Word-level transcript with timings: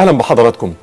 أهلا 0.00 0.12
بحضراتكم. 0.12 0.74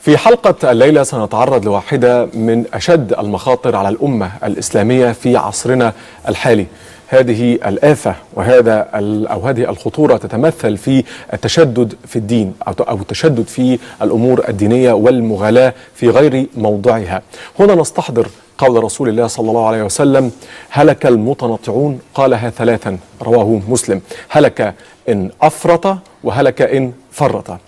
في 0.00 0.18
حلقة 0.18 0.70
الليلة 0.72 1.02
سنتعرض 1.02 1.64
لواحدة 1.64 2.24
من 2.24 2.64
أشد 2.74 3.12
المخاطر 3.18 3.76
على 3.76 3.88
الأمة 3.88 4.30
الإسلامية 4.44 5.12
في 5.12 5.36
عصرنا 5.36 5.92
الحالي. 6.28 6.66
هذه 7.08 7.52
الآفة 7.52 8.14
وهذا 8.34 8.88
أو 9.30 9.40
هذه 9.40 9.70
الخطورة 9.70 10.16
تتمثل 10.16 10.76
في 10.76 11.04
التشدد 11.32 11.94
في 12.06 12.16
الدين 12.16 12.54
أو 12.68 12.96
التشدد 12.96 13.48
في 13.48 13.78
الأمور 14.02 14.48
الدينية 14.48 14.92
والمغالاة 14.92 15.74
في 15.94 16.08
غير 16.08 16.46
موضعها. 16.56 17.22
هنا 17.60 17.74
نستحضر 17.74 18.28
قول 18.58 18.84
رسول 18.84 19.08
الله 19.08 19.26
صلى 19.26 19.50
الله 19.50 19.66
عليه 19.66 19.82
وسلم 19.82 20.30
هلك 20.70 21.06
المتنطعون؟ 21.06 22.00
قالها 22.14 22.50
ثلاثا 22.50 22.98
رواه 23.22 23.60
مسلم 23.68 24.00
هلك 24.28 24.74
إن 25.08 25.30
أفرط 25.42 25.98
وهلك 26.24 26.62
إن 26.62 26.92
فرط. 27.12 27.58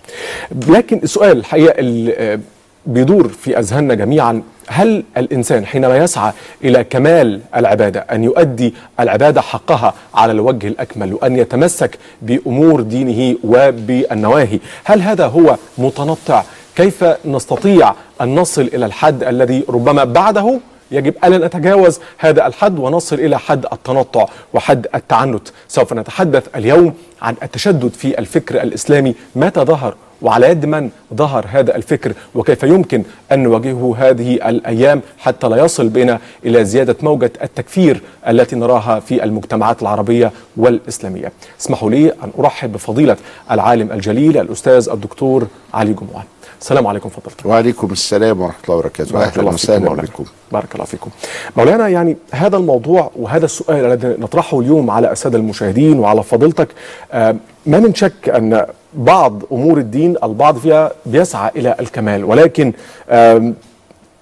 لكن 0.67 0.99
السؤال 1.03 1.37
الحقيقة 1.37 1.79
اللي 1.79 2.39
بيدور 2.85 3.27
في 3.27 3.59
أذهاننا 3.59 3.93
جميعا 3.93 4.41
هل 4.67 5.03
الإنسان 5.17 5.65
حينما 5.65 5.97
يسعى 5.97 6.31
إلى 6.63 6.83
كمال 6.83 7.41
العبادة 7.55 7.99
أن 7.99 8.23
يؤدي 8.23 8.73
العبادة 8.99 9.41
حقها 9.41 9.93
على 10.15 10.31
الوجه 10.31 10.67
الأكمل 10.67 11.13
وأن 11.13 11.35
يتمسك 11.37 11.97
بأمور 12.21 12.81
دينه 12.81 13.37
وبالنواهي 13.43 14.59
هل 14.83 15.01
هذا 15.01 15.25
هو 15.27 15.55
متنطع؟ 15.77 16.43
كيف 16.75 17.03
نستطيع 17.25 17.93
أن 18.21 18.35
نصل 18.35 18.61
إلى 18.61 18.85
الحد 18.85 19.23
الذي 19.23 19.63
ربما 19.69 20.03
بعده 20.03 20.59
يجب 20.91 21.13
ألا 21.23 21.47
نتجاوز 21.47 21.99
هذا 22.17 22.47
الحد 22.47 22.79
ونصل 22.79 23.15
إلى 23.15 23.39
حد 23.39 23.65
التنطع 23.73 24.25
وحد 24.53 24.87
التعنت. 24.95 25.47
سوف 25.67 25.93
نتحدث 25.93 26.47
اليوم 26.55 26.93
عن 27.21 27.35
التشدد 27.43 27.89
في 27.93 28.19
الفكر 28.19 28.61
الإسلامي. 28.61 29.15
متى 29.35 29.61
ظهر 29.61 29.95
وعلى 30.21 30.49
يد 30.49 30.65
من 30.65 30.89
ظهر 31.13 31.45
هذا 31.49 31.75
الفكر؟ 31.75 32.13
وكيف 32.35 32.63
يمكن 32.63 33.03
أن 33.31 33.43
نواجهه 33.43 33.95
هذه 33.97 34.49
الأيام 34.49 35.01
حتى 35.17 35.47
لا 35.47 35.57
يصل 35.57 35.89
بنا 35.89 36.19
إلى 36.45 36.65
زيادة 36.65 36.95
موجة 37.01 37.31
التكفير 37.43 38.01
التي 38.27 38.55
نراها 38.55 38.99
في 38.99 39.23
المجتمعات 39.23 39.81
العربية 39.81 40.31
والإسلامية؟ 40.57 41.31
اسمحوا 41.61 41.91
لي 41.91 42.09
أن 42.09 42.31
أرحب 42.39 42.73
بفضيلة 42.73 43.17
العالم 43.51 43.91
الجليل 43.91 44.37
الأستاذ 44.37 44.89
الدكتور 44.89 45.47
علي 45.73 45.93
جمعان. 45.93 46.25
السلام 46.61 46.87
عليكم 46.87 47.09
فضيلة 47.09 47.35
وعليكم 47.45 47.91
السلام 47.91 48.41
ورحمة 48.41 48.63
الله 48.63 48.75
وبركاته 48.75 49.29
فيكم 49.29 49.47
وسهلا. 49.47 50.01
بكم 50.01 50.25
بارك 50.51 50.73
الله 50.75 50.85
فيكم 50.85 51.09
مولانا 51.57 51.87
يعني 51.87 52.17
هذا 52.31 52.57
الموضوع 52.57 53.11
وهذا 53.15 53.45
السؤال 53.45 53.85
الذي 53.85 54.07
نطرحه 54.07 54.59
اليوم 54.59 54.89
على 54.91 55.11
السادة 55.11 55.37
المشاهدين 55.37 55.99
وعلى 55.99 56.23
فضيلتك 56.23 56.67
آه، 57.11 57.35
ما 57.65 57.79
من 57.79 57.95
شك 57.95 58.29
أن 58.29 58.65
بعض 58.93 59.41
أمور 59.51 59.77
الدين 59.77 60.15
البعض 60.23 60.57
فيها 60.57 60.91
بيسعى 61.05 61.51
إلى 61.55 61.75
الكمال 61.79 62.23
ولكن 62.23 62.73
آم، 63.09 63.55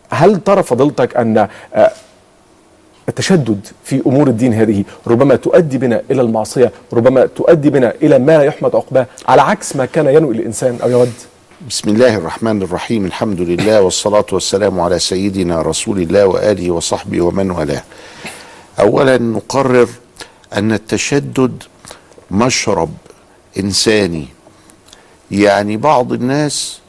هل 0.10 0.38
ترى 0.44 0.64
فضيلتك 0.64 1.18
أن 1.18 1.48
آه، 1.76 1.92
التشدد 3.10 3.68
في 3.84 4.02
أمور 4.08 4.28
الدين 4.28 4.54
هذه 4.54 4.84
ربما 5.08 5.36
تؤدي 5.36 5.78
بنا 5.78 6.02
إلى 6.12 6.22
المعصية، 6.22 6.72
ربما 6.94 7.26
تؤدي 7.26 7.70
بنا 7.70 7.94
إلى 8.02 8.20
ما 8.20 8.38
لا 8.38 8.44
يحمد 8.44 8.76
عقباه، 8.76 9.06
على 9.28 9.42
عكس 9.42 9.76
ما 9.76 9.86
كان 9.86 10.08
ينوي 10.08 10.36
الإنسان 10.36 10.78
أو 10.84 10.90
يود. 10.90 11.12
بسم 11.66 11.90
الله 11.90 12.16
الرحمن 12.16 12.62
الرحيم. 12.62 13.06
الحمد 13.06 13.42
لله 13.42 13.82
والصلاة 13.82 14.26
والسلام 14.32 14.80
على 14.80 15.00
سيدنا 15.00 15.62
رسول 15.62 16.02
الله 16.02 16.26
وآله 16.26 16.72
وصحبه 16.72 17.22
ومن 17.22 17.52
والاه. 17.52 17.84
أولا 18.80 19.18
نقرر 19.18 19.90
أن 20.54 20.72
التشدد 20.72 21.64
مشرب 22.32 22.94
إنساني. 23.60 24.28
يعني 25.32 25.78
بعض 25.78 26.14
الناس 26.14 26.80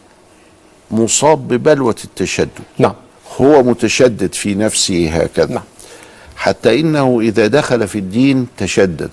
مصاب 0.91 1.49
ببلوة 1.49 1.97
التشدد. 2.05 2.69
نعم. 2.79 2.95
هو 3.41 3.63
متشدد 3.63 4.35
في 4.35 4.55
نفسه 4.55 5.09
هكذا. 5.09 5.55
نعم. 5.55 5.65
حتى 6.37 6.81
إنه 6.81 7.21
إذا 7.21 7.47
دخل 7.47 7.89
في 7.89 7.99
الدين 7.99 8.47
تشدد. 8.57 9.11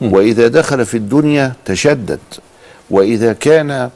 وإذا 0.00 0.48
دخل 0.48 0.86
في 0.86 0.96
الدنيا 0.96 1.52
تشدد. 1.64 2.20
وإذا 2.90 3.32
كان 3.32 3.90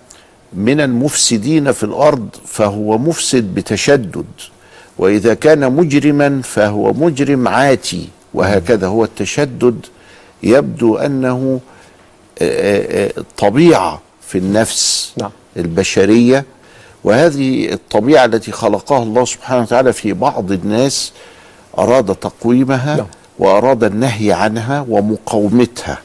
من 0.53 0.81
المفسدين 0.81 1.73
في 1.73 1.85
الأرض 1.85 2.29
فهو 2.47 2.99
مفسد 2.99 3.55
بتشدد 3.55 4.25
وإذا 4.99 5.35
كان 5.35 5.73
مجرما 5.73 6.43
فهو 6.43 6.93
مجرم 6.93 7.49
عاتي 7.49 8.09
وهكذا 8.35 8.87
هو 8.87 9.05
التشدد 9.05 9.87
يبدو 10.43 10.97
أنه 10.97 11.61
آه، 12.43 13.07
آه، 13.07 13.13
طبيعة 13.37 14.03
في 14.27 14.39
النفس 14.39 15.13
نعم. 15.21 15.31
البشرية 15.57 16.45
وهذه 17.05 17.73
الطبيعة 17.73 18.25
التي 18.25 18.53
خلقها 18.53 19.03
الله 19.03 19.25
سبحانه 19.25 19.63
وتعالى 19.63 19.93
في 19.93 20.13
بعض 20.13 20.53
الناس 20.53 21.13
أراد 21.79 22.15
تقويمها 22.15 22.97
نعم. 22.97 23.07
وأراد 23.39 23.85
النهي 23.85 24.33
عنها 24.33 24.87
ومقاومتها 24.89 25.99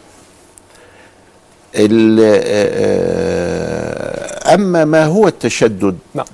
أما 4.54 4.86
ما 4.86 5.06
هو 5.06 5.28
التشدد؟ 5.28 5.98
نعم. 6.16 6.26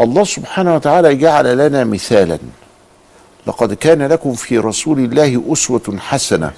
الله 0.00 0.24
سبحانه 0.24 0.74
وتعالى 0.74 1.14
جعل 1.14 1.58
لنا 1.58 1.84
مثالا. 1.84 2.38
لقد 3.46 3.74
كان 3.74 4.02
لكم 4.02 4.34
في 4.34 4.58
رسول 4.58 4.98
الله 4.98 5.42
أسوة 5.52 5.96
حسنة 5.98 6.52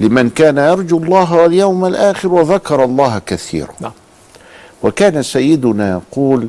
لمن 0.00 0.30
كان 0.30 0.58
يرجو 0.58 0.98
الله 0.98 1.34
واليوم 1.34 1.84
الآخر 1.84 2.28
وذكر 2.28 2.84
الله 2.84 3.18
كثيرا. 3.26 3.74
نعم. 3.80 3.92
وكان 4.82 5.22
سيدنا 5.22 5.90
يقول 5.90 6.48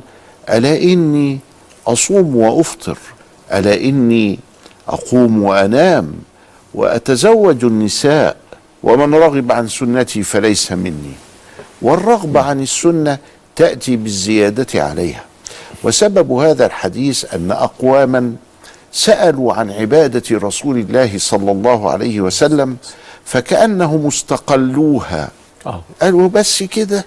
ألا 0.50 0.84
إني 0.84 1.40
أصوم 1.88 2.36
وأفطر؟ 2.36 2.98
ألا 3.54 3.74
إني 3.82 4.40
أقوم 4.88 5.44
وأنام 5.44 6.14
وأتزوج 6.74 7.66
النساء؟ 7.66 8.38
ومن 8.84 9.14
رغب 9.14 9.52
عن 9.52 9.68
سنتي 9.68 10.24
فليس 10.24 10.72
مني. 10.72 11.14
والرغبة 11.82 12.42
عن 12.42 12.62
السنة 12.62 13.18
تأتي 13.56 13.96
بالزيادة 13.96 14.84
عليها. 14.84 15.24
وسبب 15.84 16.32
هذا 16.32 16.66
الحديث 16.66 17.34
أن 17.34 17.52
أقواما 17.52 18.34
سألوا 18.92 19.54
عن 19.54 19.72
عبادة 19.72 20.24
رسول 20.32 20.78
الله 20.78 21.18
صلى 21.18 21.52
الله 21.52 21.92
عليه 21.92 22.22
وسلم 22.22 22.78
فكأنهم 23.26 24.08
استقلوها. 24.08 25.30
آه. 25.68 25.82
قالوا 26.02 26.30
بس 26.30 26.64
كده. 26.64 27.06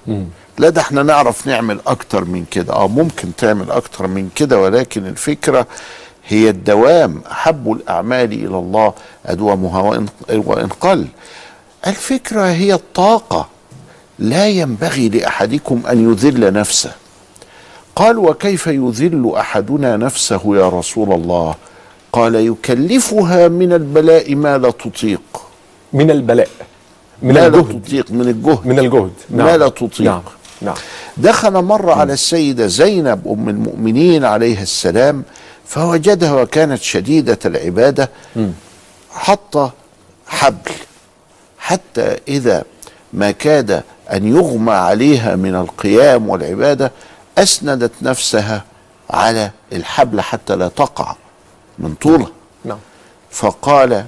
لا 0.58 0.68
ده 0.68 0.80
إحنا 0.80 1.02
نعرف 1.02 1.46
نعمل 1.46 1.80
أكتر 1.86 2.24
من 2.24 2.44
كده. 2.50 2.72
آه 2.72 2.88
ممكن 2.88 3.36
تعمل 3.36 3.70
أكتر 3.70 4.06
من 4.06 4.28
كده 4.34 4.60
ولكن 4.60 5.06
الفكرة 5.06 5.66
هي 6.28 6.48
الدوام 6.48 7.22
أحب 7.30 7.72
الأعمال 7.72 8.32
إلى 8.32 8.58
الله 8.58 8.94
ادومها 9.26 9.80
وإن, 9.82 10.06
وإن 10.30 10.68
قل. 10.68 11.06
الفكرة 11.86 12.42
هي 12.42 12.74
الطاقة. 12.74 13.48
لا 14.18 14.48
ينبغي 14.48 15.08
لأحدكم 15.08 15.82
أن 15.90 16.12
يذل 16.12 16.52
نفسه. 16.52 16.92
قال 17.96 18.18
وكيف 18.18 18.66
يذل 18.66 19.32
أحدنا 19.36 19.96
نفسه 19.96 20.40
يا 20.56 20.68
رسول 20.68 21.12
الله؟ 21.12 21.54
قال 22.12 22.34
يكلفها 22.34 23.48
من 23.48 23.72
البلاء 23.72 24.34
ما 24.34 24.58
لا 24.58 24.70
تطيق؟ 24.70 25.20
من 25.92 26.10
البلاء 26.10 26.48
من 27.22 27.34
ما 27.34 27.38
لا 27.40 27.46
الجهد. 27.46 27.82
تطيق؟ 27.82 28.10
من 28.10 28.20
الجهد. 28.28 28.66
من 28.66 28.78
الجهد. 28.78 29.10
ما 29.30 29.56
لا 29.56 29.68
تطيق. 29.68 30.02
نعم. 30.02 30.22
نعم. 30.62 30.74
دخل 31.16 31.62
مرة 31.62 31.92
على 31.92 32.12
السيدة 32.12 32.66
زينب 32.66 33.28
أم 33.28 33.48
المؤمنين 33.48 34.24
عليها 34.24 34.62
السلام 34.62 35.22
فوجدها 35.66 36.42
وكانت 36.42 36.82
شديدة 36.82 37.38
العبادة 37.44 38.10
حط 39.10 39.72
حبل 40.26 40.70
حتى 41.58 42.16
إذا 42.28 42.64
ما 43.12 43.30
كاد 43.30 43.82
أن 44.12 44.36
يغمى 44.36 44.72
عليها 44.72 45.36
من 45.36 45.54
القيام 45.54 46.28
والعبادة 46.28 46.92
أسندت 47.38 47.92
نفسها 48.02 48.64
على 49.10 49.50
الحبل 49.72 50.20
حتى 50.20 50.56
لا 50.56 50.68
تقع 50.68 51.16
من 51.78 51.94
طولها 51.94 52.30
نعم. 52.64 52.78
فقال 53.30 54.04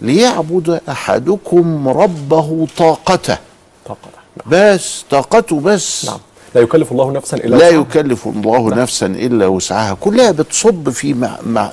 ليعبد 0.00 0.80
أحدكم 0.88 1.88
ربه 1.88 2.66
طاقته. 2.76 3.38
طاقة 3.86 4.08
نعم. 4.36 4.46
بس 4.74 5.04
طاقته 5.10 5.60
بس. 5.60 6.04
نعم. 6.04 6.18
لا 6.54 6.60
يكلف 6.60 6.92
الله 6.92 7.12
نفسا 7.12 7.36
إلا 7.36 7.56
لا 7.56 7.56
وسعها. 7.56 7.80
يكلف 7.80 8.26
الله 8.26 8.74
نفسا 8.74 9.06
إلا 9.06 9.46
وسعها. 9.46 9.96
كلها 10.00 10.30
بتصب 10.30 10.90
في 10.90 11.14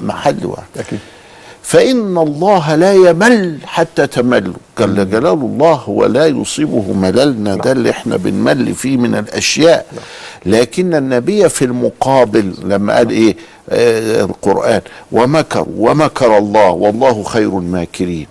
محل 0.01 0.45
واحد. 0.45 0.65
أكيد. 0.77 1.00
فإن 1.68 2.18
الله 2.18 2.75
لا 2.75 2.94
يمل 2.94 3.58
حتى 3.66 4.08
تملوا. 4.08 4.54
جل 4.80 5.10
جلال 5.10 5.28
الله 5.28 5.90
ولا 5.90 6.25
يصيبه 6.28 6.94
مللنا 6.94 7.56
ده 7.56 7.72
اللي 7.72 7.90
إحنا 7.90 8.18
بنمل 8.18 8.74
فيه 8.75 8.98
من 8.98 9.16
الأشياء. 9.16 9.86
لكن 10.46 10.96
النبي 10.96 11.50
في 11.50 11.66
المقابل 11.66 12.54
لما 12.64 12.96
قال 12.96 13.10
إيه؟ 13.10 13.36
آه 13.69 14.24
القرآن 14.24 14.81
ومكروا 15.12 15.66
ومكر 15.78 16.38
الله 16.38 16.69
والله 16.72 17.24
خير 17.24 17.58
الماكرين. 17.60 18.28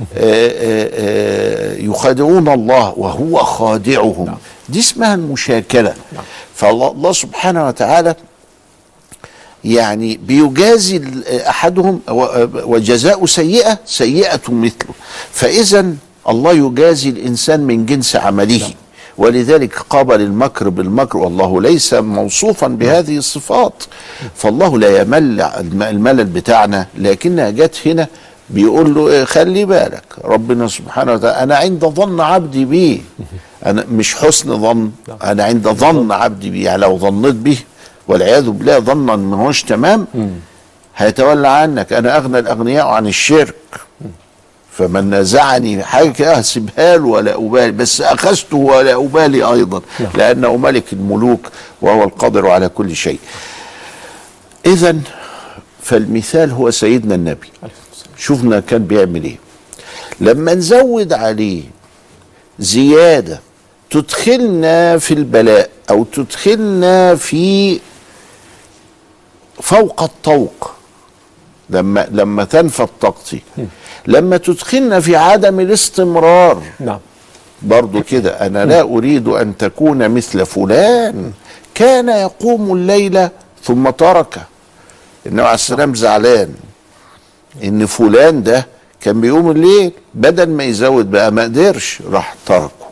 آه 0.00 0.48
آه 0.48 0.90
آه 0.94 1.74
يخادعون 1.76 2.48
الله 2.48 2.94
وهو 2.96 3.36
خادعهم. 3.38 4.34
دي 4.68 4.78
اسمها 4.78 5.14
المشاكلة. 5.14 5.94
فالله 6.54 6.90
الله 6.90 7.12
سبحانه 7.12 7.66
وتعالى 7.68 8.14
يعني 9.72 10.16
بيجازي 10.26 11.02
أحدهم 11.48 12.00
وجزاء 12.64 13.26
سيئة 13.26 13.78
سيئة 13.86 14.40
مثله. 14.48 14.94
فاذا 15.32 15.86
الله 16.28 16.52
يجازي 16.52 17.08
الإنسان 17.08 17.60
من 17.60 17.86
جنس 17.86 18.16
عمله. 18.16 18.60
ولذلك 19.18 19.78
قابل 19.90 20.20
المكر 20.20 20.68
بالمكر 20.68 21.18
والله 21.18 21.62
ليس 21.62 21.94
موصوفا 21.94 22.66
بهذه 22.68 23.16
الصفات. 23.18 23.82
فالله 24.34 24.78
لا 24.78 25.00
يمل 25.00 25.40
الم- 25.40 25.82
الملل 25.82 26.24
بتاعنا. 26.24 26.86
لكنها 26.98 27.50
جت 27.50 27.76
هنا 27.86 28.06
بيقول 28.50 28.94
له 28.94 29.08
إيه، 29.08 29.24
خلي 29.24 29.64
بالك. 29.64 30.04
ربنا 30.24 30.68
سبحانه 30.68 31.12
وتعالى 31.12 31.42
أنا 31.42 31.56
عند 31.56 31.84
ظن 31.84 32.20
عبدي 32.20 32.64
بي 32.64 33.02
أنا 33.66 33.84
مش 33.92 34.14
حسن 34.14 34.60
ظن 34.62 34.90
أنا 35.24 35.44
عند 35.44 35.68
ظن 35.68 36.12
عبدي 36.12 36.50
بي 36.50 36.62
يعني 36.62 36.82
لو 36.82 36.98
ظنيت 36.98 37.34
به 37.34 37.58
والعياذ 38.08 38.50
بالله 38.50 38.78
ظنا 38.78 39.16
ما 39.16 39.36
هوش 39.36 39.62
تمام 39.62 40.06
هيتولى 40.96 41.48
عنك. 41.48 41.92
أنا 41.92 42.16
أغنى 42.16 42.38
الأغنياء 42.38 42.86
عن 42.86 43.06
الشرك. 43.06 43.54
فمن 44.72 45.04
نازعني 45.04 45.84
حاجة 45.84 46.08
كده 46.08 46.34
هسيبها 46.34 46.96
له 46.96 47.06
ولا 47.06 47.34
أبالي 47.34 47.72
بس 47.72 48.00
أخذته 48.00 48.56
ولا 48.56 48.94
أبالي 48.94 49.42
أيضا 49.42 49.82
لأنه 50.14 50.56
ملك 50.56 50.92
الملوك 50.92 51.48
وهو 51.82 52.04
القادر 52.04 52.46
على 52.46 52.68
كل 52.68 52.96
شيء. 52.96 53.18
اذا 54.66 54.96
فالمثال 55.82 56.50
هو 56.50 56.70
سيدنا 56.70 57.14
النبي. 57.14 57.50
شوفنا 58.18 58.60
كان 58.60 58.84
بيعمل 58.84 59.24
إيه. 59.24 59.36
لما 60.20 60.54
نزود 60.54 61.12
عليه 61.12 61.62
زيادة 62.58 63.40
تدخلنا 63.90 64.98
في 64.98 65.14
البلاء 65.14 65.70
أو 65.90 66.04
تدخلنا 66.04 67.14
في 67.14 67.80
فوق 69.62 70.02
الطوق 70.02 70.70
لما 71.70 72.08
لما 72.10 72.44
تنفد 72.44 72.88
طاقتي. 73.00 73.42
لما 74.06 74.36
تدخلنا 74.36 75.00
في 75.00 75.16
عدم 75.16 75.60
الاستمرار. 75.60 76.62
نعم. 76.80 76.98
برضو 77.62 78.02
كده 78.02 78.46
أنا 78.46 78.64
لا 78.64 78.80
أريد 78.80 79.28
أن 79.28 79.56
تكون 79.56 80.08
مثل 80.08 80.46
فلان. 80.46 81.32
كان 81.74 82.08
يقوم 82.08 82.72
الليل 82.72 83.28
ثم 83.64 83.90
تركه 83.90 84.42
النبي 85.26 85.42
عليه 85.42 85.54
السلام 85.54 85.94
زعلان. 85.94 86.54
إن 87.64 87.86
فلان 87.86 88.42
ده 88.42 88.66
كان 89.00 89.20
بيقوم 89.20 89.50
الليل 89.50 89.92
بدل 90.14 90.50
ما 90.50 90.64
يزود 90.64 91.10
بقى 91.10 91.32
ما 91.32 91.42
قدرش 91.42 92.02
راح 92.10 92.34
تركه. 92.46 92.88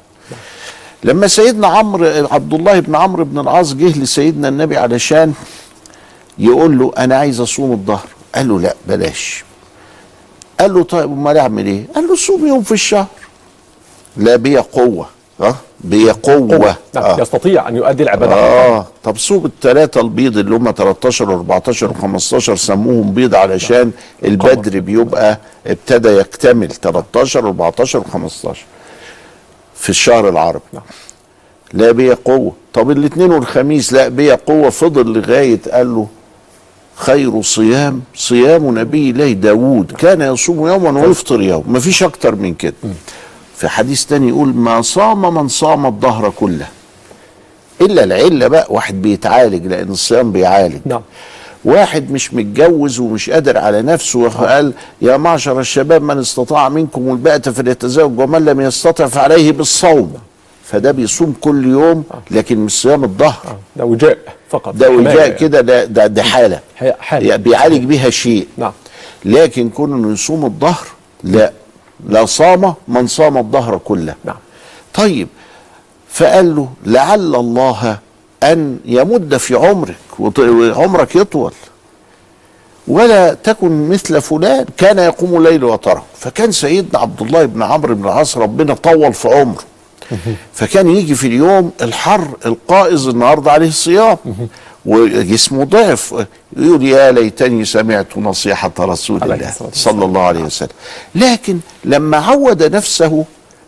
لما 1.05 1.27
سيدنا 1.27 1.67
عمرو 1.67 2.29
عبد 2.31 2.55
الله 2.55 2.81
بن 2.81 2.97
عمرو 2.97 3.25
بن 3.25 3.39
العاص 3.39 3.75
جه 3.75 3.99
لسيدنا 3.99 4.49
النبي 4.49 4.77
علشان 4.77 5.33
يقول 6.39 6.79
له 6.79 6.93
أنا 6.99 7.17
عايز 7.17 7.41
أصوم 7.41 7.73
الظهر. 7.73 8.07
قال 8.35 8.49
له 8.49 8.61
لا 8.61 8.75
بلاش. 8.89 9.45
قال 10.61 10.75
له 10.75 10.83
طيب 10.83 11.13
أمال 11.13 11.39
أعمل 11.39 11.67
إيه؟ 11.67 11.85
قال 11.95 12.07
له 12.07 12.17
صوم 12.17 12.47
يوم 12.47 12.63
في 12.63 12.73
الشهر. 12.73 13.07
لا 14.17 14.37
بيا 14.37 14.61
قوة. 14.61 15.07
آه 15.41 15.55
بيا 15.81 16.13
قوة. 16.13 16.77
نعم. 16.95 17.05
آه. 17.05 17.21
يستطيع 17.21 17.69
أن 17.69 17.77
يؤدي 17.77 18.03
العبادة. 18.03 18.35
آه. 18.35 18.87
طب 19.05 19.17
صوب 19.17 19.47
الثلاثه 19.47 20.01
البيض 20.01 20.39
اللي 20.39 20.55
هم 20.57 20.71
13 20.71 21.45
و14 21.45 21.73
و15 21.73 22.55
سموهم 22.55 23.13
بيض 23.15 23.35
علشان 23.35 23.91
البدر 24.25 24.81
بيبقى 24.81 25.39
ابتدى 25.67 26.09
يكتمل 26.09 26.71
13 26.71 27.53
و14 27.53 27.87
و15 27.87 28.49
في 29.75 29.91
الشهر 29.91 30.29
العربي. 30.29 30.65
نعم. 30.73 30.83
لا 31.73 31.93
بيا 31.93 32.17
قوة. 32.25 32.53
طب 32.75 32.91
الاثنين 32.91 33.33
والخميس 33.33 33.93
لا 33.93 34.09
بيا 34.09 34.35
قوة. 34.47 34.71
فضل 34.71 35.13
لغاية 35.13 35.61
قال 35.73 35.95
له 35.95 36.07
خير 36.97 37.43
صيام 37.43 38.01
صيام 38.15 38.79
نبي 38.79 39.11
الله 39.11 39.33
داود 39.33 39.93
كان 39.93 40.21
يصوم 40.21 40.67
يوما 40.67 41.07
ويفطر 41.07 41.41
يوم. 41.43 41.65
ما 41.67 41.81
فيش 41.81 42.03
أكتر 42.03 42.35
من 42.35 42.55
كده. 42.55 42.75
في 43.57 43.69
حديث 43.69 44.05
تاني 44.05 44.29
يقول 44.29 44.49
ما 44.49 44.83
صام 44.83 45.35
من 45.35 45.49
صام 45.49 45.87
الدهر 45.87 46.31
كله. 46.31 46.67
إلا 47.81 48.05
العلة 48.05 48.47
بقى 48.49 48.67
واحد 48.71 49.03
بيتعالج 49.03 49.67
لأن 49.67 49.89
الصيام 49.91 50.33
بيعالج. 50.33 50.81
نعم. 50.85 51.01
واحد 51.65 52.11
مش 52.11 52.35
متجوز 52.35 52.99
ومش 53.01 53.31
قادر 53.31 53.59
على 53.59 53.83
نفسه 53.83 54.19
وقال 54.19 54.73
يا 55.03 55.17
معشر 55.17 55.61
الشباب 55.61 56.03
من 56.03 56.19
استطاع 56.19 56.69
منكم 56.69 57.11
الباءة 57.11 57.51
فليتزوج 57.51 58.19
ومن 58.21 58.45
لم 58.45 58.61
يستطع 58.61 59.07
فعليه 59.07 59.53
بالصوم. 59.53 60.13
فده 60.71 60.93
بيصوم 60.93 61.35
كل 61.41 61.67
يوم 61.67 62.05
لكن 62.31 62.59
مش 62.59 62.83
صيام 62.83 63.05
الظهر. 63.05 63.57
ده 63.77 63.85
وجاء 63.85 64.19
فقط. 64.51 64.75
ده 64.75 64.91
وجاء 64.91 65.19
يعني. 65.19 65.35
كده 65.35 65.61
ده 65.61 65.85
ده, 65.85 66.07
ده 66.07 66.23
حالة. 66.23 66.61
هي 66.79 66.97
حالة. 67.01 67.29
يعني 67.29 67.43
بيعالج 67.43 67.85
بيها 67.85 68.11
شيء. 68.11 68.49
نعم. 68.57 68.73
لكن 69.25 69.69
كون 69.71 69.93
إنه 69.93 70.13
يصوم 70.13 70.45
الظهر 70.45 70.87
لا. 71.25 71.53
لا 72.09 72.27
صام 72.27 72.75
من 72.89 73.07
صام 73.07 73.39
الظهر 73.39 73.79
كله. 73.85 74.15
نعم. 74.25 74.37
طيب 74.95 75.29
فقال 76.09 76.57
له 76.57 76.69
لعل 76.87 77.35
الله 77.35 77.99
أن 78.43 78.79
يمد 78.85 79.37
في 79.37 79.55
عمرك 79.55 79.97
وعمرك 80.19 81.17
يطول. 81.17 81.53
ولا 82.89 83.35
تكن 83.35 83.89
مثل 83.89 84.21
فلان 84.21 84.67
كان 84.77 84.99
يقوم 84.99 85.37
الليل 85.37 85.65
وترى 85.65 86.03
فكان 86.19 86.53
سيدنا 86.53 86.99
عبد 86.99 87.23
الله 87.23 87.45
بن 87.45 87.63
عمرو 87.63 87.95
بن 87.95 88.05
العاص 88.05 88.37
ربنا 88.39 88.75
طول 88.75 89.15
في 89.15 89.29
عمره. 89.29 89.63
فكان 90.59 90.89
يجي 90.89 91.15
في 91.15 91.27
اليوم 91.27 91.73
الحر 91.83 92.29
القائز 92.47 93.07
النهارده 93.09 93.53
عليه 93.53 93.69
الصيام 93.69 94.17
وجسمه 94.87 95.65
ضعف. 95.65 96.25
يقول 96.57 96.85
يا 96.85 97.13
ليتني 97.13 97.65
سمعت 97.65 98.19
نصيحة 98.19 98.73
رسول 98.81 99.23
الله. 99.23 99.53
صلى 99.73 100.05
الله 100.05 100.21
عليه 100.23 100.41
وسلم. 100.41 100.69
لكن 101.15 101.59
لما 101.85 102.17
عود 102.17 102.63
نفسه 102.63 103.25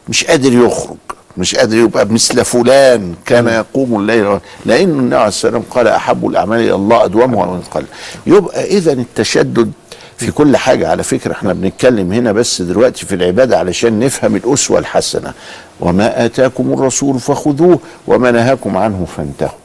مش 0.09 0.25
قادر 0.25 0.53
يخرج 0.53 0.97
مش 1.37 1.55
قادر 1.55 1.77
يبقى 1.77 2.07
مثل 2.07 2.45
فلان 2.45 3.15
كان 3.27 3.49
يقوم 3.49 4.01
الليل. 4.01 4.39
لأن 4.67 4.89
النبي 4.91 5.17
عليه 5.17 5.29
السلام 5.29 5.63
قال 5.71 5.89
أحب 5.89 6.27
الأعمال 6.27 6.61
إلى 6.61 6.75
الله 6.75 7.05
أدومها 7.05 7.47
وان 7.47 7.61
قل 7.61 7.85
يبقى 8.27 8.65
اذا 8.65 8.93
التشدد 8.93 9.73
في 10.19 10.31
كل 10.31 10.57
حاجة. 10.57 10.89
على 10.89 11.03
فكرة 11.03 11.33
إحنا 11.33 11.53
بنتكلم 11.53 12.13
هنا 12.13 12.33
بس 12.33 12.63
دلوقتي 12.63 13.07
في 13.07 13.15
العبادة 13.15 13.59
علشان 13.59 13.99
نفهم 13.99 14.37
الأسوة 14.37 14.79
الحسنة. 14.79 15.33
وما 15.81 16.25
آتاكم 16.25 16.73
الرسول 16.73 17.21
فخذوه 17.21 17.79
وما 18.07 18.31
نهاكم 18.31 18.77
عنه 18.77 19.07
فانتهوا. 19.17 19.59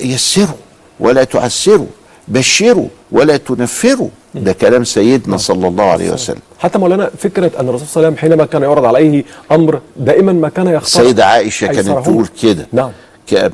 ويسروا 0.00 0.56
ولا 1.00 1.24
تعسروا 1.24 1.86
بشروا 2.28 2.88
ولا 3.12 3.36
تنفروا. 3.36 4.08
ده 4.34 4.52
كلام 4.52 4.84
سيدنا 4.84 5.36
صلى 5.36 5.68
الله 5.68 5.84
عليه 5.84 6.10
وسلم. 6.10 6.40
حتى 6.58 6.78
مولانا 6.78 7.10
فكرة 7.18 7.50
أن 7.60 7.68
الرسول 7.68 7.86
صلى 7.88 7.96
الله 7.96 8.06
عليه 8.06 8.16
وسلم 8.16 8.16
حينما 8.16 8.46
كان 8.46 8.62
يعرض 8.62 8.84
عليه 8.84 9.24
أمر 9.52 9.80
دائما 9.96 10.32
ما 10.32 10.48
كان 10.48 10.66
يختار 10.66 11.02
السيدة 11.02 11.26
عائشة 11.26 11.66
كانت. 11.66 11.88
تقول 11.88 12.26
كده. 12.42 12.66
نعم. 12.72 12.90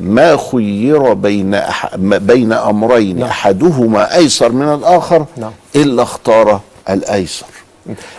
ما 0.01 0.37
خير 0.53 1.15
بين 1.15 1.55
أح... 1.55 1.97
بين 1.97 2.53
أمرين 2.53 3.19
نعم. 3.19 3.29
أحدهما 3.29 4.15
أيسر 4.17 4.53
من 4.53 4.75
الآخر 4.75 5.27
نعم. 5.37 5.53
إلا 5.77 6.03
اختار 6.03 6.61
الأيسر 6.91 7.47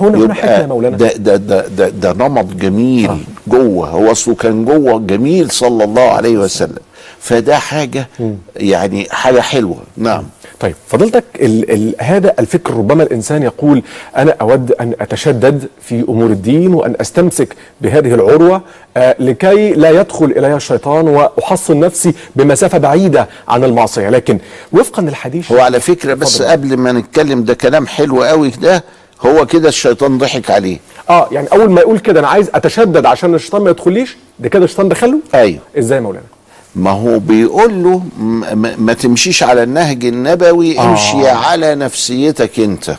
هنا 0.02 0.18
هنا 0.18 0.34
حكمة 0.34 0.52
يا 0.52 0.68
مولانا 0.68 0.98
ده 0.98 1.14
ده 1.14 1.36
ده 1.36 1.68
ده, 1.68 1.90
ده 1.90 2.14
نمط 2.14 2.46
جميل 2.46 3.10
آه. 3.10 3.18
جوه 3.48 3.90
هو 3.90 4.12
اصله 4.12 4.36
كان 4.36 4.66
جوه 4.66 5.00
جميل 5.00 5.52
صلى 5.52 5.84
الله 5.84 6.10
عليه 6.10 6.38
وسلم 6.38 6.80
فده 7.20 7.58
حاجة 7.58 8.08
يعني 8.56 9.08
حاجة 9.12 9.42
حلوة 9.42 9.78
نعم 9.98 10.24
طيب 10.60 10.76
فضلتك 10.88 11.24
ال 11.36 11.72
ال 11.72 11.96
هذا 12.00 12.34
الفكر 12.40 12.74
ربما 12.74 13.04
الإنسان 13.04 13.44
يقول 13.44 13.84
أنا 14.18 14.36
أود 14.42 14.72
أن 14.72 14.94
أتشدد 15.02 15.68
في 15.82 16.06
أمور 16.10 16.26
الدين 16.30 16.74
وأن 16.74 16.96
أستمسك 17.02 17.56
بهذه 17.82 18.14
العروة 18.14 18.62
آه 18.98 19.16
لكي 19.20 19.72
لا 19.74 19.90
يدخل 19.90 20.26
إلي 20.26 20.56
الشيطان 20.56 21.08
وأحصن 21.08 21.80
نفسي 21.80 22.14
بمسافة 22.36 22.78
بعيدة 22.78 23.28
عن 23.48 23.64
المعصية. 23.64 24.10
لكن 24.10 24.40
وفقا 24.72 25.02
للحديث 25.02 25.52
هو 25.52 25.60
على 25.60 25.80
فكرة 25.80 26.14
بس 26.14 26.42
اتفضل. 26.42 26.52
قبل 26.52 26.78
ما 26.78 26.92
نتكلم 26.92 27.44
ده 27.44 27.54
كلام 27.54 27.88
حلو 27.88 28.24
قوي 28.24 28.50
ده 28.50 28.84
هو 29.22 29.46
كده 29.46 29.70
الشيطان 29.70 30.18
ضحك 30.18 30.52
عليه. 30.52 30.78
آه 31.10 31.28
يعني 31.32 31.48
أول 31.52 31.70
ما 31.72 31.82
يقول 31.82 32.00
كده 32.00 32.20
أنا 32.20 32.28
عايز 32.28 32.50
أتشدد 32.56 33.06
عشان 33.06 33.36
الشيطان 33.36 33.62
ما 33.62 33.70
يدخليش 33.70 34.18
ده 34.40 34.50
كده 34.50 34.66
الشيطان 34.66 34.90
دخله؟ 34.90 35.20
أيوه. 35.36 35.60
إزاي 35.80 35.98
يا 35.98 36.02
مولانا؟ 36.04 36.26
ما 36.75 36.91
هو 36.91 37.20
بيقول 37.20 37.84
له 37.84 38.03
ما 38.77 38.94
تمشيش 38.94 39.44
على 39.44 39.63
النهج 39.63 40.05
النبوي 40.05 40.79
آه. 40.79 40.89
امشي 40.89 41.27
على 41.27 41.75
نفسيتك 41.75 42.60
انت. 42.60 42.96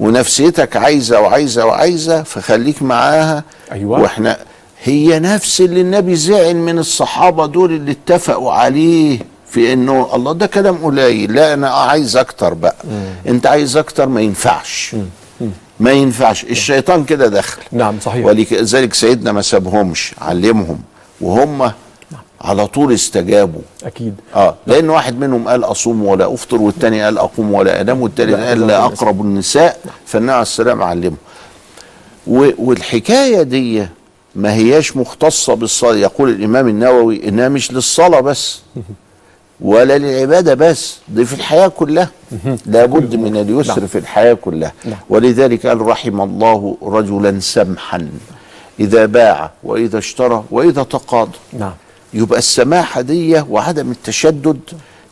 ونفسيتك 0.00 0.76
عايزة 0.76 1.20
وعايزة 1.20 1.66
وعايزة 1.66 2.22
فخليك 2.22 2.82
معاها. 2.82 3.44
أيوة. 3.72 4.00
وإحنا 4.00 4.36
هي 4.82 5.18
نفس 5.18 5.60
اللي 5.60 5.80
النبي 5.80 6.16
زعل 6.16 6.56
من 6.56 6.78
الصحابة 6.78 7.46
دول 7.46 7.72
اللي 7.72 7.92
اتفقوا 7.92 8.52
عليه 8.52 9.18
في 9.50 9.72
إنه 9.72 10.08
الله 10.14 10.32
ده 10.32 10.46
كلام 10.46 10.76
قليل. 10.76 11.32
لا 11.34 11.54
أنا 11.54 11.70
عايز 11.70 12.16
أكتر 12.16 12.54
بقى. 12.54 12.76
أنت 13.28 13.46
عايز 13.46 13.76
أكتر 13.76 14.08
ما 14.08 14.20
ينفعش. 14.20 14.96
ما 15.80 15.90
ينفعش. 15.92 16.44
الشيطان 16.44 17.04
كده 17.04 17.28
دخل 17.28 17.62
نعم 17.72 17.94
صحيح. 18.04 18.26
ولذلك 18.26 18.94
سيدنا 18.94 19.32
ما 19.32 19.42
سابهمش 19.42 20.14
علمهم. 20.20 20.78
وهم 21.20 21.72
على 22.40 22.66
طول 22.66 22.92
استجابوا. 22.92 23.60
أكيد. 23.84 24.14
آه 24.34 24.54
لأن 24.66 24.90
واحد 24.90 25.18
منهم 25.20 25.48
قال 25.48 25.64
أصوم 25.64 26.04
ولا 26.04 26.34
أفطر 26.34 26.56
والتاني 26.62 27.02
قال 27.04 27.18
أقوم 27.18 27.54
ولا 27.54 27.80
أنام 27.80 28.00
والتالت 28.02 28.34
قال 28.34 28.42
أقرب 28.42 28.66
لا 28.68 28.86
النساء. 28.86 28.92
أقرب 28.92 29.20
النساء 29.20 29.80
فالنبي 30.06 30.32
عليه 30.32 30.42
السلام 30.42 30.82
علمه. 30.82 31.16
و- 32.26 32.50
والحكاية 32.58 33.42
دي 33.42 33.86
ما 34.36 34.54
هياش 34.54 34.96
مختصة 34.96 35.54
بالصلاة. 35.54 35.94
يقول 35.96 36.30
الإمام 36.30 36.68
النووي 36.68 37.28
إنها 37.28 37.48
مش 37.48 37.72
للصلاة 37.72 38.20
بس 38.20 38.60
ولا 39.60 39.98
للعبادة 39.98 40.54
بس 40.54 40.96
دي 41.08 41.24
في 41.24 41.32
الحياة 41.34 41.68
كلها. 41.68 42.10
لابد 42.66 43.14
من 43.16 43.36
اليسر. 43.36 43.86
في 43.86 43.98
الحياة 43.98 44.34
كلها. 44.34 44.72
نعم. 44.84 44.98
ولذلك 45.10 45.66
قال 45.66 45.80
رحم 45.80 46.20
الله 46.20 46.76
رجلا 46.82 47.40
سمحا. 47.40 48.08
إذا 48.80 49.06
باع 49.06 49.50
وإذا 49.64 49.98
اشترى 49.98 50.44
وإذا 50.50 50.82
تقاضى. 50.82 51.38
نعم. 51.52 51.72
يبقى 52.14 52.38
السماحة 52.38 53.00
دي 53.00 53.40
وعدم 53.40 53.90
التشدد 53.90 54.60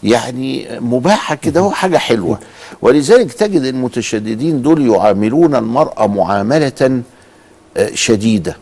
يعني 0.02 0.80
مباحة 0.80 1.34
كده 1.34 1.60
هو 1.60 1.70
حاجة 1.70 1.96
حلوة. 1.98 2.38
ولذلك 2.82 3.32
تجد 3.32 3.62
المتشددين 3.62 4.62
دول 4.62 4.86
يعاملون 4.90 5.54
المرأة 5.54 6.06
معاملة 6.06 7.02
آه، 7.76 7.90
شديدة. 7.94 8.56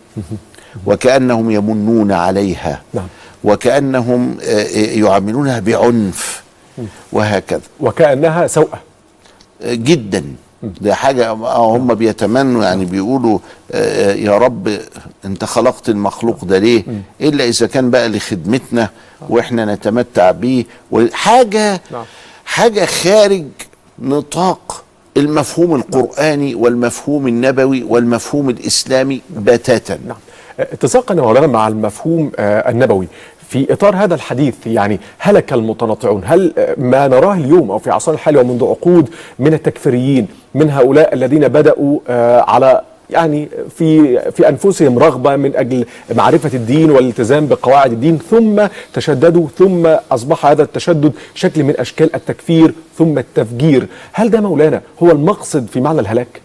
وكأنهم 0.87 1.51
يمنون 1.51 2.13
عليها. 2.13 2.83
نعم. 2.95 3.07
وكأنهم 3.45 4.37
آه، 4.43 4.45
آه، 4.45 4.99
يعاملونها 4.99 5.61
بعنف. 5.61 6.43
وهكذا. 7.13 7.61
وكأنها 7.81 8.47
سوءة. 8.47 8.81
جدا. 9.65 10.25
ده 10.81 10.95
حاجة 10.95 11.31
آه 11.31 11.77
هم 11.77 11.95
بيتمنوا 11.95 12.65
يعني 12.65 12.85
بيقولوا 12.85 13.39
آه 13.73 14.15
يا 14.15 14.39
رب 14.39 14.79
انت 15.25 15.45
خلقت 15.45 15.89
المخلوق 15.89 16.45
ده 16.45 16.59
ليه؟ 16.59 16.85
إلا 17.21 17.45
إذا 17.45 17.67
كان 17.67 17.91
بقى 17.91 18.09
لخدمتنا 18.09 18.91
وإحنا 19.29 19.75
نتمتع 19.75 20.31
بيه. 20.31 20.65
حاجة 21.13 21.81
نعم. 21.91 22.05
حاجة 22.45 22.85
خارج 22.85 23.45
نطاق 23.99 24.83
المفهوم 25.17 25.75
القرآني 25.75 26.55
والمفهوم 26.55 27.29
النبوي 27.29 27.83
والمفهوم 27.83 28.51
الإسلامي 28.51 29.23
بتاتا. 29.37 29.99
نعم. 30.07 30.17
مولانا 31.11 31.47
مع 31.47 31.69
المفهوم 31.69 32.33
آه، 32.39 32.71
النبوي. 32.71 33.09
في 33.49 33.73
إطار 33.73 33.97
هذا 33.97 34.15
الحديث 34.15 34.67
يعني 34.67 35.01
هلك 35.19 35.53
المتنطعون 35.53 36.23
هل 36.25 36.53
ما 36.79 37.09
نراه 37.09 37.35
اليوم 37.35 37.71
أو 37.71 37.79
في 37.79 37.91
عصرنا 37.91 38.19
الحالي 38.19 38.39
ومنذ 38.39 38.65
عقود 38.65 39.09
من 39.39 39.55
التكفيريين 39.55 40.29
من 40.55 40.71
هؤلاء 40.71 41.15
الذين 41.15 41.49
بدأوا 41.49 41.99
آه، 42.09 42.41
على 42.41 42.83
يعني 43.11 43.49
في 43.79 44.21
في 44.31 44.49
أنفسهم 44.49 44.99
رغبة 44.99 45.37
من 45.37 45.57
أجل 45.57 45.87
معرفة 46.15 46.51
الدين 46.55 46.91
والالتزام 46.91 47.47
بقواعد 47.47 47.93
الدين 47.93 48.19
ثم 48.19 48.67
تشددوا 48.95 49.49
ثم 49.59 49.87
أصبح 50.11 50.47
هذا 50.47 50.63
التشدد 50.63 51.13
شكل 51.35 51.63
من 51.63 51.81
أشكال 51.81 52.15
التكفير 52.15 52.75
ثم 52.99 53.19
التفجير. 53.19 53.87
هل 54.13 54.31
ده 54.31 54.41
مولانا 54.41 54.81
هو 55.03 55.11
المقصد 55.11 55.67
في 55.67 55.81
معنى 55.81 56.01
الهلاك؟ 56.01 56.41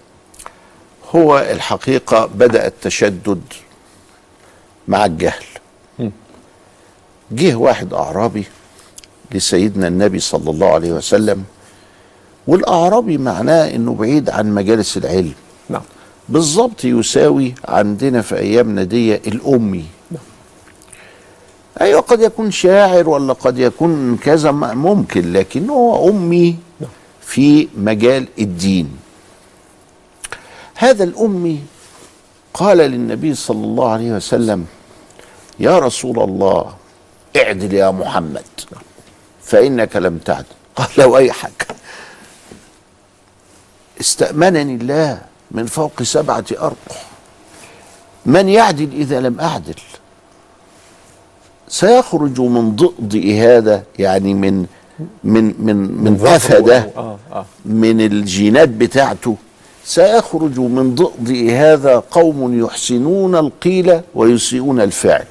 هو 1.15 1.39
الحقيقة 1.39 2.29
بدأ 2.35 2.67
التشدد 2.67 3.41
مع 4.87 5.05
الجهل. 5.05 5.43
جه 7.31 7.55
واحد 7.55 7.93
أعرابي 7.93 8.45
لسيدنا 9.31 9.87
النبي 9.87 10.19
صلى 10.19 10.49
الله 10.49 10.67
عليه 10.67 10.91
وسلم 10.91 11.43
والأعرابي 12.47 13.17
معناه 13.17 13.75
أنه 13.75 13.93
بعيد 13.93 14.29
عن 14.29 14.53
مجالس 14.53 14.97
العلم. 14.97 15.33
نعم. 15.69 15.81
بالظبط 16.29 16.85
يساوي 16.85 17.55
عندنا 17.65 18.21
في 18.21 18.37
أيامنا 18.37 18.83
دي 18.83 19.15
الأمي. 19.15 19.85
أيوة 21.81 22.01
قد 22.01 22.21
يكون 22.21 22.51
شاعر 22.51 23.09
ولا 23.09 23.33
قد 23.33 23.59
يكون 23.59 24.17
كذا 24.17 24.51
ممكن 24.51 25.33
لكن 25.33 25.69
هو 25.69 26.09
أمي 26.09 26.55
في 27.21 27.67
مجال 27.77 28.27
الدين. 28.39 28.97
هذا 30.75 31.03
الأمي 31.03 31.59
قال 32.53 32.77
للنبي 32.77 33.35
صلى 33.35 33.63
الله 33.63 33.89
عليه 33.89 34.11
وسلم 34.11 34.65
يا 35.59 35.79
رسول 35.79 36.19
الله 36.19 36.80
اعدل 37.35 37.73
يا 37.73 37.91
محمد 37.91 38.43
فإنك 39.43 39.95
لم 39.95 40.17
تعدل 40.17 40.45
قال 40.75 40.87
له 40.97 41.17
أي 41.17 41.31
حاجة 41.31 41.67
استأمنني 43.99 44.75
الله 44.75 45.21
من 45.51 45.65
فوق 45.65 46.03
سبعة 46.03 46.45
أرقع 46.51 46.95
من 48.25 48.49
يعدل 48.49 48.89
إذا 48.93 49.19
لم 49.19 49.39
أعدل؟ 49.39 49.75
سيخرج 51.67 52.41
من 52.41 52.75
ضئضئ 52.75 53.33
هذا 53.39 53.83
يعني 53.99 54.33
من 54.33 54.65
من 55.23 55.43
من 55.59 55.75
من 56.03 56.27
أفده 56.27 56.89
آه 56.97 57.17
آه. 57.31 57.45
من 57.65 58.01
الجينات 58.01 58.69
بتاعته. 58.69 59.35
سيخرج 59.85 60.59
من 60.59 60.95
ضئضئ 60.95 61.51
هذا 61.51 62.03
قوم 62.11 62.65
يحسنون 62.65 63.35
القيل 63.35 64.01
ويسيئون 64.15 64.81
الفعل. 64.81 65.25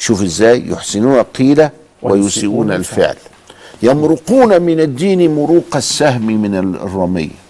شوف 0.00 0.22
إزاي 0.22 0.68
يحسنون 0.68 1.18
القيل 1.18 1.68
ويسيئون 2.02 2.72
الفعل. 2.72 3.16
يمرقون 3.82 4.62
من 4.62 4.80
الدين 4.80 5.34
مروق 5.34 5.76
السهم 5.76 6.26
من 6.26 6.54
الرمية 6.74 7.40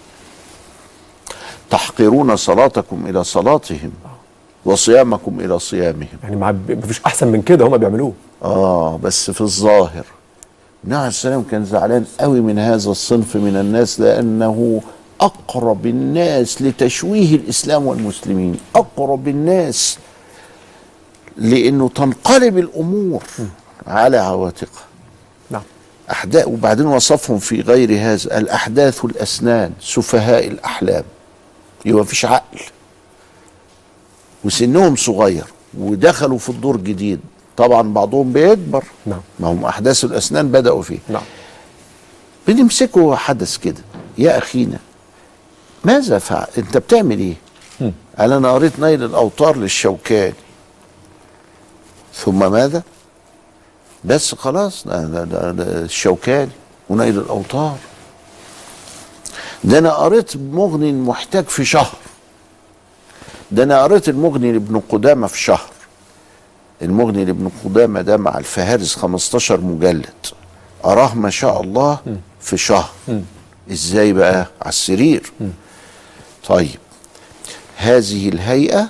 تحقرون 1.69 2.35
صلاتكم 2.35 3.05
إلى 3.09 3.23
صلاتهم 3.23 3.91
وصيامكم 4.65 5.39
إلى 5.39 5.59
صيامهم. 5.59 6.07
يعني 6.23 6.35
ما 6.35 6.59
فيش 6.87 7.01
أحسن 7.05 7.27
من 7.27 7.41
كده 7.41 7.65
هم 7.65 7.77
بيعملوه. 7.77 8.13
آه 8.43 8.99
بس 9.03 9.31
في 9.31 9.41
الظاهر 9.41 10.05
النبي 10.83 10.97
عليه 10.97 11.07
السلام 11.07 11.43
كان 11.51 11.65
زعلان 11.65 12.05
قوي 12.19 12.41
من 12.41 12.59
هذا 12.59 12.91
الصنف 12.91 13.35
من 13.35 13.55
الناس 13.55 13.99
لأنه 13.99 14.81
أقرب 15.21 15.85
الناس 15.85 16.61
لتشويه 16.61 17.35
الإسلام 17.35 17.87
والمسلمين. 17.87 18.57
أقرب 18.75 19.27
الناس 19.27 19.97
لأنه 21.37 21.89
تنقلب 21.89 22.57
الأمور 22.57 23.23
على 23.87 24.17
عواتقها 24.17 24.85
نعم. 25.49 25.61
أحداث 26.11 26.47
وبعدين 26.47 26.85
وصفهم 26.85 27.39
في 27.39 27.61
غير 27.61 27.91
هذا 27.99 28.37
الأحداث 28.37 29.05
الأسنان 29.05 29.71
سفهاء 29.81 30.47
الأحلام. 30.47 31.03
يبقى 31.85 32.01
مفيش 32.01 32.25
عقل. 32.25 32.59
وسنهم 34.43 34.95
صغير 34.95 35.45
ودخلوا 35.77 36.37
في 36.37 36.49
الدور 36.49 36.77
جديد. 36.77 37.19
طبعا 37.57 37.93
بعضهم 37.93 38.33
بيكبر. 38.33 38.83
نعم. 39.05 39.21
ما 39.39 39.47
هم 39.47 39.65
أحداث 39.65 40.03
الأسنان 40.03 40.51
بدأوا 40.51 40.81
فيه 40.81 40.99
نعم. 41.09 41.23
بنمسكه 42.47 43.15
حدث 43.15 43.57
كده. 43.57 43.81
يا 44.17 44.37
أخينا 44.37 44.79
ماذا 45.83 46.19
فعل؟ 46.19 46.47
أنت 46.57 46.77
بتعمل 46.77 47.19
إيه؟ 47.19 47.35
قال 48.19 48.31
أنا 48.31 48.51
قريت 48.51 48.79
نيل 48.79 49.03
الأوطار 49.03 49.57
للشوكاني. 49.57 50.33
ثم 52.25 52.51
ماذا؟ 52.51 52.83
بس 54.05 54.35
خلاص 54.35 54.87
ده, 54.87 55.03
ده, 55.05 55.23
ده, 55.23 55.51
ده 55.51 55.81
الشوكاني 55.81 56.51
ونيل 56.89 57.17
الأوطار 57.19 57.77
ده 59.63 59.77
أنا 59.77 59.93
قريت 59.93 60.37
مغني 60.37 60.89
المحتاج 60.89 61.45
في 61.45 61.65
شهر. 61.65 61.95
ده 63.51 63.63
أنا 63.63 63.83
قريت 63.83 64.09
المغني 64.09 64.51
لابن 64.51 64.81
قدامة 64.89 65.27
في 65.27 65.39
شهر. 65.41 65.69
المغني 66.81 67.25
لابن 67.25 67.51
قدامة 67.65 68.01
ده 68.01 68.17
مع 68.17 68.37
الفهارس 68.37 68.95
15 68.95 69.61
مجلد. 69.61 70.05
أراه 70.85 71.15
ما 71.15 71.29
شاء 71.29 71.61
الله 71.61 71.99
في 72.41 72.57
شهر. 72.57 72.89
إزاي 73.71 74.13
بقى؟ 74.13 74.45
على 74.61 74.69
السرير. 74.69 75.31
طيب. 76.47 76.79
هذه 77.77 78.29
الهيئة 78.29 78.87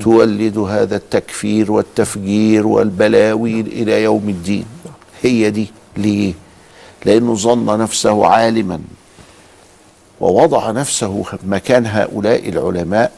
تولد 0.00 0.58
هذا 0.58 0.96
التكفير 0.96 1.72
والتفجير 1.72 2.66
والبلاوي 2.66 3.60
إلى 3.60 4.02
يوم 4.02 4.28
الدين. 4.28 4.66
هي 5.22 5.50
دي. 5.50 5.70
ليه؟ 5.96 6.34
لأنه 7.04 7.34
ظن 7.34 7.78
نفسه 7.78 8.26
عالما 8.26 8.80
ووضع 10.20 10.70
نفسه 10.70 11.24
مكان 11.44 11.86
هؤلاء 11.86 12.48
العلماء. 12.48 13.12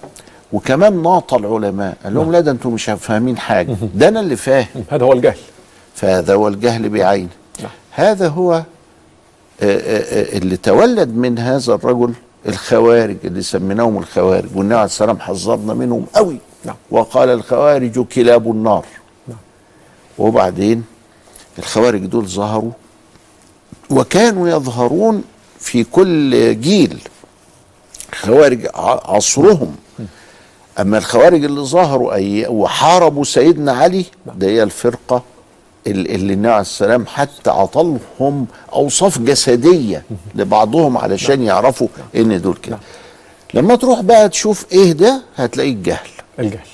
وكمان 0.53 1.03
ناط 1.03 1.35
العلماء. 1.35 1.97
قال 2.05 2.15
لهم 2.15 2.33
لا 2.33 2.41
ده 2.41 2.51
أنتم 2.51 2.71
مش 2.71 2.85
فاهمين 2.85 3.39
حاجة. 3.39 3.77
ده 3.95 4.09
أنا 4.09 4.21
اللي 4.21 4.37
فاهم. 4.37 4.85
هذا 4.91 5.05
هو 5.05 5.13
الجهل. 5.13 5.39
فهذا 5.95 6.35
هو 6.35 6.49
الجهل 6.49 6.89
بعينه. 6.89 7.29
نعم. 7.61 7.71
هذا 7.91 8.29
هو 8.29 8.53
آه، 8.55 8.65
آه، 9.63 10.35
آه، 10.35 10.39
اللي 10.39 10.57
تولد 10.57 11.09
من 11.09 11.39
هذا 11.39 11.75
الرجل 11.75 12.13
الخوارج 12.49 13.17
اللي 13.25 13.43
سميناهم 13.43 13.99
الخوارج. 13.99 14.49
والنبي 14.55 14.75
عليه 14.75 14.85
السلام 14.85 15.19
حذرنا 15.19 15.75
منهم 15.75 16.07
قوي 16.15 16.39
نعم. 16.65 16.77
وقال 16.91 17.29
الخوارج 17.29 17.99
كلاب 18.05 18.51
النار. 18.51 18.85
نعم. 19.29 19.39
وبعدين 20.19 20.85
الخوارج 21.59 22.01
دول 22.07 22.27
ظهروا 22.29 22.71
وكانوا 23.91 24.49
يظهرون 24.49 25.25
في 25.59 25.85
كل 25.85 26.61
جيل. 26.61 26.99
خوارج 28.15 28.67
عصرهم. 29.05 29.77
أما 30.81 30.99
الخوارج 30.99 31.45
اللي 31.45 31.61
ظهروا 31.61 32.15
أي 32.15 32.47
وحاربوا 32.47 33.25
سيدنا 33.25 33.73
علي 33.73 34.05
ده 34.37 34.47
هي 34.47 34.63
الفرقة 34.63 35.23
ال- 35.87 36.11
اللي 36.11 36.33
النبي 36.35 36.49
عليه 36.51 36.61
السلام 36.61 37.07
حتى 37.07 37.51
عطلهم 37.51 38.47
أوصاف 38.73 39.19
جسدية 39.19 40.03
لبعضهم 40.35 40.99
علشان 40.99 41.43
يعرفوا 41.43 41.89
إن 42.17 42.41
دول 42.41 42.57
كده. 42.57 42.79
لما 43.55 43.75
تروح 43.77 44.01
بقى 44.01 44.29
تشوف 44.29 44.67
إيه 44.73 44.93
ده 44.93 45.23
هتلاقي 45.37 45.71
الجهل. 45.71 46.09
الجهل. 46.39 46.67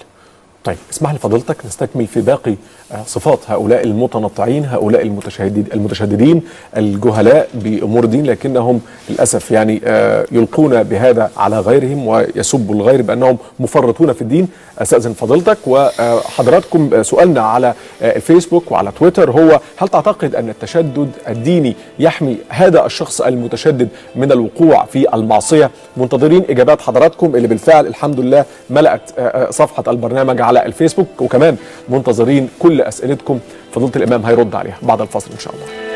طيب 0.65 0.77
اسمح 0.91 1.11
لي 1.11 1.19
فضيلتك 1.19 1.67
نستكمل 1.67 2.07
في 2.07 2.21
باقي 2.21 2.57
صفات 3.07 3.39
هؤلاء 3.49 3.85
المتنطعين 3.85 4.65
هؤلاء 4.65 5.03
المتشدد 5.03 5.69
المتشددين 5.75 6.43
الجهلاء 6.77 7.49
بأمور 7.55 8.05
الدين 8.05 8.27
لكنهم 8.27 8.81
للأسف 9.11 9.51
يعني 9.51 9.81
آه، 9.85 10.27
يلقون 10.33 10.83
بهذا 10.83 11.31
على 11.37 11.61
غيرهم 11.61 12.07
ويسبوا 12.07 12.75
الغير 12.75 13.03
بأنهم 13.03 13.39
مفرطون 13.61 14.13
في 14.13 14.23
الدين. 14.23 14.49
أستاذن 14.79 15.13
فضيلتك 15.13 15.59
وحضراتكم 15.67 17.03
سؤالنا 17.03 17.41
على 17.41 17.75
آه، 18.03 18.17
الفيسبوك 18.17 18.73
وعلى 18.73 18.93
تويتر 18.99 19.31
هو 19.31 19.61
هل 19.77 19.89
تعتقد 19.89 20.35
أن 20.35 20.49
التشدد 20.49 21.11
الديني 21.29 21.77
يحمي 21.99 22.37
هذا 22.49 22.87
الشخص 22.87 23.21
المتشدد 23.21 23.89
من 24.17 24.33
الوقوع 24.33 24.85
في 24.85 25.15
المعصية؟ 25.15 25.71
منتظرين 25.97 26.45
إجابات 26.51 26.81
حضراتكم 26.81 27.37
اللي 27.37 27.49
بالفعل 27.49 27.87
الحمد 27.87 28.21
لله 28.21 28.45
ملأت 28.71 29.01
آه، 29.19 29.51
صفحة 29.51 29.85
البرنامج 29.89 30.41
على 30.41 30.67
الفيسبوك 30.67 31.07
وكمان 31.21 31.57
منتظرين 31.89 32.49
كل 32.59 32.80
أسئلتكم 32.89 33.39
فضيلة 33.73 33.93
الإمام 33.97 34.27
هيرد 34.27 34.55
عليها 34.55 34.79
بعد 34.83 35.01
الفصل 35.01 35.31
إن 35.33 35.39
شاء 35.39 35.55
الله. 35.55 35.90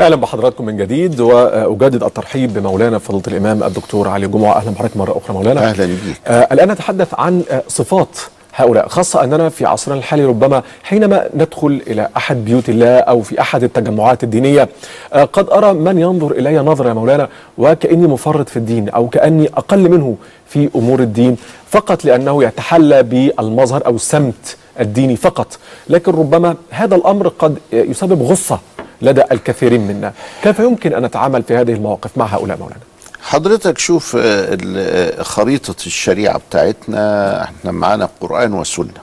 أهلا 0.00 0.16
بحضراتكم 0.16 0.64
من 0.64 0.76
جديد 0.76 1.20
وأجدد 1.20 2.02
الترحيب 2.04 2.54
بمولانا 2.54 2.98
فضيلة 2.98 3.22
الإمام 3.28 3.64
الدكتور 3.64 4.08
علي 4.08 4.26
جمعة. 4.26 4.52
أهلا 4.56 4.70
بحضرتك 4.70 4.96
مرة 4.96 5.18
أخرى 5.18 5.36
مولانا. 5.36 5.70
أهلاً 5.70 5.86
بيك. 5.86 6.20
آه 6.26 6.48
الآن 6.52 6.70
نتحدث 6.70 7.14
عن 7.14 7.42
آه 7.50 7.62
صفات 7.68 8.18
هؤلاء 8.54 8.88
خاصة 8.88 9.24
أننا 9.24 9.48
في 9.48 9.66
عصرنا 9.66 9.98
الحالي 9.98 10.24
ربما 10.24 10.62
حينما 10.82 11.28
ندخل 11.36 11.82
إلى 11.86 12.08
أحد 12.16 12.44
بيوت 12.44 12.68
الله 12.68 12.98
أو 12.98 13.22
في 13.22 13.40
أحد 13.40 13.62
التجمعات 13.62 14.24
الدينية 14.24 14.68
آه 15.12 15.24
قد 15.24 15.50
أرى 15.50 15.72
من 15.72 15.98
ينظر 15.98 16.30
إلي 16.30 16.58
نظرة 16.58 16.88
يا 16.88 16.94
مولانا 16.94 17.28
وكأني 17.58 18.06
مفرط 18.06 18.48
في 18.48 18.56
الدين 18.56 18.88
أو 18.88 19.08
كأني 19.08 19.48
أقل 19.56 19.90
منه 19.90 20.16
في 20.46 20.68
أمور 20.76 21.00
الدين 21.00 21.36
فقط 21.70 22.04
لأنه 22.04 22.44
يتحلى 22.44 23.02
بالمظهر 23.02 23.86
أو 23.86 23.94
السمت 23.94 24.56
الديني 24.80 25.16
فقط. 25.16 25.58
لكن 25.88 26.12
ربما 26.12 26.54
هذا 26.70 26.96
الأمر 26.96 27.28
قد 27.28 27.58
يسبب 27.72 28.22
غصة 28.22 28.58
لدى 29.04 29.22
الكثيرين 29.32 29.80
منا. 29.80 30.12
كيف 30.42 30.58
يمكن 30.58 30.94
أن 30.94 31.02
نتعامل 31.02 31.42
في 31.42 31.56
هذه 31.56 31.72
المواقف 31.72 32.18
مع 32.18 32.26
هؤلاء 32.26 32.58
مولانا؟ 32.58 32.80
حضرتك 33.22 33.78
شوف 33.78 34.16
آه، 34.16 34.58
آه، 34.76 35.22
خريطة 35.22 35.86
الشريعة 35.86 36.38
بتاعتنا. 36.48 37.42
إحنا 37.44 37.72
معانا 37.72 38.08
قرآن 38.20 38.52
وسنة 38.52 39.00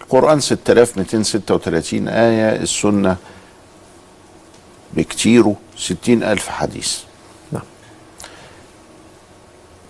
القرآن 0.00 0.40
6236 0.40 2.08
آية 2.08 2.56
السنة 2.56 3.16
بكتيره 4.94 5.56
60 5.76 6.22
ألف 6.22 6.48
حديث. 6.48 6.98
نعم. 7.52 7.62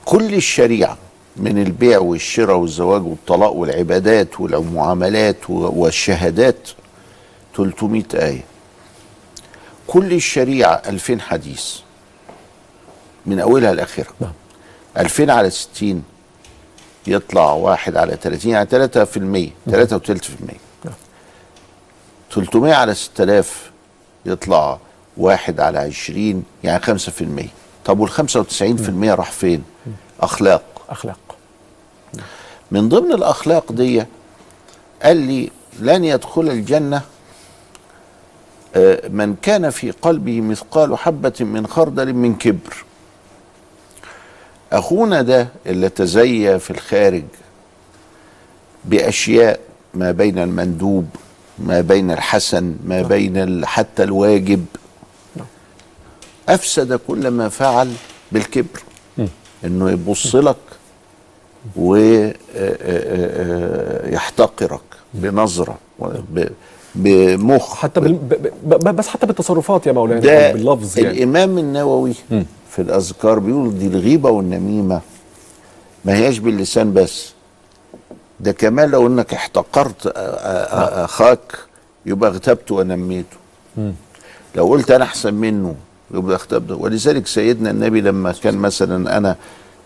كل 0.04 0.34
الشريعة 0.34 0.98
من 1.36 1.62
البيع 1.62 1.98
والشراء 1.98 2.56
والزواج 2.56 3.02
والطلاق 3.06 3.52
والعبادات 3.52 4.40
والمعاملات 4.40 5.50
والشهادات 5.50 6.68
300 7.56 8.04
آية. 8.14 8.44
كل 9.86 10.12
الشريعة 10.12 10.82
2000 10.86 11.20
حديث 11.20 11.74
من 13.26 13.40
أولها 13.40 13.74
لآخرها. 13.74 14.12
نعم. 14.20 14.32
2000 14.96 15.30
على 15.32 15.50
60 15.50 16.02
يطلع 17.06 17.52
واحد 17.52 17.96
على 17.96 18.16
30 18.22 18.50
يعني 18.50 18.68
3 18.70 19.04
في 19.04 19.16
المية 19.16 19.50
3 19.70 19.96
وتلت 19.96 20.24
في 20.24 20.40
المية. 20.40 20.60
نعم. 20.84 20.94
300 22.34 22.74
على 22.74 22.94
6000 22.94 23.70
يطلع 24.26 24.78
واحد 25.16 25.60
على 25.60 25.78
20 25.78 26.44
يعني 26.64 26.82
5 26.82 27.12
في 27.12 27.24
المية. 27.24 27.48
طب 27.84 27.98
وال 28.00 28.10
95 28.10 28.76
في 28.76 28.88
المية 28.88 29.14
راح 29.14 29.30
فين؟ 29.32 29.64
أخلاق. 30.20 30.62
أخلاق. 30.88 31.18
من 32.70 32.88
ضمن 32.88 33.12
الأخلاق 33.12 33.72
دي 33.72 34.04
قال 35.02 35.16
لي 35.16 35.50
لن 35.80 36.04
يدخل 36.04 36.42
الجنة 36.48 36.96
آه، 36.96 37.02
من 39.08 39.36
كان 39.42 39.70
في 39.70 39.90
قلبه 39.90 40.40
مثقال 40.40 40.98
حبة 40.98 41.32
من 41.40 41.66
خردل 41.66 42.12
من 42.12 42.34
كبر. 42.34 42.84
أخونا 44.72 45.22
ده 45.22 45.48
اللي 45.66 45.88
تزيى 45.88 46.58
في 46.58 46.70
الخارج 46.70 47.24
بأشياء 48.84 49.60
ما 49.94 50.10
بين 50.10 50.38
المندوب 50.38 51.08
ما 51.58 51.80
بين 51.80 52.10
الحسن 52.10 52.76
ما 52.84 53.02
بين 53.02 53.36
ال- 53.36 53.66
حتى 53.66 54.02
الواجب. 54.02 54.64
أفسد 56.48 56.92
كل 57.06 57.28
ما 57.28 57.48
فعل 57.48 57.92
بالكبر. 58.32 58.82
إنه 59.64 59.90
يبص 59.90 60.34
لك 60.36 60.56
ويحتقرك 64.12 64.80
بنظرة 65.14 65.78
بمخ. 66.96 67.74
حتى 67.74 68.00
بال... 68.00 68.12
ب... 68.64 68.74
بس 68.96 69.08
حتى 69.08 69.26
بالتصرفات 69.26 69.86
يا 69.86 69.92
مولانا 69.92 70.20
ده 70.20 70.48
أو 70.48 70.52
باللفظ 70.52 70.98
يعني. 70.98 71.10
الإمام 71.18 71.58
النووي 71.58 72.12
في 72.70 72.82
الأذكار 72.82 73.38
بيقول 73.38 73.78
دي 73.78 73.86
الغيبة 73.86 74.30
والنميمة. 74.30 75.00
ما 76.04 76.14
هياش 76.14 76.38
باللسان 76.38 76.92
بس. 76.92 77.32
ده 78.40 78.52
كمان 78.52 78.90
لو 78.90 79.06
إنك 79.06 79.34
احتقرت 79.34 80.08
أ- 80.08 80.10
أخاك 80.14 81.58
يبقى 82.06 82.30
اغتبته 82.30 82.74
ونميته. 82.74 83.36
لو 84.56 84.66
قلت 84.68 84.90
أنا 84.90 85.04
أحسن 85.04 85.34
منه 85.34 85.74
يبقى 86.14 86.34
اغتبته. 86.34 86.74
ولذلك 86.76 87.26
سيدنا 87.26 87.70
النبي 87.70 88.00
لما 88.00 88.32
كان 88.42 88.56
مثلا 88.58 89.16
أنا 89.16 89.36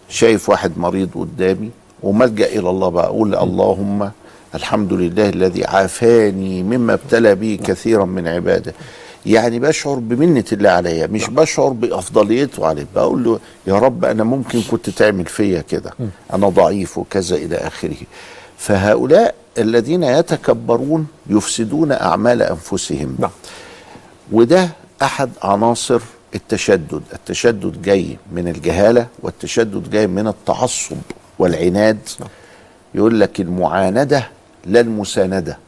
شايف 0.08 0.48
واحد 0.48 0.72
مريض 0.78 1.08
قدامي 1.14 1.70
وملجأ 2.02 2.46
إلى 2.46 2.70
الله 2.70 2.88
بقى 2.88 3.06
أقول 3.06 3.34
اللهم 3.34 4.10
الحمد 4.54 4.92
لله 4.92 5.28
الذي 5.28 5.64
عافاني 5.64 6.62
مما 6.62 6.94
ابتلى 6.94 7.34
به 7.34 7.58
كثيرا 7.64 8.04
من 8.04 8.28
عباده. 8.28 8.74
يعني 9.26 9.58
بشعر 9.58 9.94
بمنة 9.94 10.44
الله 10.52 10.70
عليا 10.70 11.06
مش 11.06 11.30
بشعر 11.30 11.68
بأفضليته 11.68 12.66
عليه 12.66 12.86
بقول 12.94 13.24
له 13.24 13.40
يا 13.66 13.74
رب 13.74 14.04
أنا 14.04 14.24
ممكن 14.24 14.62
كنت 14.70 14.90
تعمل 14.90 15.26
فيا 15.26 15.60
كده 15.60 15.90
أنا 16.32 16.48
ضعيف 16.48 16.98
وكذا 16.98 17.36
إلى 17.36 17.56
آخره. 17.56 17.96
فهؤلاء 18.58 19.34
الذين 19.58 20.02
يتكبرون 20.02 21.06
يفسدون 21.26 21.92
أعمال 21.92 22.42
أنفسهم. 22.42 23.16
نعم. 23.18 23.30
وده 24.32 24.68
أحد 25.02 25.30
عناصر 25.42 26.00
التشدد. 26.34 27.02
التشدد 27.12 27.82
جاي 27.82 28.16
من 28.32 28.48
الجهالة 28.48 29.06
والتشدد 29.22 29.90
جاي 29.90 30.06
من 30.06 30.28
التعصب 30.28 30.96
والعناد. 31.38 31.98
يقول 32.94 33.20
لك 33.20 33.40
المعاندة 33.40 34.28
لا 34.66 34.80
المساندة. 34.80 35.58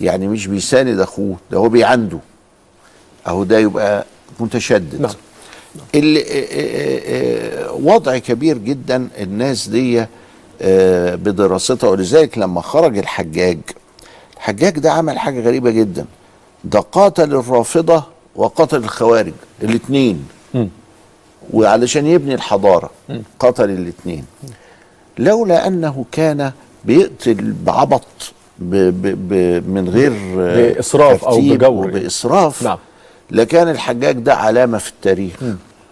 يعني 0.00 0.28
مش 0.28 0.46
بيساند 0.46 1.00
أخوه 1.00 1.36
ده 1.50 1.58
هو 1.58 1.68
بيعنده. 1.68 2.18
أهو 3.26 3.44
ده 3.44 3.58
يبقى 3.58 4.04
متشدد. 4.40 5.00
نعم. 5.00 5.10
اللي 5.94 6.20
آه، 6.20 6.24
آه، 6.24 7.68
آه، 7.68 7.72
وضع 7.72 8.18
كبير 8.18 8.58
جدا 8.58 9.08
الناس 9.18 9.68
دي 9.68 10.06
بدراستها. 11.16 11.90
ولذلك 11.90 12.38
لما 12.38 12.60
خرج 12.60 12.98
الحجاج 12.98 13.58
الحجاج 14.36 14.78
ده 14.78 14.92
عمل 14.92 15.18
حاجة 15.18 15.40
غريبة 15.40 15.70
جدا. 15.70 16.04
ده 16.64 16.80
قاتل 16.80 17.34
الرافضة 17.34 18.04
وقتل 18.36 18.76
الخوارج 18.76 19.32
الاثنين 19.62 20.28
وعلشان 21.52 22.06
يبني 22.06 22.34
الحضارة 22.34 22.90
قتل 23.38 23.70
الاثنين 23.70 24.24
لولا 25.18 25.66
أنه 25.66 26.04
كان 26.12 26.52
بيقتل 26.84 27.54
بعبط 27.64 28.02
ب 28.58 28.74
ب 28.74 29.28
ب 29.28 29.34
من 29.68 29.88
غير 29.88 30.12
أو 31.22 31.34
ترتيب 31.34 31.54
بجور. 31.54 31.86
وبإسراف. 31.86 32.62
نعم. 32.62 32.78
لكان 33.30 33.68
الحجاج 33.68 34.18
ده 34.18 34.34
علامة 34.34 34.78
في 34.78 34.90
التاريخ. 34.90 35.36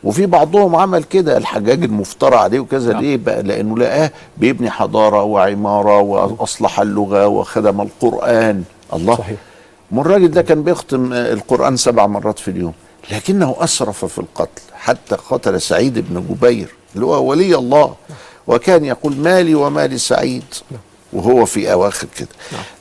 وفي 0.04 0.26
بعضهم 0.26 0.76
عمل 0.76 1.04
كده 1.04 1.36
الحجاج 1.36 1.84
المفترى 1.84 2.36
عليه 2.36 2.60
وكذا. 2.60 2.92
نعم. 2.92 3.02
ليه 3.02 3.16
بقى؟ 3.16 3.42
لأنه 3.42 3.78
لقاه 3.78 4.10
بيبني 4.36 4.70
حضارة 4.70 5.22
وعمارة 5.22 6.00
وأصلح 6.00 6.80
اللغة 6.80 7.26
وخدم 7.26 7.80
القرآن. 7.80 8.62
الله. 8.92 9.16
صحيح. 9.16 9.38
الراجل 9.92 10.28
ده 10.30 10.42
كان 10.42 10.62
بيختم 10.62 11.12
القرآن 11.12 11.76
سبع 11.76 12.06
مرات 12.06 12.38
في 12.38 12.48
اليوم. 12.50 12.72
لكنه 13.12 13.56
أسرف 13.58 14.04
في 14.04 14.18
القتل 14.18 14.62
حتى 14.74 15.16
قتل 15.30 15.60
سعيد 15.60 15.98
بن 15.98 16.24
جبير 16.30 16.74
اللي 16.94 17.06
هو 17.06 17.24
ولي 17.30 17.54
الله. 17.54 17.94
وكان 18.48 18.84
يقول 18.84 19.16
مالي 19.16 19.54
ومال 19.54 20.00
سعيد. 20.00 20.44
وهو 21.12 21.44
في 21.44 21.72
أواخر 21.72 22.06
كده. 22.18 22.28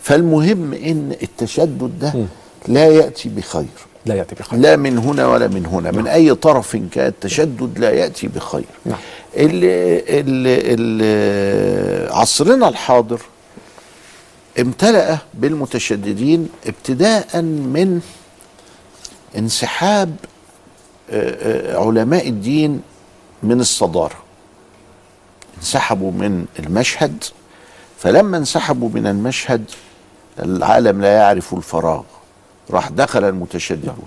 فالمهم 0.01 0.73
إن 0.73 1.15
التشدد 1.21 1.99
ده 1.99 2.25
لا 2.67 2.87
يأتي 2.87 3.29
بخير. 3.29 3.65
لا 4.05 4.15
يأتي 4.15 4.35
بخير. 4.35 4.59
لا 4.59 4.75
من 4.75 4.97
هنا 4.97 5.27
ولا 5.27 5.47
من 5.47 5.65
هنا. 5.65 5.91
من 5.91 6.07
أي 6.07 6.35
طرف 6.35 6.75
كان 6.75 7.07
التشدد 7.07 7.79
لا 7.79 7.91
يأتي 7.91 8.27
بخير. 8.27 8.65
نعم. 8.85 8.97
ال 9.35 9.59
ال 10.79 12.13
عصرنا 12.13 12.69
الحاضر 12.69 13.21
امتلأ 14.59 15.17
بالمتشددين 15.33 16.49
ابتداء 16.67 17.41
من 17.41 18.01
انسحاب 19.37 20.15
آه، 21.09 21.73
آه، 21.75 21.85
علماء 21.85 22.27
الدين 22.29 22.81
من 23.43 23.59
الصدارة. 23.59 24.26
انسحبوا 25.57 26.11
من 26.11 26.45
المشهد 26.59 27.23
فلما 27.97 28.37
انسحبوا 28.37 28.89
من 28.93 29.07
المشهد 29.07 29.63
العالم 30.39 31.01
لا 31.01 31.13
يعرف 31.13 31.53
الفراغ 31.53 32.03
راح 32.71 32.89
دخل 32.89 33.23
المتشددون. 33.23 34.05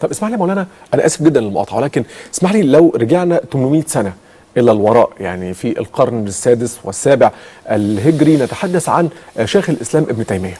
طب 0.00 0.10
اسمح 0.10 0.28
لي 0.28 0.34
يا 0.34 0.38
مولانا 0.38 0.66
أنا 0.94 1.06
آسف 1.06 1.22
جدا 1.22 1.40
للمقاطعة 1.40 1.76
ولكن 1.76 2.04
اسمح 2.34 2.52
لي 2.52 2.62
لو 2.62 2.92
رجعنا 2.96 3.40
800 3.52 3.82
سنة 3.86 4.12
إلى 4.56 4.72
الوراء 4.72 5.10
يعني 5.20 5.54
في 5.54 5.78
القرن 5.78 6.26
السادس 6.26 6.78
والسابع 6.84 7.30
الهجري 7.70 8.36
نتحدث 8.36 8.88
عن 8.88 9.08
شيخ 9.44 9.70
الإسلام 9.70 10.02
ابن 10.02 10.26
تيمية. 10.26 10.58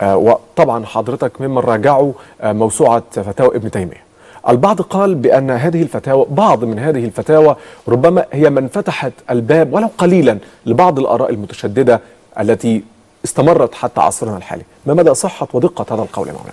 آه، 0.00 0.16
وطبعا 0.16 0.86
حضرتك 0.86 1.40
ممن 1.40 1.58
راجعوا 1.58 2.12
آه، 2.40 2.52
موسوعة 2.52 3.02
فتاوى 3.14 3.56
ابن 3.56 3.70
تيمية. 3.70 4.03
البعض 4.48 4.80
قال 4.80 5.14
بأن 5.14 5.50
هذه 5.50 5.82
الفتاوى 5.82 6.26
بعض 6.30 6.64
من 6.64 6.78
هذه 6.78 7.04
الفتاوى 7.04 7.56
ربما 7.88 8.24
هي 8.32 8.50
من 8.50 8.68
فتحت 8.68 9.12
الباب 9.30 9.72
ولو 9.72 9.90
قليلا 9.98 10.38
لبعض 10.66 10.98
الآراء 10.98 11.30
المتشددة 11.30 12.00
التي 12.40 12.84
استمرت 13.24 13.74
حتى 13.74 14.00
عصرنا 14.00 14.36
الحالي. 14.36 14.62
ما 14.86 14.94
مدى 14.94 15.14
صحة 15.14 15.48
ودقة 15.52 15.94
هذا 15.94 16.02
القول 16.02 16.28
يا 16.28 16.32
مولانا؟ 16.32 16.52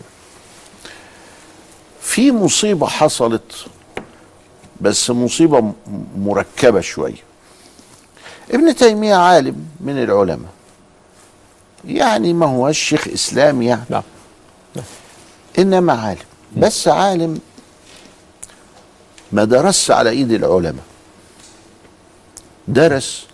في 2.02 2.32
مصيبة 2.32 2.88
حصلت 2.88 3.66
بس 4.82 5.10
مصيبة 5.10 5.72
مركبة 6.18 6.82
شوية 6.82 7.24
ابن 8.52 8.76
تيمية 8.76 9.16
عالم 9.16 9.66
من 9.80 10.04
العلماء. 10.04 10.50
يعني 11.88 12.34
ما 12.34 12.46
هو 12.46 12.68
الشيخ 12.68 13.08
إسلام 13.08 13.62
يعني. 13.62 13.82
نعم. 13.90 14.04
إنما 15.60 15.94
عالم. 15.94 16.20
بس 16.58 16.88
عالم 16.88 17.40
ما 19.34 19.44
درس 19.44 19.92
على 19.92 20.10
إيد 20.10 20.32
العلماء. 20.32 20.84
درس 22.68 23.28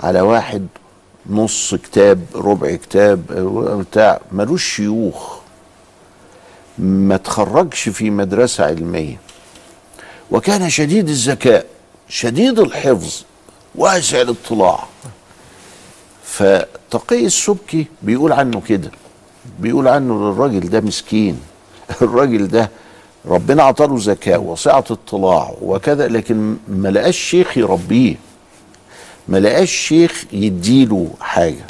على 0.00 0.20
واحد 0.20 0.66
نص 1.30 1.74
كتاب 1.74 2.24
ربع 2.34 2.74
كتاب 2.76 3.26
بتاع 3.90 4.20
ملوش 4.32 4.74
شيوخ. 4.76 5.38
ما 6.78 7.16
تخرجش 7.16 7.88
في 7.88 8.10
مدرسة 8.10 8.64
علمية. 8.64 9.20
وكان 10.30 10.70
شديد 10.70 11.08
الذكاء 11.08 11.66
شديد 12.08 12.58
الحفظ 12.58 13.22
واسع 13.74 14.20
الاطلاع. 14.20 14.84
فتقي 16.24 17.26
السبكي 17.26 17.86
بيقول 18.02 18.32
عنه 18.32 18.60
كده 18.60 18.90
بيقول 19.58 19.88
عنه 19.88 20.30
الراجل 20.30 20.70
ده 20.70 20.80
مسكين. 20.80 21.40
الراجل 22.02 22.48
ده 22.48 22.70
ربنا 23.28 23.62
عطاله 23.62 23.94
ذكاء 23.98 24.40
وسعة 24.42 24.84
اطلاع 24.90 25.54
وكذا 25.62 26.08
لكن 26.08 26.56
ما 26.68 26.88
لقاش 26.88 27.16
شيخ 27.18 27.58
يربيه 27.58 28.14
ما 29.28 29.38
لقاش 29.38 29.70
شيخ 29.70 30.24
يديله 30.32 31.08
حاجة. 31.20 31.66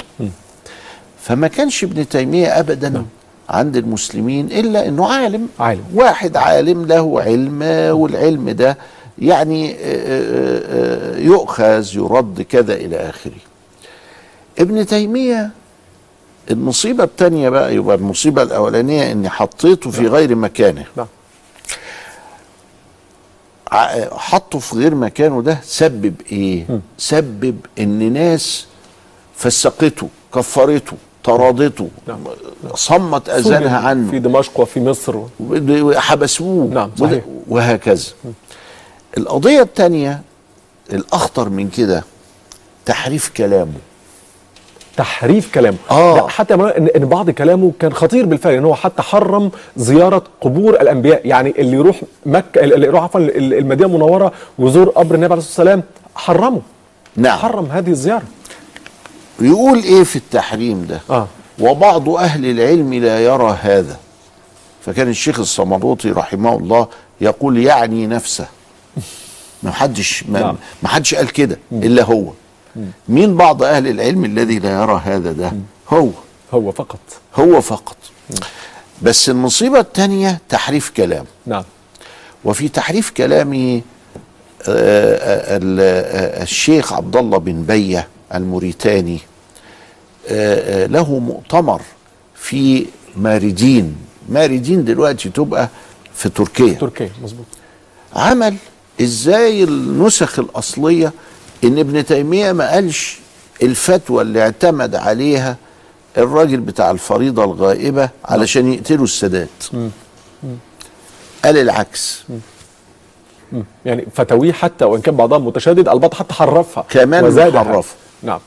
فما 1.21 1.47
كانش 1.47 1.83
ابن 1.83 2.09
تيمية 2.09 2.59
أبدا 2.59 3.05
عند 3.49 3.77
المسلمين 3.77 4.45
إلا 4.45 4.87
أنه 4.87 5.07
عالم. 5.13 5.47
عالم. 5.59 5.83
واحد 5.93 6.37
عالم 6.37 6.85
له 6.85 7.21
علم 7.21 7.61
والعلم 7.99 8.49
ده 8.49 8.77
يعني 9.19 9.71
آه، 9.71 9.75
آه، 9.83 11.15
آه، 11.15 11.19
يؤخذ 11.19 11.95
يرد 11.95 12.41
كذا 12.41 12.73
إلى 12.73 12.95
آخره. 12.95 13.31
ابن 14.59 14.85
تيمية 14.85 15.49
المصيبة 16.51 17.03
التانية 17.03 17.49
بقى 17.49 17.75
يبقى 17.75 17.95
المصيبة 17.95 18.43
الأولانية 18.43 19.11
إني 19.11 19.29
حطيته 19.29 19.91
في 19.91 20.07
غير 20.07 20.35
مكانه. 20.35 20.85
نعم. 20.97 21.07
حطه 24.11 24.59
في 24.59 24.75
غير 24.75 24.95
مكانه 24.95 25.41
ده 25.41 25.59
سبب 25.63 26.13
إيه؟ 26.31 26.65
سبب 26.97 27.57
إن 27.79 28.13
ناس 28.13 28.65
فسقته 29.35 30.07
كفرته 30.35 30.97
طردته 31.23 31.89
نعم. 32.07 32.19
صمت 32.75 33.29
أذانها 33.29 33.77
عنه. 33.77 34.11
في 34.11 34.19
دمشق 34.19 34.59
وفي 34.59 34.79
مصر. 34.79 35.19
حبسوه. 35.99 36.73
نعم، 36.73 36.91
صحيح. 36.99 37.23
وهكذا. 37.47 38.03
القضية 39.17 39.61
الثانية 39.61 40.21
الأخطر 40.93 41.49
من 41.49 41.69
كده 41.69 42.03
تحريف 42.85 43.29
كلامه. 43.37 43.73
تحريف 44.99 45.53
كلامه. 45.53 45.77
آه. 45.91 46.15
لا 46.15 46.27
حتى 46.27 46.53
إن 46.95 47.05
بعض 47.05 47.29
كلامه 47.29 47.71
كان 47.79 47.93
خطير 47.93 48.25
بالفعل 48.25 48.53
إن 48.53 48.65
هو 48.65 48.75
حتى 48.75 49.01
حرم 49.01 49.51
زيارة 49.77 50.23
قبور 50.41 50.81
الأنبياء. 50.81 51.21
يعني 51.27 51.53
اللي 51.57 51.77
يروح 51.77 52.01
مكة 52.25 52.63
اللي 52.63 52.87
يروح 52.87 53.03
عفوا 53.03 53.19
ال- 53.21 53.53
المدينة 53.53 53.89
المنورة 53.89 54.31
ويزور 54.59 54.89
قبر 54.89 55.15
النبي 55.15 55.33
عليه 55.33 55.43
الصلاة 55.43 55.65
والسلام 55.73 55.83
حرمه. 56.15 56.61
نعم. 57.15 57.37
حرم 57.39 57.65
هذه 57.65 57.89
الزيارة. 57.89 58.23
يقول 59.41 59.83
إيه 59.83 60.03
في 60.03 60.15
التحريم 60.15 60.85
ده؟ 60.89 60.99
آه. 61.09 61.27
وبعض 61.59 62.09
أهل 62.09 62.45
العلم 62.45 62.93
لا 62.93 63.19
يرى 63.19 63.57
هذا. 63.61 63.97
فكان 64.85 65.07
الشيخ 65.09 65.39
الصمدوطي 65.39 66.11
رحمه 66.11 66.55
الله 66.57 66.87
يقول 67.21 67.57
يعني 67.57 68.07
نفسه. 68.07 68.47
ما 69.63 69.71
حدش 69.71 70.23
ما, 70.29 70.39
نعم. 70.39 70.55
ما 70.83 70.89
حدش 70.89 71.15
قال 71.15 71.31
كده 71.31 71.59
إلا 71.71 72.03
هو. 72.03 72.25
مين 73.09 73.37
بعض 73.37 73.63
أهل 73.63 73.87
العلم 73.87 74.25
الذي 74.25 74.59
لا 74.59 74.81
يرى 74.81 75.01
هذا 75.05 75.31
ده؟ 75.31 75.51
هو. 75.89 76.09
هو 76.53 76.71
فقط. 76.71 76.99
هو 77.35 77.61
فقط. 77.61 77.97
بس 79.01 79.29
المصيبة 79.29 79.79
الثانية 79.79 80.41
تحريف 80.49 80.89
كلام. 80.89 81.25
نعم. 81.45 81.63
وفي 82.45 82.69
تحريف 82.69 83.09
كلامه 83.09 83.81
آه، 84.67 85.15
آه، 85.15 85.59
آه، 85.59 86.43
الشيخ 86.43 86.93
عبد 86.93 87.15
الله 87.15 87.37
بن 87.37 87.63
بية 87.63 88.07
الموريتاني 88.33 89.19
له 90.87 91.19
مؤتمر 91.19 91.81
في 92.35 92.85
ماردين. 93.15 93.95
ماردين 94.29 94.85
دلوقتي 94.85 95.29
تبقى 95.29 95.69
في 96.15 96.29
تركيا. 96.29 96.73
تركيا 96.73 97.11
مظبوط. 97.23 97.45
عمل 98.15 98.55
إزاي 99.01 99.63
النسخ 99.63 100.39
الأصلية 100.39 101.13
إن 101.63 101.79
ابن 101.79 102.05
تيمية 102.05 102.51
ما 102.51 102.71
قالش 102.71 103.19
الفتوى 103.63 104.21
اللي 104.21 104.41
اعتمد 104.41 104.95
عليها 104.95 105.57
الراجل 106.17 106.57
بتاع 106.59 106.91
الفريضة 106.91 107.43
الغائبة 107.43 108.09
علشان 108.25 108.73
يقتلوا 108.73 109.03
السادات. 109.03 109.49
قال 111.45 111.57
العكس. 111.57 112.23
يعني 113.85 114.05
فتاويه 114.15 114.51
حتى 114.51 114.85
وإن 114.85 115.01
كان 115.01 115.15
بعضها 115.15 115.37
متشدد 115.37 115.89
البعض 115.89 116.13
حتى 116.13 116.33
حرفها. 116.33 116.85
كمان. 116.89 117.23
حرفها. 117.63 117.95
نعم. 118.23 118.39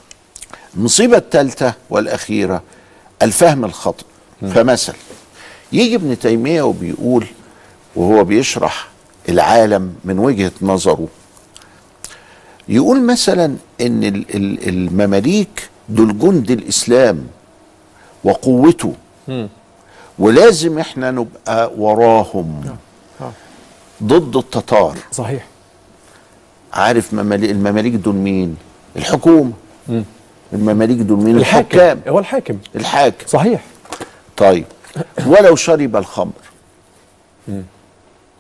المصيبة 0.77 1.16
الثالثة 1.16 1.75
والأخيرة 1.90 2.62
الفهم 3.22 3.64
الخطأ. 3.64 4.05
فمثل 4.55 4.92
يجي 5.72 5.94
ابن 5.94 6.18
تيمية 6.18 6.62
وبيقول 6.62 7.27
وهو 7.96 8.25
بيشرح 8.25 8.88
العالم 9.29 9.94
من 10.05 10.18
وجهة 10.18 10.53
نظره 10.62 11.09
يقول 12.68 13.03
مثلا 13.03 13.44
إن 13.81 14.05
ال- 14.05 14.37
ال- 14.37 14.68
المماليك 14.68 15.68
دول 15.88 16.18
جند 16.18 16.51
الإسلام 16.51 17.27
وقوته. 18.25 18.94
ولازم 20.18 20.79
إحنا 20.79 21.11
نبقى 21.11 21.70
وراهم. 21.77 22.77
آه. 23.20 23.31
ضد 24.03 24.37
التتار. 24.37 24.96
صحيح. 25.12 25.46
عارف 26.72 27.14
مماليك 27.14 27.51
المماليك 27.51 27.94
دول 27.94 28.14
مين؟ 28.14 28.57
الحكومة. 28.96 29.53
المماليك 30.53 30.98
دول 30.98 31.18
مين؟ 31.18 31.37
الحاكم. 31.37 31.66
الحكام. 31.79 32.01
هو 32.09 32.18
الحاكم. 32.18 32.59
الحاكم. 32.77 33.27
صحيح. 33.27 33.64
طيب. 34.37 34.64
ولو 35.27 35.57
شرب 35.57 35.96
الخمر. 35.96 36.33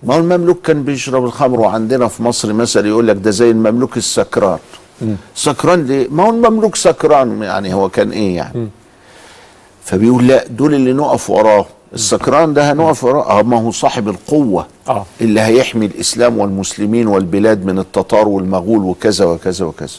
ما 0.02 0.14
هو 0.14 0.18
المملوك 0.18 0.66
كان 0.66 0.82
بيشرب 0.82 1.24
الخمر 1.24 1.60
وعندنا 1.60 2.08
في 2.08 2.22
مصر 2.22 2.52
مثل 2.52 2.86
يقول 2.86 3.08
لك 3.08 3.16
ده 3.16 3.30
زي 3.30 3.50
المملوك 3.50 3.96
السكران. 3.96 4.58
سكران 5.34 5.86
ليه؟ 5.86 6.08
ما 6.10 6.24
هو 6.26 6.30
المملوك 6.30 6.76
سكران 6.76 7.42
يعني 7.42 7.74
هو 7.74 7.88
كان 7.88 8.10
إيه 8.10 8.36
يعني؟ 8.36 8.68
فبيقول 9.84 10.26
لا 10.28 10.46
دول 10.46 10.74
اللي 10.74 10.92
نقف 10.92 11.30
وراه. 11.30 11.66
السكران 11.94 12.54
ده 12.54 12.72
هنقف 12.72 13.04
وراه. 13.04 13.38
أه 13.38 13.42
ما 13.42 13.60
هو 13.60 13.70
صاحب 13.70 14.08
القوة 14.08 14.66
آه. 14.88 15.06
اللي 15.20 15.40
هيحمي 15.40 15.86
الإسلام 15.86 16.38
والمسلمين 16.38 17.06
والبلاد 17.06 17.64
من 17.64 17.78
التتار 17.78 18.28
والمغول 18.28 18.84
وكذا 18.84 19.24
وكذا 19.24 19.66
وكذا. 19.66 19.98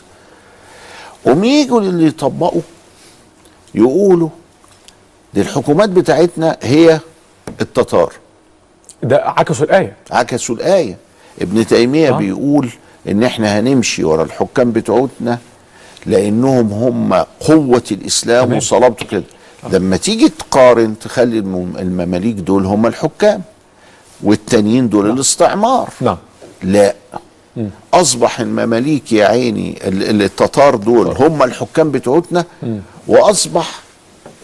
قوم 1.25 1.43
يجوا 1.43 1.81
اللي 1.81 2.07
يطبقوا 2.07 2.61
يقولوا 3.75 4.29
دي 5.33 5.41
الحكومات 5.41 5.89
بتاعتنا 5.89 6.57
هي 6.61 6.99
التتار. 7.61 8.13
ده 9.03 9.23
عكسوا 9.25 9.65
الآية. 9.65 9.93
عكسوا 10.11 10.55
الآية. 10.55 10.97
ابن 11.41 11.67
تيمية 11.67 12.09
آه. 12.09 12.17
بيقول 12.17 12.69
إن 13.09 13.23
إحنا 13.23 13.59
هنمشي 13.59 14.03
ورا 14.03 14.23
الحكام 14.23 14.71
بتوعتنا 14.71 15.37
لأنهم 16.05 16.73
هم 16.73 17.13
قوة 17.39 17.83
الإسلام 17.91 18.45
تمام. 18.45 18.57
وصلابته 18.57 19.05
كده 19.05 19.23
لما 19.71 19.97
تيجي 19.97 20.29
تقارن 20.29 20.99
تخلي 20.99 21.39
الم- 21.39 21.73
المماليك 21.79 22.35
دول 22.35 22.65
هم 22.65 22.85
الحكام 22.87 23.41
والتانيين 24.23 24.89
دول 24.89 25.09
الاستعمار. 25.09 25.89
نعم. 26.01 26.17
لا. 26.63 26.95
أصبح 27.93 28.39
المماليك 28.39 29.13
يا 29.13 29.25
عيني 29.25 29.87
ال- 29.87 30.09
ال- 30.09 30.21
التتار 30.21 30.75
دول 30.75 31.07
هم 31.07 31.43
الحكام 31.43 31.91
بتوعتنا 31.91 32.45
وأصبح 33.07 33.79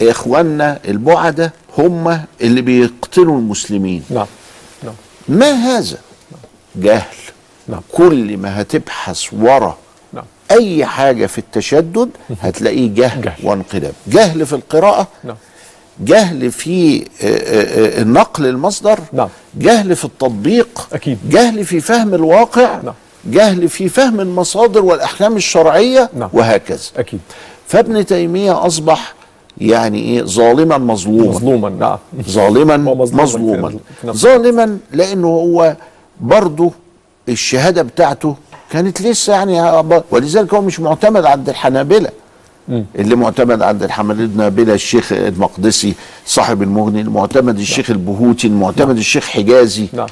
إخواننا 0.02 0.78
البعدة 0.88 1.52
هم 1.78 2.20
اللي 2.40 2.60
بيقتلوا 2.60 3.38
المسلمين. 3.38 4.02
نعم 4.10 4.18
نعم. 4.18 4.26
ما 5.28 5.52
هذا؟ 5.52 5.98
جهل. 6.76 7.16
نعم. 7.68 7.80
كل 7.92 8.36
ما 8.36 8.60
هتبحث 8.60 9.24
ورا 9.32 9.76
نعم. 10.12 10.24
أي 10.50 10.86
حاجة 10.86 11.26
في 11.26 11.38
التشدد 11.38 12.10
هتلاقيه 12.40 12.94
جهل, 12.94 13.22
جهل. 13.22 13.34
وانقلاب. 13.42 13.92
جهل 14.06 14.46
في 14.46 14.52
القراءة. 14.52 15.08
نعم. 15.24 15.36
جهل 16.00 16.52
في 16.52 17.00
آه، 17.00 17.04
آه، 17.24 18.00
آه، 18.00 18.04
نقل 18.04 18.46
المصدر. 18.46 18.98
نعم. 19.12 19.28
جهل 19.54 19.96
في 19.96 20.04
التطبيق. 20.04 20.88
أكيد. 20.92 21.18
جهل 21.30 21.64
في 21.64 21.80
فهم 21.80 22.14
الواقع. 22.14 22.80
نعم. 22.82 22.94
جهل 23.24 23.68
في 23.68 23.88
فهم 23.88 24.20
المصادر 24.20 24.84
والأحكام 24.84 25.36
الشرعية. 25.36 26.10
نعم. 26.14 26.30
وهكذا. 26.32 26.80
أكيد. 26.96 27.20
فابن 27.68 28.06
تيمية 28.06 28.66
أصبح 28.66 29.14
يعني 29.60 29.98
إيه؟ 29.98 30.22
ظالما 30.22 30.78
مظلوما. 30.78 31.28
مظلوما 31.30 31.68
نعم. 31.68 31.98
ظالما 32.28 32.76
مظلوما. 33.22 33.74
ظالما 34.06 34.78
لأنه 34.92 35.26
هو 35.28 35.76
برضه 36.20 36.70
الشهادة 37.28 37.82
بتاعته 37.82 38.36
كانت 38.70 39.02
لسه 39.02 39.32
يعني 39.32 39.82
ولذلك 40.10 40.54
هو 40.54 40.60
مش 40.62 40.80
معتمد 40.80 41.24
عند 41.24 41.48
الحنابلة. 41.48 42.08
اللي 42.98 43.16
معتمد 43.16 43.62
عند 43.62 43.82
الحنابلة 43.82 44.74
الشيخ 44.74 45.12
المقدسي 45.12 45.94
صاحب 46.26 46.62
المغني 46.62 47.00
المعتمد 47.00 47.58
الشيخ 47.58 47.90
البهوتي 47.90 48.46
المعتمد 48.46 48.96
الشيخ 48.96 49.24
حجازي. 49.28 49.86
نعم. 49.92 50.08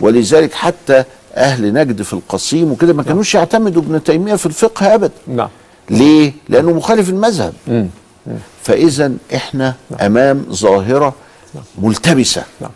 ولذلك 0.00 0.52
حتى 0.54 1.04
أهل 1.34 1.72
نجد 1.72 2.02
في 2.02 2.12
القصيم 2.12 2.72
وكده 2.72 2.92
ما 2.92 3.02
كانوش 3.02 3.34
يعتمدوا 3.34 3.82
ابن 3.82 4.02
تيمية 4.02 4.34
في 4.34 4.46
الفقه 4.46 4.94
ابدا. 4.94 5.10
نعم. 5.26 5.48
ليه؟ 5.90 6.32
لأنه 6.48 6.72
مخالف 6.72 7.08
المذهب. 7.10 7.52
إحنا 9.34 9.74
أمام 10.00 10.46
ظاهرة 10.50 11.14
ملتبسة. 11.78 12.42
نعم. 12.60 12.70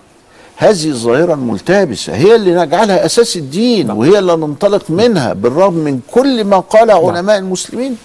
هذه 0.56 0.88
الظاهرة 0.88 1.34
الملتبسة 1.34 2.14
هي 2.14 2.34
اللي 2.36 2.54
نجعلها 2.54 3.06
أساس 3.06 3.36
الدين 3.36 3.90
وهي 3.90 4.18
اللي 4.18 4.36
ننطلق 4.36 4.90
منها 4.90 5.32
بالرغم 5.32 5.74
من 5.74 6.00
كل 6.10 6.44
ما 6.44 6.58
قال 6.58 6.90
علماء 6.90 7.38
المسلمين. 7.38 7.96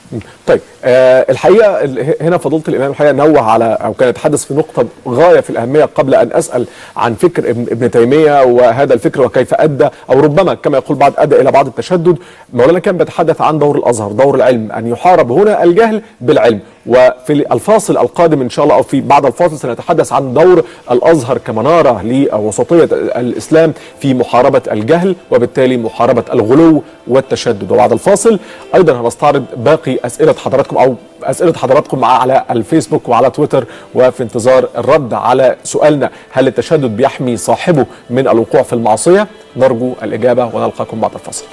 طيب 0.47 0.59
آه 0.85 1.25
الحقيقة 1.29 1.83
ال- 1.83 2.15
هنا 2.21 2.37
فضيلة 2.37 2.63
الإمام 2.67 2.91
الحقيقة 2.91 3.11
نوه 3.13 3.41
على 3.41 3.77
أو 3.81 3.93
كان 3.93 4.09
يتحدث 4.09 4.43
في 4.45 4.53
نقطة 4.53 4.85
غاية 5.07 5.39
في 5.39 5.49
الأهمية 5.49 5.85
قبل 5.85 6.15
أن 6.15 6.29
أسأل 6.33 6.65
عن 6.97 7.13
فكر 7.13 7.49
ابن, 7.49 7.61
ابن 7.71 7.91
تيمية 7.91 8.43
وهذا 8.43 8.93
الفكر 8.93 9.21
وكيف 9.21 9.53
أدى 9.53 9.87
أو 10.09 10.19
ربما 10.19 10.53
كما 10.53 10.77
يقول 10.77 10.97
بعض 10.97 11.13
أدى 11.17 11.41
إلى 11.41 11.51
بعض 11.51 11.67
التشدد. 11.67 12.17
مولانا 12.53 12.79
كان 12.79 12.97
بيتحدث 12.97 13.41
عن 13.41 13.59
دور 13.59 13.77
الأزهر 13.77 14.11
دور 14.11 14.35
العلم 14.35 14.71
أن 14.71 14.87
يحارب 14.87 15.31
هنا 15.31 15.63
الجهل 15.63 16.01
بالعلم. 16.21 16.59
وفي 16.85 17.33
الفاصل 17.53 17.97
القادم 17.97 18.41
إن 18.41 18.49
شاء 18.49 18.65
الله 18.65 18.75
أو 18.75 18.83
في 18.83 19.01
بعد 19.01 19.25
الفاصل 19.25 19.57
سنتحدث 19.57 20.13
عن 20.13 20.33
دور 20.33 20.63
الأزهر 20.91 21.37
كمنارة 21.37 22.01
لوسطية 22.03 22.83
الإسلام 22.93 23.73
في 23.99 24.13
محاربة 24.13 24.61
الجهل 24.71 25.15
وبالتالي 25.31 25.77
محاربة 25.77 26.23
الغلو 26.33 26.83
والتشدد. 27.07 27.71
وبعد 27.71 27.91
الفاصل 27.91 28.39
أيضا 28.75 29.01
هنستعرض 29.01 29.45
باقي 29.57 29.97
أسئلة 30.05 30.35
حضراتكم 30.39 30.77
أو 30.77 30.95
أسئلة 31.23 31.53
حضراتكم 31.53 32.05
على 32.05 32.43
الفيسبوك 32.51 33.09
وعلى 33.09 33.29
تويتر 33.29 33.65
وفي 33.95 34.23
انتظار 34.23 34.69
الرد 34.77 35.13
على 35.13 35.55
سؤالنا. 35.63 36.09
هل 36.31 36.47
التشدد 36.47 36.97
بيحمي 36.97 37.37
صاحبه 37.37 37.85
من 38.09 38.27
الوقوع 38.27 38.61
في 38.61 38.73
المعصية؟ 38.73 39.27
نرجو 39.55 39.93
الإجابة 40.03 40.45
ونلقاكم 40.55 41.01
بعد 41.01 41.13
الفاصل. 41.13 41.45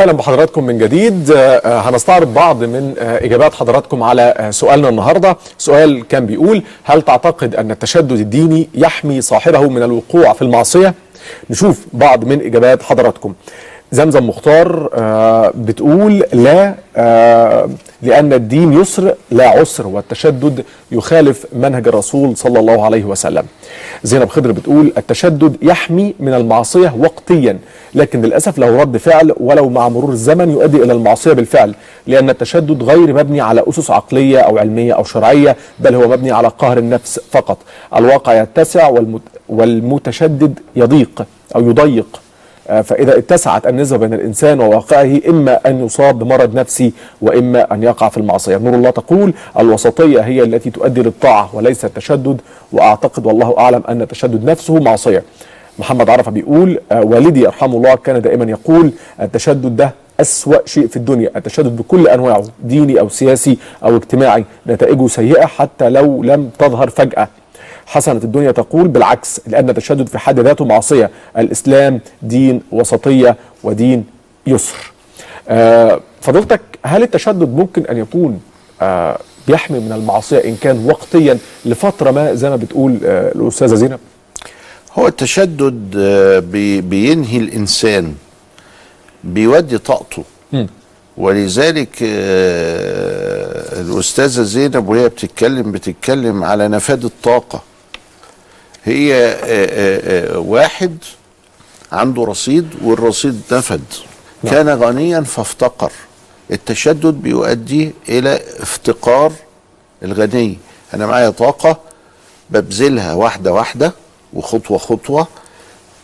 أهلا 0.00 0.12
بحضراتكم 0.12 0.64
من 0.64 0.78
جديد. 0.78 1.30
آه، 1.36 1.80
هنستعرض 1.80 2.34
بعض 2.34 2.64
من 2.64 2.94
آه، 2.98 3.24
إجابات 3.24 3.54
حضراتكم 3.54 4.02
على 4.02 4.34
آه، 4.36 4.50
سؤالنا 4.50 4.88
النهارده. 4.88 5.36
سؤال 5.58 6.08
كان 6.08 6.26
بيقول 6.26 6.62
هل 6.84 7.02
تعتقد 7.02 7.54
أن 7.54 7.70
التشدد 7.70 8.12
الديني 8.12 8.68
يحمي 8.74 9.20
صاحبه 9.20 9.68
من 9.68 9.82
الوقوع 9.82 10.32
في 10.32 10.42
المعصية؟ 10.42 10.94
نشوف 11.50 11.86
بعض 11.92 12.24
من 12.24 12.40
إجابات 12.46 12.82
حضراتكم. 12.82 13.34
زمزم 13.92 14.26
مختار 14.26 14.90
آه، 14.94 15.52
بتقول 15.56 16.24
لا 16.32 16.74
آه، 16.96 17.68
لأن 18.02 18.32
الدين 18.32 18.72
يسر 18.72 19.14
لا 19.30 19.48
عسر 19.48 19.86
والتشدد 19.86 20.64
يخالف 20.92 21.46
منهج 21.52 21.88
الرسول 21.88 22.36
صلى 22.36 22.58
الله 22.60 22.84
عليه 22.84 23.04
وسلم. 23.04 23.44
زينب 24.04 24.28
خضر 24.28 24.52
بتقول 24.52 24.92
التشدد 24.98 25.56
يحمي 25.62 26.14
من 26.20 26.34
المعصية 26.34 26.94
وقتيا 26.98 27.58
لكن 27.94 28.22
للأسف 28.22 28.58
له 28.58 28.80
رد 28.80 28.96
فعل 28.96 29.34
ولو 29.40 29.68
مع 29.68 29.88
مرور 29.88 30.10
الزمن 30.10 30.50
يؤدي 30.50 30.76
إلى 30.76 30.92
المعصية 30.92 31.32
بالفعل 31.32 31.74
لأن 32.06 32.30
التشدد 32.30 32.82
غير 32.82 33.12
مبني 33.14 33.40
على 33.40 33.62
أسس 33.68 33.90
عقلية 33.90 34.38
أو 34.38 34.58
علمية 34.58 34.92
أو 34.92 35.04
شرعية 35.04 35.56
بل 35.78 35.94
هو 35.94 36.08
مبني 36.08 36.30
على 36.30 36.48
قهر 36.48 36.78
النفس 36.78 37.20
فقط. 37.30 37.58
الواقع 37.96 38.42
يتسع 38.42 38.88
والمت 38.88 39.22
والمتشدد 39.48 40.58
يضيق 40.76 41.26
أو 41.56 41.70
يضيق. 41.70 42.20
فإذا 42.70 43.18
اتسعت 43.18 43.66
النسبة 43.66 43.96
بين 43.96 44.14
الإنسان 44.14 44.60
وواقعه 44.60 45.20
إما 45.28 45.58
أن 45.66 45.84
يصاب 45.86 46.18
بمرض 46.18 46.54
نفسي 46.54 46.92
وإما 47.22 47.74
أن 47.74 47.82
يقع 47.82 48.08
في 48.08 48.16
المعصية. 48.16 48.56
نور 48.56 48.74
الله 48.74 48.90
تقول 48.90 49.34
الوسطية 49.58 50.20
هي 50.20 50.42
التي 50.42 50.70
تؤدي 50.70 51.02
للطاعة 51.02 51.50
وليس 51.52 51.84
التشدد 51.84 52.40
وأعتقد 52.72 53.26
والله 53.26 53.54
أعلم 53.58 53.82
أن 53.88 54.02
التشدد 54.02 54.44
نفسه 54.44 54.74
معصية. 54.80 55.22
محمد 55.78 56.10
عرفة 56.10 56.30
بيقول 56.30 56.78
آه، 56.92 57.00
والدي 57.04 57.40
يرحمه 57.40 57.76
الله 57.76 57.94
كان 57.94 58.22
دائما 58.22 58.44
يقول 58.44 58.92
التشدد 59.20 59.76
ده 59.76 59.94
أسوأ 60.20 60.66
شيء 60.66 60.86
في 60.86 60.96
الدنيا. 60.96 61.30
التشدد 61.36 61.76
بكل 61.76 62.08
أنواعه 62.08 62.44
ديني 62.64 63.00
أو 63.00 63.08
سياسي 63.08 63.58
أو 63.84 63.96
اجتماعي 63.96 64.44
نتائجه 64.66 65.06
سيئة 65.06 65.46
حتى 65.46 65.88
لو 65.88 66.22
لم 66.22 66.50
تظهر 66.58 66.90
فجأة. 66.90 67.28
حسنة 67.90 68.20
الدنيا 68.24 68.50
تقول 68.50 68.88
بالعكس 68.88 69.40
لأن 69.46 69.70
التشدد 69.70 70.08
في 70.08 70.18
حد 70.18 70.40
ذاته 70.40 70.64
معصية. 70.64 71.10
الإسلام 71.38 72.00
دين 72.22 72.62
وسطية 72.72 73.36
ودين 73.62 74.04
يسر. 74.46 74.92
آه 75.48 76.00
فضلتك 76.20 76.60
هل 76.84 77.02
التشدد 77.02 77.48
ممكن 77.56 77.86
أن 77.86 77.96
يكون 77.98 78.40
آه 78.82 79.18
بيحمي 79.48 79.78
من 79.80 79.92
المعصية 79.92 80.38
إن 80.38 80.56
كان 80.56 80.86
وقتيا 80.86 81.38
لفترة 81.64 82.10
ما 82.10 82.34
زي 82.34 82.50
ما 82.50 82.56
بتقول 82.56 82.98
آه 83.04 83.32
الأستاذة 83.32 83.74
زينب؟ 83.74 83.98
هو 84.94 85.06
التشدد 85.06 85.96
بي- 86.52 86.80
بينهي 86.80 87.36
الإنسان 87.38 88.14
بيودي 89.24 89.78
طاقته. 89.78 90.24
ولذلك 91.16 91.96
الأستاذة 93.80 94.42
زينب 94.42 94.88
وهي 94.88 95.08
بتتكلم 95.08 95.72
بتتكلم 95.72 96.44
على 96.44 96.68
نفاد 96.68 97.04
الطاقة. 97.04 97.62
هي 98.84 99.14
آه، 99.14 99.36
آه، 99.44 100.34
آه، 100.34 100.38
واحد 100.38 100.98
عنده 101.92 102.24
رصيد 102.24 102.68
والرصيد 102.82 103.42
نفد. 103.52 103.84
كان 104.50 104.68
غنيا 104.68 105.20
فافتقر. 105.20 105.92
التشدد 106.50 107.14
بيؤدي 107.14 107.92
إلى 108.08 108.40
افتقار 108.58 109.32
الغني. 110.02 110.58
أنا 110.94 111.06
معايا 111.06 111.30
طاقة 111.30 111.78
ببذلها 112.50 113.14
واحدة 113.14 113.52
واحدة 113.52 113.92
وخطوة 114.32 114.78
خطوة. 114.78 115.26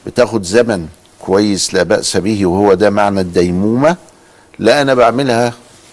بتاخد 0.06 0.42
زمن 0.42 0.88
كويس 1.20 1.74
لا 1.74 1.82
بأس 1.82 2.16
به 2.16 2.46
وهو 2.46 2.74
ده 2.74 2.90
معنى 2.90 3.20
الديمومة. 3.20 3.96
لا 4.58 4.82
أنا 4.82 4.94
بعملها 4.94 5.52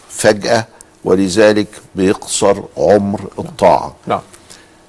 فجأة 0.10 0.68
ولذلك 1.04 1.68
بيقصر 1.96 2.64
عمر 2.78 3.22
الطاعة. 3.40 3.96
نعم. 4.08 4.22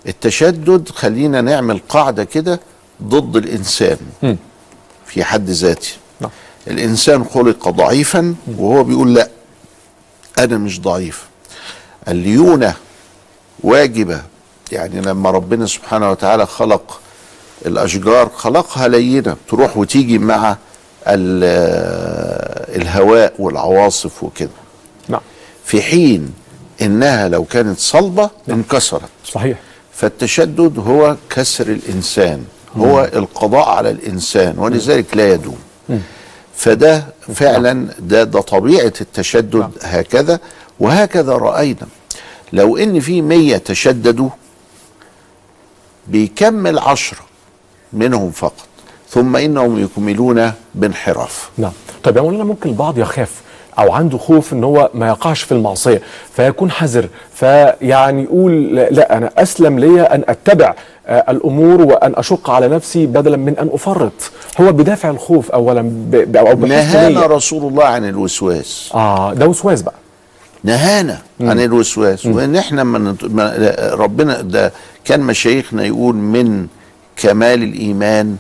التشدد 0.09 0.89
خلينا 0.89 1.41
نعمل 1.41 1.81
قاعدة 1.89 2.25
كده 2.25 2.61
ضد 3.03 3.37
الإنسان 3.37 3.97
مم. 4.23 4.37
في 5.07 5.25
حد 5.25 5.51
ذاته. 5.51 5.89
نعم. 6.21 6.31
الإنسان 6.69 7.25
خلق 7.25 7.69
ضعيفا 7.69 8.35
وهو 8.59 8.85
بيقول 8.85 9.15
لا 9.15 9.29
أنا 10.39 10.59
مش 10.59 10.81
ضعيف. 10.81 11.25
الليونة 12.09 12.75
واجبة 13.63 14.23
يعني 14.73 15.01
لما 15.01 15.31
ربنا 15.31 15.67
سبحانه 15.67 16.11
وتعالى 16.11 16.47
خلق 16.47 17.01
الأشجار 17.67 18.29
خلقها 18.37 18.89
لينة 18.89 19.37
تروح 19.49 19.77
وتيجي 19.77 20.19
مع 20.19 20.57
ال- 21.07 22.77
الهواء 22.83 23.35
والعواصف 23.39 24.23
وكده. 24.25 24.51
نعم. 25.09 25.21
في 25.65 25.83
حين 25.83 26.33
إنها 26.83 27.29
لو 27.29 27.45
كانت 27.45 27.79
صلبة 27.79 28.31
انكسرت. 28.51 29.09
صحيح. 29.25 29.59
فالتشدد 29.97 30.79
هو 30.79 31.17
كسر 31.31 31.67
الإنسان 31.67 32.45
هو 32.77 33.11
القضاء 33.15 33.69
على 33.69 33.91
الإنسان 33.91 34.59
ولذلك 34.59 35.17
لا 35.17 35.33
يدوم. 35.33 35.59
فده 36.57 37.05
فعلا 37.35 37.89
ده 37.99 38.25
ده 38.25 38.41
طبيعة 38.41 38.93
التشدد 39.01 39.71
هكذا 39.83 40.39
وهكذا 40.81 41.33
رأينا. 41.33 41.87
لو 42.53 42.77
إن 42.77 43.01
في 43.01 43.23
مية 43.23 43.57
تشددوا 43.57 44.29
بيكمل 46.09 46.79
عشرة 46.79 47.21
منهم 47.93 48.31
فقط 48.31 48.67
ثم 49.11 49.37
إنهم 49.37 49.85
يكملون 49.85 50.53
بانحراف. 50.75 51.51
نعم. 51.59 51.73
طيب 52.05 52.17
يا 52.17 52.23
مولانا 52.23 52.45
ممكن 52.45 52.69
البعض 52.71 52.99
يخاف 52.99 53.31
أو 53.79 53.93
عنده 53.93 54.19
خوف 54.19 54.53
إن 54.53 54.65
هو 54.65 54.91
ما 54.95 55.09
يقعش 55.09 55.43
في 55.43 55.53
المعصية 55.53 56.03
فيكون 56.37 56.71
حذر 56.71 57.09
فيعني 57.35 58.23
يقول 58.23 58.75
لا, 58.75 59.17
أنا 59.17 59.31
أسلم 59.39 59.79
لي 59.79 60.01
أن 60.03 60.23
أتبع 60.29 60.75
آه، 61.07 61.25
الأمور 61.29 61.83
وأن 61.83 62.13
أشق 62.17 62.51
على 62.51 62.69
نفسي 62.69 63.07
بدلا 63.07 63.37
من 63.37 63.59
أن 63.59 63.69
أفرط. 63.73 64.13
هو 64.61 64.73
بدافع 64.73 65.11
الخوف 65.11 65.51
اولا 65.51 65.83
ب... 65.83 66.37
أو 66.37 66.55
نهانا. 66.67 67.27
رسول 67.27 67.69
الله 67.73 67.85
عن 67.85 68.09
الوسواس. 68.09 68.91
آه 68.95 69.35
ده 69.35 69.47
وسواس 69.47 69.83
بقى. 69.83 69.95
نهانا 70.65 71.19
عن 71.41 71.61
الوسواس. 71.61 72.27
وإن 72.27 72.57
إحنا 72.57 72.85
من 72.85 73.17
ما- 73.23 73.75
ربنا 73.95 74.41
ده 74.41 74.73
كان 75.05 75.21
مشايخنا 75.21 75.85
يقول 75.85 76.15
من 76.15 76.67
كمال 77.17 77.63
الإيمان 77.63 78.37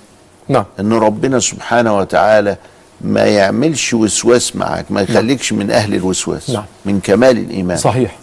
نعم. 0.48 0.64
إن 0.80 0.92
ربنا 0.92 1.38
سبحانه 1.40 1.98
وتعالى 1.98 2.56
ما 3.04 3.24
يعملش 3.24 3.94
وسواس 3.94 4.56
معك 4.56 4.84
ما 4.90 5.00
يخليكش 5.00 5.52
من 5.52 5.70
أهل 5.70 5.94
الوسواس 5.94 6.50
نعم. 6.50 6.64
من 6.84 7.00
كمال 7.00 7.38
الإيمان 7.38 7.76
صحيح 7.76 8.16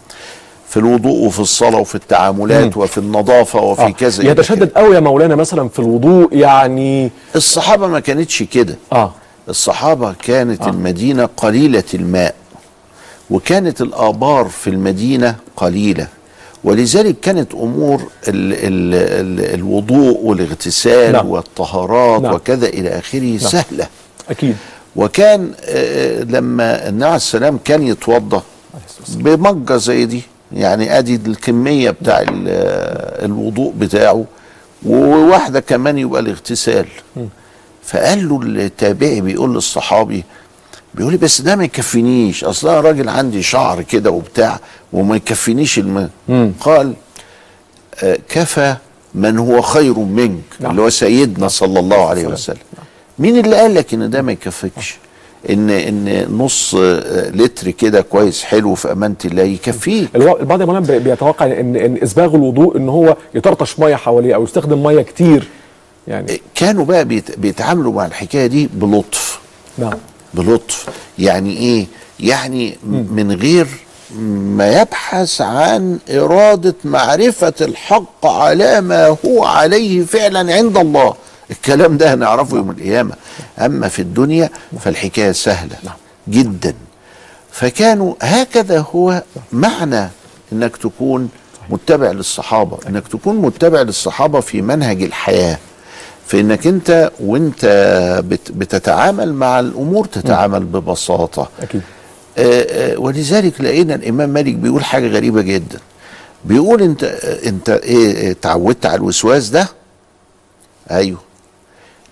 في 0.70 0.78
الوضوء 0.78 1.26
وفي 1.26 1.40
الصلاة 1.40 1.80
وفي 1.80 1.96
التعاملات 1.96 2.78
وفي 2.78 2.98
النظافة 2.98 3.62
وفي 3.62 3.82
آه. 3.82 3.90
كذا 3.90 4.32
يتشدد 4.32 4.70
قوي 4.70 4.96
يا 4.96 5.00
مولانا 5.00 5.36
مثلا 5.36 5.70
في 5.70 5.80
الوضوء 5.80 6.36
يعني 6.36 7.10
كده. 7.10 7.14
الصحابة 7.36 7.88
ما 7.88 8.00
كانتش 8.00 8.44
كده 8.44 8.76
آه 8.94 9.14
الصحابة 9.50 10.14
كانت 10.24 10.62
آه. 10.62 10.70
المدينة 10.70 11.30
قليلة 11.38 11.84
الماء 11.94 12.36
وكانت 13.30 13.82
الآبار 13.82 14.46
في 14.46 14.70
المدينة 14.70 15.36
قليلة 15.56 16.08
ولذلك 16.64 17.20
كانت 17.20 17.54
أمور 17.54 18.02
ال 18.28 18.54
ال 18.54 18.94
ال 18.94 19.54
الوضوء 19.60 20.20
والاغتسال 20.24 21.12
نعم. 21.12 21.30
والطهارات 21.30 22.22
نعم. 22.22 22.34
وكذا 22.34 22.68
إلى 22.68 22.90
آخره 22.90 23.38
سهلة 23.38 23.88
أكيد. 24.30 24.56
وكان 24.96 25.52
آه، 25.66 26.24
لما 26.24 26.90
النبي 26.90 27.06
عليه 27.06 27.16
السلام 27.16 27.60
كان 27.66 27.84
يتوضأ 27.88 28.44
بمجة 29.10 29.78
زي 29.78 30.06
دي 30.06 30.22
يعني 30.54 30.98
أدي 30.98 31.16
الكمية 31.16 31.90
بتاع 31.92 32.20
آه، 32.48 33.26
الوضوء 33.26 33.74
بتاعه 33.78 34.26
وواحدة 34.86 35.60
كمان 35.60 35.98
يبقى 35.98 36.22
الاغتسال. 36.22 36.86
فقال 37.84 38.30
له 38.30 38.42
التابعي 38.66 39.22
بيقول 39.22 39.54
للصحابي 39.56 40.24
بيقول 40.94 41.12
لي 41.12 41.18
بس 41.18 41.42
ده 41.42 41.56
ما 41.56 41.64
يكفينيش 41.64 42.44
أصل 42.44 42.70
أنا 42.70 42.82
راجل 42.82 43.10
عندي 43.10 43.42
شعر 43.44 43.82
كده 43.82 44.12
وبتاع 44.12 44.60
وما 44.94 45.16
يكفينيش 45.16 45.80
الماء 45.80 46.10
قال 46.60 46.94
آه، 48.04 48.18
كفى 48.30 48.76
من 49.16 49.38
هو 49.38 49.62
خير 49.62 50.00
منك 50.00 50.42
نعم. 50.60 50.72
اللي 50.72 50.82
هو 50.82 50.90
سيدنا 50.90 51.48
صلى 51.48 51.80
الله 51.80 52.10
عليه 52.10 52.28
وسلم. 52.28 52.58
مين 53.22 53.38
اللي 53.40 53.56
قال؟ 53.56 53.74
لك 53.76 53.94
ان 53.94 54.10
ده 54.10 54.22
ما 54.22 54.32
يكفيكش 54.32 54.98
ان 55.50 55.70
إن 55.70 56.28
نص 56.38 56.76
آه، 56.76 57.30
لتر 57.30 57.72
كده 57.72 58.02
كويس 58.02 58.44
حلو 58.44 58.76
في 58.76 58.92
أمانة 58.92 59.16
الله 59.26 59.44
يكفيك. 59.44 60.10
الو- 60.16 60.38
البعض 60.40 60.62
يا 60.62 60.66
مولانا 60.66 60.98
بيتوقع 60.98 61.46
ان 61.46 61.76
إن 61.76 61.98
إسباغ 62.04 62.36
الوضوء 62.36 62.78
إن 62.78 62.90
هو 62.90 63.18
يطرطش 63.36 63.80
مية 63.80 63.96
حواليه 63.96 64.36
أو 64.36 64.44
يستخدم 64.44 64.84
مية 64.84 65.02
كتير. 65.02 65.48
يعني 66.08 66.42
كانوا 66.56 66.86
بقى 66.86 67.06
بيت- 67.06 67.40
بيتعاملوا 67.40 67.94
مع 67.94 68.06
الحكاية 68.06 68.48
دي 68.48 68.70
بلطف. 68.74 69.40
نعم. 69.78 69.94
بلطف. 70.34 70.86
يعني 71.20 71.58
إيه؟ 71.58 71.86
يعني 72.20 72.78
من 73.12 73.32
غير 73.42 73.68
ما 74.58 74.82
يبحث 74.82 75.42
عن 75.42 76.00
إرادة 76.10 76.76
معرفة 76.86 77.54
الحق 77.62 78.26
على 78.26 78.82
ما 78.82 79.18
هو 79.26 79.44
عليه 79.46 80.02
فعلا 80.06 80.54
عند 80.56 80.78
الله. 80.78 81.14
الكلام 81.52 81.98
ده 81.98 82.14
هنعرفه 82.14 82.58
يوم 82.58 82.72
القيامة. 82.72 83.14
أما 83.60 83.88
في 83.88 84.02
الدنيا 84.02 84.50
فالحكاية 84.80 85.32
سهلة 85.32 85.76
جدا. 86.30 86.74
فكانوا 87.52 88.14
هكذا 88.22 88.80
هو 88.96 89.24
معنى 89.52 90.10
إنك 90.54 90.78
تكون 90.78 91.30
متبع 91.70 92.12
للصحابة. 92.12 92.78
إنك 92.90 93.08
تكون 93.08 93.36
متبع 93.36 93.82
للصحابة 93.82 94.40
في 94.40 94.62
منهج 94.62 95.04
الحياة. 95.04 95.58
في 96.28 96.40
انك 96.40 96.68
أنت 96.68 97.12
وأنت 97.20 97.66
بت 98.28 98.52
بتتعامل 98.52 99.34
مع 99.34 99.60
الأمور 99.60 100.06
تتعامل 100.06 100.64
ببساطة. 100.64 101.50
أكيد. 101.62 101.82
ولذلك 102.98 103.62
لقينا 103.62 103.96
الإمام 103.96 104.30
مالك 104.30 104.54
بيقول 104.56 104.84
حاجة 104.84 105.08
غريبة 105.08 105.42
جدا. 105.42 105.80
بيقول 106.46 106.82
أنت 106.82 107.04
أنت 107.46 107.70
إيه 107.70 108.28
آه، 108.28 108.32
اتعودت 108.32 108.86
على 108.86 108.96
الوسواس 108.96 109.50
ده؟ 109.50 109.68
أيوه. 110.92 111.20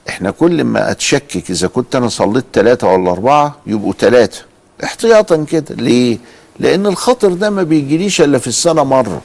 إحنا 0.09 0.31
كل 0.31 0.63
ما 0.63 0.91
أتشكك 0.91 1.49
إذا 1.49 1.67
كنت 1.67 1.95
أنا 1.95 2.07
صليت 2.09 2.45
ثلاثة 2.53 2.87
ولا 2.93 3.11
أربعة 3.11 3.55
يبقوا 3.67 3.93
ثلاثة 3.93 4.41
احتياطا 4.83 5.45
كده. 5.51 5.75
ليه؟ 5.75 6.17
لأن 6.59 6.85
الخطر 6.85 7.33
ده 7.33 7.49
ما 7.49 7.63
بيجيليش 7.63 8.21
إلا 8.21 8.37
في 8.37 8.47
السنة 8.47 8.83
مرة. 8.83 9.21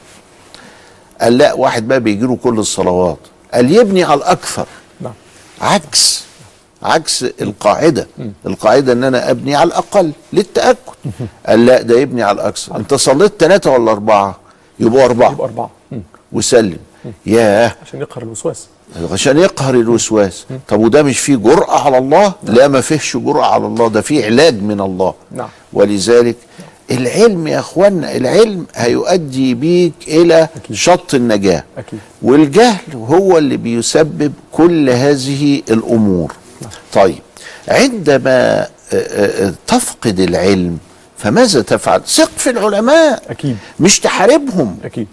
قال 1.21 1.39
لا 1.39 1.53
واحد 1.53 1.89
بقى 1.89 2.01
بيجيله 2.01 2.37
كل 2.37 2.59
الصلوات. 2.59 3.19
قال 3.55 3.73
يبني 3.73 4.05
على 4.05 4.19
الاكثر 4.19 4.67
نعم. 5.01 5.13
عكس. 5.61 6.25
عكس 6.83 7.23
القاعدة. 7.23 8.07
القاعدة 8.47 8.93
إن 8.93 9.05
أنا 9.05 9.31
أبني 9.31 9.57
على 9.57 9.69
الأقل 9.69 10.13
للتأكد. 10.33 10.79
قال 11.47 11.67
لا 11.67 11.83
ده 11.83 11.99
يبني 12.01 12.23
على 12.23 12.35
الأكثر. 12.35 12.77
أنت 12.77 12.95
صليت 12.95 13.33
ثلاثة 13.39 13.71
ولا 13.71 13.93
أربعة؟ 13.93 14.39
يبقوا 14.81 15.05
أربعة. 15.05 15.33
يبقى 15.33 15.47
أربعة. 15.47 15.71
وسلم. 16.33 16.79
ياه. 17.27 17.77
عشان 17.87 18.01
يقهر 18.01 18.23
الوسواس. 18.23 18.67
عشان 19.13 19.39
يقهر 19.39 19.75
الوسواس. 19.75 20.47
طب 20.69 20.81
وده 20.81 21.03
مش 21.03 21.19
فيه 21.19 21.37
جرأة 21.37 21.85
على 21.85 21.99
الله؟ 21.99 22.33
لا 22.43 22.69
ما 22.69 22.81
فيهش 22.81 23.17
جرأة 23.17 23.47
على 23.47 23.67
الله. 23.67 23.89
ده 23.89 24.01
فيه 24.01 24.25
علاج 24.25 24.63
من 24.63 24.81
الله. 24.81 25.15
نعم. 25.33 25.49
ولذلك 25.73 26.37
العلم 26.91 27.47
يا 27.47 27.59
إخوانا 27.59 28.17
العلم 28.17 28.67
هيؤدي 28.75 29.55
بيك 29.55 29.93
إلى 30.09 30.49
شط 30.73 31.15
النجاة. 31.15 31.65
أكيد. 31.79 32.01
والجهل 32.23 32.95
هو 32.95 33.39
اللي 33.39 33.57
بيسبب 33.57 34.33
كل 34.53 34.91
هذه 34.91 35.63
الأمور. 35.71 36.33
طيب 36.93 37.23
عندما 37.69 38.67
آه، 38.93 38.97
آه، 39.47 39.55
تفقد 39.67 40.21
العلم 40.21 40.79
فماذا 41.19 41.63
تفعل؟ 41.63 42.03
ثق 42.07 42.31
في 42.37 42.51
العلماء. 42.51 43.23
أكيد. 43.31 43.57
مش 43.81 44.01
تحاربهم. 44.01 44.79
أكيد. 44.85 45.07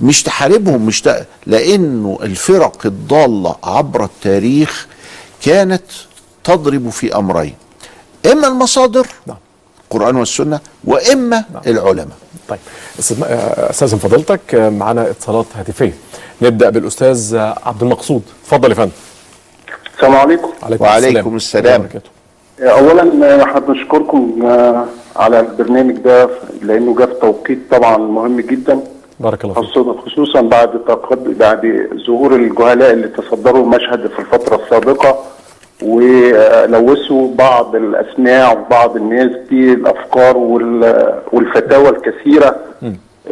مش 0.00 0.22
تحاربهم 0.22 0.86
مش 0.86 1.02
ت... 1.02 1.26
لأنه 1.46 2.18
الفرق 2.22 2.86
الضالة 2.86 3.56
عبر 3.64 4.04
التاريخ 4.04 4.86
كانت 5.42 5.82
تضرب 6.44 6.90
في 6.90 7.16
أمرين 7.16 7.54
إما 8.32 8.48
المصادر 8.48 9.06
نعم. 9.26 9.36
القرآن 9.84 10.16
والسنة 10.16 10.60
وإما 10.84 11.44
العلماء. 11.66 12.16
طيب 12.48 12.58
أستاذ 13.70 13.96
فضيلتك 13.96 14.54
معنا 14.54 15.10
اتصالات 15.10 15.46
هاتفية. 15.56 15.94
نبدأ 16.42 16.70
بالأستاذ 16.70 17.36
عبد 17.36 17.82
المقصود. 17.82 18.22
اتفضل 18.44 18.70
يا 18.70 18.74
فندم. 18.74 18.90
السلام 19.96 20.16
عليكم. 20.16 20.50
وعليكم 20.80 21.36
السلام. 21.36 21.80
ورحمة 21.80 22.00
الله. 22.00 22.00
وبركاته. 22.00 22.10
اولا 22.60 23.44
إحنا 23.44 23.58
بنشكركم 23.58 24.46
آه، 24.46 24.84
على 25.16 25.40
البرنامج 25.40 25.94
ده 25.96 26.30
لأنه 26.62 26.96
جه 26.96 27.04
في 27.04 27.14
توقيت 27.20 27.58
طبعا 27.70 27.96
مهم 27.96 28.40
جدا. 28.40 28.80
بارك 29.20 29.44
الله 29.44 29.54
فيك. 29.54 29.64
خصوصا 29.64 29.94
خصوصا 30.06 30.40
بعد 30.40 30.68
تقد... 30.88 31.38
بعد 31.38 31.88
ظهور 32.06 32.34
الجهلاء 32.36 32.90
اللي 32.92 33.08
تصدروا 33.08 33.62
المشهد 33.62 34.06
في 34.06 34.18
الفترة 34.18 34.56
السابقة 34.64 35.18
ولوثوا 35.82 37.28
بعض 37.34 37.74
الاسماع 37.76 38.52
وبعض 38.52 38.96
الناس 38.96 39.30
بالافكار 39.50 40.36
وال... 40.36 41.04
والفتاوى 41.32 41.88
الكثيرة 41.88 42.56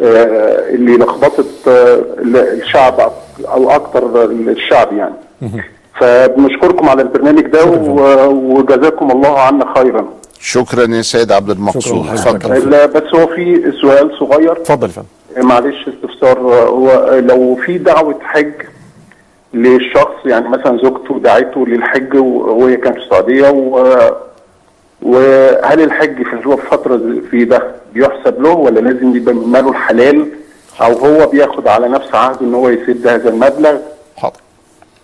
آه، 0.03 0.69
اللي 0.69 0.97
لخبطت 0.97 1.67
آه، 1.67 1.99
الشعب 2.25 3.11
أو 3.47 3.71
أكثر 3.71 4.25
الشعب 4.31 4.93
يعني. 4.93 5.13
فبنشكركم 5.99 6.89
على 6.89 7.01
البرنامج 7.01 7.41
ده 7.41 7.65
و- 7.65 8.29
وجزاكم 8.29 9.11
الله 9.11 9.39
عنا 9.39 9.73
خيرا. 9.75 10.05
شكرا 10.39 10.95
يا 10.95 11.01
سيد 11.01 11.31
عبد 11.31 11.49
المقصود. 11.49 12.07
اتفضل. 12.09 12.67
بس 12.87 13.15
هو 13.15 13.27
في 13.27 13.71
سؤال 13.81 14.11
صغير. 14.19 14.51
اتفضل 14.51 14.87
يا 14.87 14.93
فندم. 14.93 15.07
معلش 15.43 15.87
استفسار 15.87 16.39
هو 16.69 17.15
لو 17.19 17.55
في 17.55 17.77
دعوة 17.77 18.19
حج 18.23 18.51
للشخص 19.53 20.25
يعني 20.25 20.49
مثلا 20.49 20.77
زوجته 20.77 21.19
دعته 21.19 21.67
للحج 21.67 22.15
وهي 22.17 22.77
كانت 22.77 22.97
في 22.97 23.03
السعودية 23.03 23.49
و 23.49 23.95
وهل 25.01 25.81
الحج 25.83 26.23
في 26.23 26.37
في 26.41 26.57
فترة 26.71 27.01
في 27.31 27.45
ده 27.45 27.71
بيحسب 27.93 28.41
له 28.41 28.49
ولا 28.53 28.79
لازم 28.79 29.15
يبقى 29.15 29.33
من 29.33 29.47
ماله 29.51 29.69
الحلال؟ 29.69 30.27
أو 30.81 30.93
هو 30.93 31.27
بياخد 31.27 31.67
على 31.67 31.87
نفس 31.87 32.15
عهده 32.15 32.41
إن 32.41 32.53
هو 32.53 32.69
يسد 32.69 33.07
هذا 33.07 33.29
المبلغ؟ 33.29 33.77
حاضر. 34.17 34.35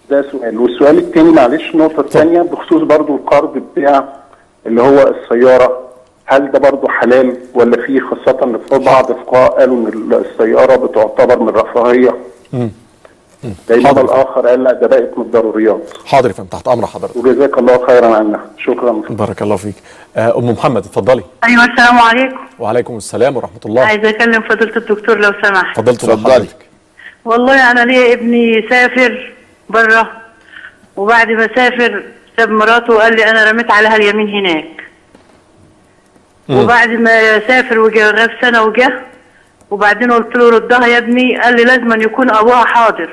ده 0.10 0.26
سؤال. 0.32 0.60
والسؤال 0.60 0.98
الثاني 0.98 1.32
معلش 1.32 1.74
النقطة 1.74 2.00
الثانية 2.02 2.42
بخصوص 2.42 2.82
برضو 2.82 3.16
القرض 3.16 3.58
بتاع 3.76 4.14
اللي 4.66 4.82
هو 4.82 5.14
السيارة. 5.16 5.83
هل 6.34 6.52
ده 6.52 6.60
برضو 6.60 6.88
حلال 6.88 7.38
ولا 7.54 7.86
في 7.86 8.00
خاصة 8.00 8.44
إن 8.44 8.60
في 8.70 8.78
بعض 8.78 9.12
الفقهاء 9.12 9.60
قالوا 9.60 9.78
إن 9.78 10.14
السيارة 10.14 10.76
بتعتبر 10.76 11.40
من 11.40 11.50
الرفاهية 11.50 12.18
بينما. 13.70 14.02
الآخر 14.02 14.48
قال 14.48 14.64
لا 14.64 14.74
ده 14.74 14.88
بقت 14.88 15.18
من 15.18 15.24
الضروريات. 15.24 15.90
حاضر 16.06 16.28
يا 16.28 16.34
فندم 16.34 16.50
تحت 16.50 16.68
أمر 16.68 16.86
حضرتك. 16.86 17.16
وجزاك 17.16 17.58
الله 17.58 17.86
خيرا 17.88 18.16
عنا. 18.16 18.40
شكرا. 18.58 19.02
بارك 19.10 19.42
الله 19.42 19.56
فيك. 19.56 19.76
آه، 20.18 20.38
أم 20.38 20.50
محمد 20.50 20.86
اتفضلي. 20.86 21.24
أيوه 21.44 21.66
السلام 21.66 21.98
عليكم. 21.98 22.38
وعليكم 22.60 22.98
السلام 22.98 23.38
ورحمة 23.38 23.60
الله. 23.66 23.86
عايزه 23.86 24.10
أكلم 24.10 24.42
فضيلة 24.42 24.78
الدكتور 24.78 25.18
لو 25.18 25.34
سمحت. 25.44 25.78
فضلت. 25.78 26.10
حضرتك. 26.10 26.56
والله 27.26 27.72
أنا 27.72 27.86
ليا 27.86 28.14
ابني 28.14 28.68
سافر 28.70 29.34
بره 29.70 30.12
وبعد 30.96 31.32
ما 31.32 31.50
سافر 31.56 32.04
ساب 32.38 32.50
مراته 32.50 32.94
وقال 32.94 33.16
لي 33.16 33.30
أنا 33.30 33.52
رميت 33.52 33.72
عليها 33.72 33.96
اليمين 33.96 34.30
هناك. 34.30 34.83
وبعد 36.50 36.89
ما 36.89 37.39
سافر 37.48 37.80
وجا 37.80 38.12
غاب 38.12 38.30
سنة 38.41 38.64
وجه 38.64 39.04
وبعدين 39.72 40.12
قلت 40.12 40.36
له 40.36 40.50
ردها 40.50 40.88
يا 40.88 40.98
ابني 40.98 41.41
قال 41.41 41.56
لي 41.56 41.64
لازم 41.64 42.02
يكون 42.02 42.30
أبوها 42.30 42.66
حاضر. 42.66 43.10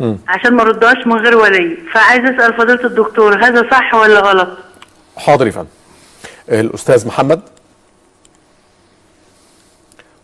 مم. 0.00 0.18
عشان 0.28 0.54
ما 0.54 0.62
ردهاش 0.62 1.06
من 1.06 1.16
غير 1.16 1.36
ولي. 1.36 1.76
فعايز 1.92 2.24
أسأل 2.24 2.54
فضيلة 2.54 2.84
الدكتور 2.84 3.44
هذا 3.44 3.70
صح 3.70 3.94
ولا 3.94 4.20
غلط؟ 4.20 4.48
حاضر 5.16 5.46
يا 5.46 5.50
فندم. 5.50 5.68
الأستاذ 6.48 7.06
محمد؟ 7.06 7.40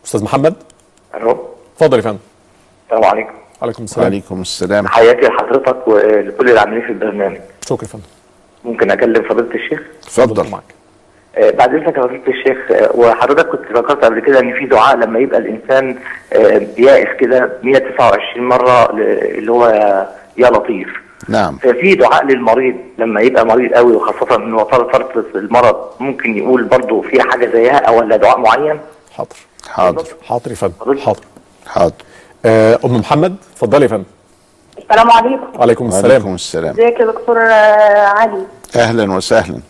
أستاذ 0.04 0.24
محمد؟ 0.24 0.54
ألو. 1.14 1.48
اتفضل 1.74 1.96
يا 1.96 2.02
فندم. 2.02 2.18
السلام 2.86 3.04
عليكم. 3.04 3.32
عليكم 3.62 3.84
السلام. 3.84 4.04
وعليكم 4.04 4.40
السلام. 4.40 4.88
حياتي 4.88 5.26
لحضرتك 5.26 5.88
ولكل 5.88 6.50
العاملين 6.50 6.82
في 6.82 6.88
البرنامج. 6.88 7.38
شكرا 7.68 7.82
يا 7.82 7.88
فندم. 7.88 8.04
ممكن 8.64 8.90
أكلم 8.90 9.22
فضيلة 9.22 9.54
الشيخ؟ 9.54 9.80
اتفضل. 10.02 10.46
آه، 10.46 10.62
بعد 11.38 11.74
إذنك 11.74 11.96
يا 11.96 12.02
فضيله 12.02 12.22
الشيخ 12.28 12.56
آه، 12.70 12.90
وحضرتك 12.94 13.48
كنت 13.48 13.72
ذكرت 13.72 14.04
قبل 14.04 14.20
كده 14.20 14.40
إن 14.40 14.52
في 14.52 14.66
دعاء 14.66 14.96
لما 14.96 15.18
يبقى 15.18 15.38
الإنسان 15.38 15.96
آه، 16.32 16.58
بيائس 16.76 17.08
كده 17.20 17.52
129 17.62 18.48
مرة 18.48 18.92
ل- 18.92 19.00
اللي 19.38 19.52
هو 19.52 19.66
يا 20.36 20.50
لطيف. 20.50 20.88
نعم. 21.28 21.56
ففي 21.56 21.94
دعاء 21.94 22.24
للمريض 22.26 22.74
لما 22.98 23.20
يبقى 23.20 23.46
مريض 23.46 23.72
قوي 23.72 23.92
وخاصة 23.96 24.36
إن 24.36 24.52
هو 24.54 24.68
صار 24.70 24.84
فتره 24.92 25.24
المرض 25.34 25.76
ممكن 26.00 26.36
يقول 26.38 26.64
برضه 26.64 27.00
في 27.02 27.22
حاجة 27.22 27.50
زيها 27.52 27.76
أو 27.76 27.98
ولا 27.98 28.16
دعاء 28.16 28.38
معين؟ 28.38 28.80
حاضر. 29.16 29.36
حاضر. 29.70 30.04
حاضر 30.28 30.50
يا 30.50 30.54
فندم. 30.56 30.98
حاضر. 30.98 31.20
حاضر. 31.66 31.94
آه، 32.44 32.78
أم 32.84 32.96
محمد 32.96 33.36
اتفضلي 33.52 33.82
يا 33.82 33.88
فندم. 33.88 34.04
السلام 34.78 35.10
عليكم. 35.10 35.46
وعليكم 35.58 35.86
السلام. 35.88 36.10
وعليكم 36.10 36.34
السلام. 36.34 36.70
ازيك 36.70 37.00
يا 37.00 37.06
دكتور 37.06 37.38
آه، 37.40 38.06
علي؟ 38.06 38.42
أهلا 38.76 39.12
وسهلا. 39.14 39.60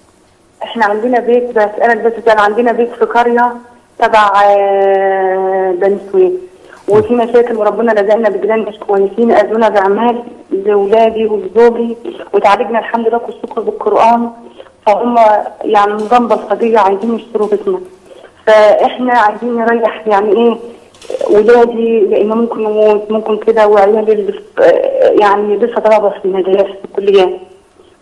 إحنا 0.63 0.85
عندنا 0.85 1.21
بيت 1.21 1.51
بسألك 1.51 1.97
بس 2.05 2.13
كان 2.27 2.39
عندنا 2.39 2.73
بيت 2.73 2.93
في 2.93 3.05
قرية 3.05 3.53
تبع 3.99 4.43
آه، 4.45 5.73
بني 5.81 5.99
سويف. 6.13 6.33
وفي 6.89 7.15
مشاكل 7.15 7.57
وربنا 7.57 7.93
رزقنا 7.93 8.29
بجيران 8.29 8.59
مش 8.61 8.79
كويسين 8.79 9.31
اذونا 9.33 9.69
باعمال 9.69 10.23
لاولادي 10.51 11.27
ولزوجي. 11.27 11.97
وتعالجنا 12.33 12.79
الحمد 12.79 13.09
لله 13.09 13.21
والشكر 13.27 13.61
بالقرآن. 13.61 14.31
فهم 14.87 15.17
يعني 15.65 15.93
نظام 15.93 16.29
بلطجية 16.29 16.79
عايزين 16.79 17.15
يشتروا 17.15 17.49
بيتنا. 17.49 17.81
فإحنا 18.47 19.13
عايزين 19.13 19.57
نريح 19.57 20.07
يعني 20.07 20.33
إيه 20.33 20.57
ولادي 21.31 22.01
لأن 22.01 22.29
ممكن 22.29 22.59
نموت 22.65 23.11
ممكن 23.11 23.37
كده 23.37 23.67
وعيالي 23.69 24.33
في- 24.33 24.63
يعني 25.21 25.57
لسه 25.57 25.81
طلبه 25.81 26.09
في 26.09 26.25
المدارس 26.25 26.67
في 26.71 26.85
الكليات 26.99 27.29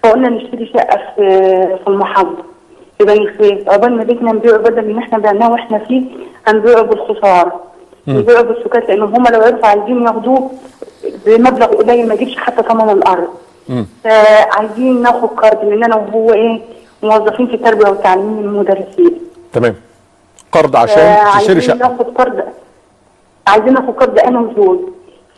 فقلنا 0.06 0.28
نشتري 0.28 0.66
شقة 0.66 0.98
في 1.16 1.22
في 1.84 1.88
المحافظة. 1.88 2.44
في 2.98 3.04
بني 3.04 3.30
سويف 3.38 3.68
عقبال 3.68 3.96
ما 3.96 4.04
بيتنا 4.04 4.32
نبيعه 4.32 4.56
بدل 4.56 4.90
ان 4.90 4.98
إحنا 4.98 5.18
بعناه 5.18 5.52
وإحنا 5.52 5.78
فيه 5.78 6.02
هنبيعه 6.46 6.82
بالخسارة. 6.82 7.60
نبيعه 8.08 8.42
بالسكات 8.42 8.88
لأن 8.88 9.02
هم 9.02 9.26
لو 9.26 9.40
عرفوا 9.40 9.66
عايزين 9.66 10.02
ياخدوه 10.02 10.50
بمبلغ 11.26 11.66
قليل 11.66 12.08
ما 12.08 12.14
يجيبش 12.14 12.36
حتى 12.36 12.62
ثمن 12.62 12.90
الأرض. 12.90 13.28
فعايزين 14.04 15.02
ناخد 15.02 15.28
قرض 15.28 15.64
لأن 15.64 15.84
أنا 15.84 15.96
وهو 15.96 16.32
إيه 16.32 16.60
موظفين 17.02 17.46
في 17.46 17.54
التربية 17.54 17.88
والتعليم 17.88 18.38
المدرسين. 18.38 19.18
تمام. 19.52 19.74
قرض 20.52 20.76
عشان 20.76 20.94
تشتري 20.96 21.30
عايزين 21.36 21.60
شقة. 21.60 21.76
ناخد 21.76 22.06
قرض 22.14 22.42
عايزين 23.46 23.72
ناخد 23.72 23.94
قرض 23.94 24.18
أنا 24.18 24.40
وزوج 24.40 24.78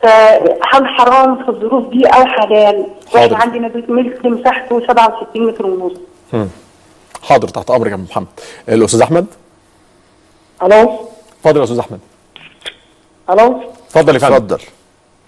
فهل 0.03 0.87
حرام 0.87 1.43
في 1.45 1.49
الظروف 1.49 1.89
دي 1.91 2.07
أو 2.07 2.27
حلال؟ 2.27 2.87
وإحنا 3.15 3.37
عندنا 3.39 3.69
بيت 3.69 3.91
ملك 3.91 4.27
مساحته 4.27 4.81
67 4.87 5.47
متر 5.47 5.67
ونص. 5.67 5.97
حاضر 7.23 7.49
تحت 7.49 7.71
أمرك 7.71 7.91
يا 7.91 7.97
محمد. 7.97 8.27
الأستاذ 8.69 9.03
أحمد؟ 9.03 9.27
خلاص 10.61 10.89
اتفضل 11.39 11.59
يا 11.59 11.65
أستاذ 11.65 11.79
أحمد. 11.79 12.01
خلاص 13.29 13.53
اتفضل 13.87 14.15
يا 14.15 14.19
فندم. 14.19 14.35
اتفضل. 14.35 14.59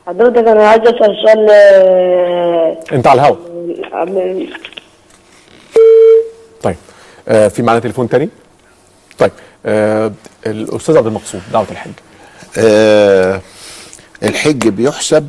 حضرتك 0.07 0.49
أنا 0.49 0.69
عايز 0.69 0.83
أسأل 0.83 1.17
سؤال 1.25 1.47
آه، 1.51 2.77
أنت 2.93 3.07
على 3.07 3.21
الهواء 3.21 3.39
عم- 3.93 4.47
طيب 6.63 6.77
آه 7.29 7.49
في 7.49 7.63
معانا 7.63 7.81
تليفون 7.81 8.09
تاني؟ 8.09 8.29
طيب 9.19 9.31
آه 9.67 10.13
الأستاذ 10.47 10.97
عبد 10.97 11.07
المقصود 11.07 11.41
دعوة 11.53 11.67
الحج 11.71 11.91
آه 12.59 13.41
الحج 14.23 14.69
بيحسب 14.69 15.29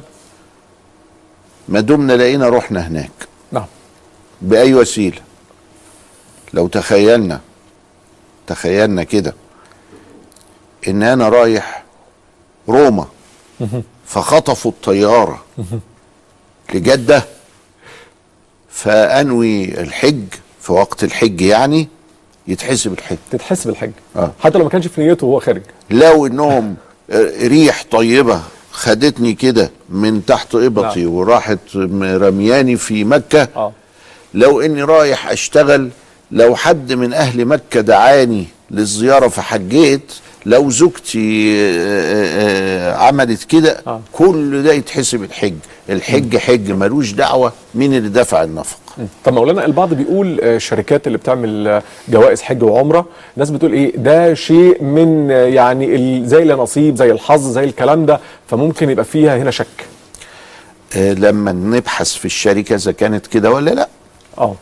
ما 1.70 1.80
دمنا 1.80 2.14
لقينا 2.14 2.50
رحنا 2.50 2.88
هناك. 2.88 3.12
نعم. 3.52 3.66
بأي 4.42 4.74
وسيلة؟ 4.74 5.22
لو 6.54 6.68
تخيلنا 6.68 7.42
تخيلنا 8.48 9.04
كده. 9.04 9.34
إن 10.88 11.04
أنا 11.04 11.30
رايح 11.30 11.84
روما 12.70 13.08
فخطفوا 14.06 14.72
الطيارة 14.72 15.46
لجدة 16.74 17.24
فأنوي 18.70 19.82
الحج 19.82 20.24
في 20.62 20.72
وقت 20.72 21.04
الحج 21.04 21.42
يعني 21.42 21.88
يتحسب 22.48 22.94
الحج. 22.94 23.18
تتحسب 23.32 23.70
الحج. 23.70 23.92
آه. 24.16 24.32
حتى 24.40 24.58
لو 24.58 24.64
ما 24.64 24.70
كانش 24.70 24.88
في 24.88 25.02
نيته 25.08 25.28
وهو 25.28 25.40
خارج. 25.40 25.62
لو 25.90 26.26
إنهم 26.26 26.76
ريح 27.42 27.86
طيبة 27.92 28.42
خدتني 28.72 29.34
كده 29.34 29.72
من 29.90 30.26
تحت 30.26 30.56
إبطي 30.56 31.04
نعم. 31.04 31.14
وراحت 31.14 31.60
رمياني 32.04 32.78
في 32.78 33.04
مكة 33.04 33.48
آه 33.56 33.72
لو 34.34 34.62
إني 34.62 34.84
رايح 34.84 35.30
أشتغل 35.32 35.90
لو 36.32 36.56
حد 36.56 36.94
من 36.94 37.14
أهل 37.14 37.46
مكة 37.46 37.82
دعاني 37.82 38.48
للزيارة 38.72 39.28
فحجيت 39.28 40.14
لو 40.46 40.70
زوجتي 40.70 41.56
آه، 41.60 42.92
آه، 42.92 42.96
عملت 42.98 43.44
كده 43.44 43.82
آه. 43.88 44.02
كل 44.12 44.64
ده 44.64 44.74
يتحسب 44.74 45.24
الحج. 45.24 45.54
الحج 45.90 46.38
حج 46.38 46.72
ملوش 46.72 47.12
دعوة 47.12 47.54
مين 47.76 47.94
اللي 47.94 48.10
دفع 48.10 48.44
النفق 48.44 48.78
طب 49.24 49.34
مولانا 49.34 49.66
البعض 49.66 49.94
بيقول 49.94 50.40
آه، 50.42 50.56
الشركات 50.56 51.08
اللي 51.08 51.18
بتعمل 51.18 51.68
آه، 51.68 51.84
جوائز 52.10 52.42
حج 52.42 52.64
وعمرة 52.64 53.06
الناس 53.36 53.50
بتقول 53.50 53.74
إيه 53.74 53.98
ده 53.98 54.34
شيء 54.34 54.84
من 54.84 55.32
آه، 55.32 55.46
يعني 55.46 56.22
زي 56.28 56.44
النصيب 56.44 56.96
زي 56.96 57.12
الحظ 57.12 57.52
زي 57.52 57.64
الكلام 57.64 58.06
ده 58.06 58.20
فممكن 58.48 58.90
يبقى 58.90 59.06
فيها 59.06 59.38
هنا 59.38 59.52
شك. 59.52 59.68
آه، 60.96 61.14
لما 61.14 61.52
نبحث 61.52 62.14
في 62.14 62.26
الشركة 62.26 62.76
إذا 62.76 62.92
كانت 62.92 63.28
كده 63.28 63.52
ولا 63.52 63.72
لا. 63.72 63.88
آه. 64.38 64.56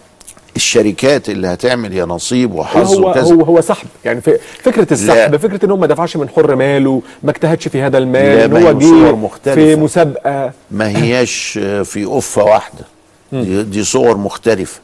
الشركات 0.56 1.30
اللي 1.30 1.48
هتعمل 1.48 1.94
يا 1.94 2.06
نصيب 2.06 2.54
وحظ 2.54 2.94
هو 2.94 3.10
وكذا. 3.10 3.24
هو 3.36 3.42
هو 3.44 3.62
سحب. 3.62 3.88
يعني 4.06 4.22
فكرة 4.64 4.88
السحب 4.94 5.38
فكرة 5.38 5.66
إن 5.66 5.72
هو 5.72 5.78
ما 5.78 5.88
دفعش 5.88 6.18
من 6.18 6.30
حر 6.30 6.56
ماله 6.56 7.02
ما 7.24 7.32
اجتهدش 7.32 7.68
في 7.68 7.82
هذا 7.82 8.00
لا، 8.00 8.04
المال 8.04 8.22
ان 8.58 8.64
هو 8.66 9.28
جه. 9.30 9.54
في 9.54 9.76
مسابقة. 9.76 10.52
ما 10.72 10.98
هياش 10.98 11.60
آه، 11.62 11.82
في 11.84 12.06
قفه 12.06 12.44
واحدة. 12.44 12.86
دي, 13.32 13.64
دي 13.64 13.84
صور 13.84 14.18
مختلفة. 14.18 14.80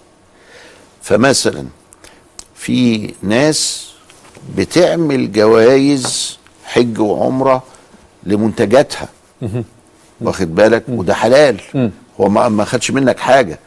فمثلا 1.02 1.66
في 2.56 3.14
ناس 3.24 3.90
بتعمل 4.58 5.32
جوائز 5.32 6.38
حج 6.66 7.00
وعمرة 7.00 7.64
لمنتجاتها. 8.24 9.10
واخد 10.22 10.56
بالك؟ 10.56 10.84
وده 10.90 11.14
حلال. 11.14 11.58
هو 12.22 12.30
ما 12.30 12.66
خدش 12.66 12.92
منك 12.92 13.20
حاجة. 13.20 13.60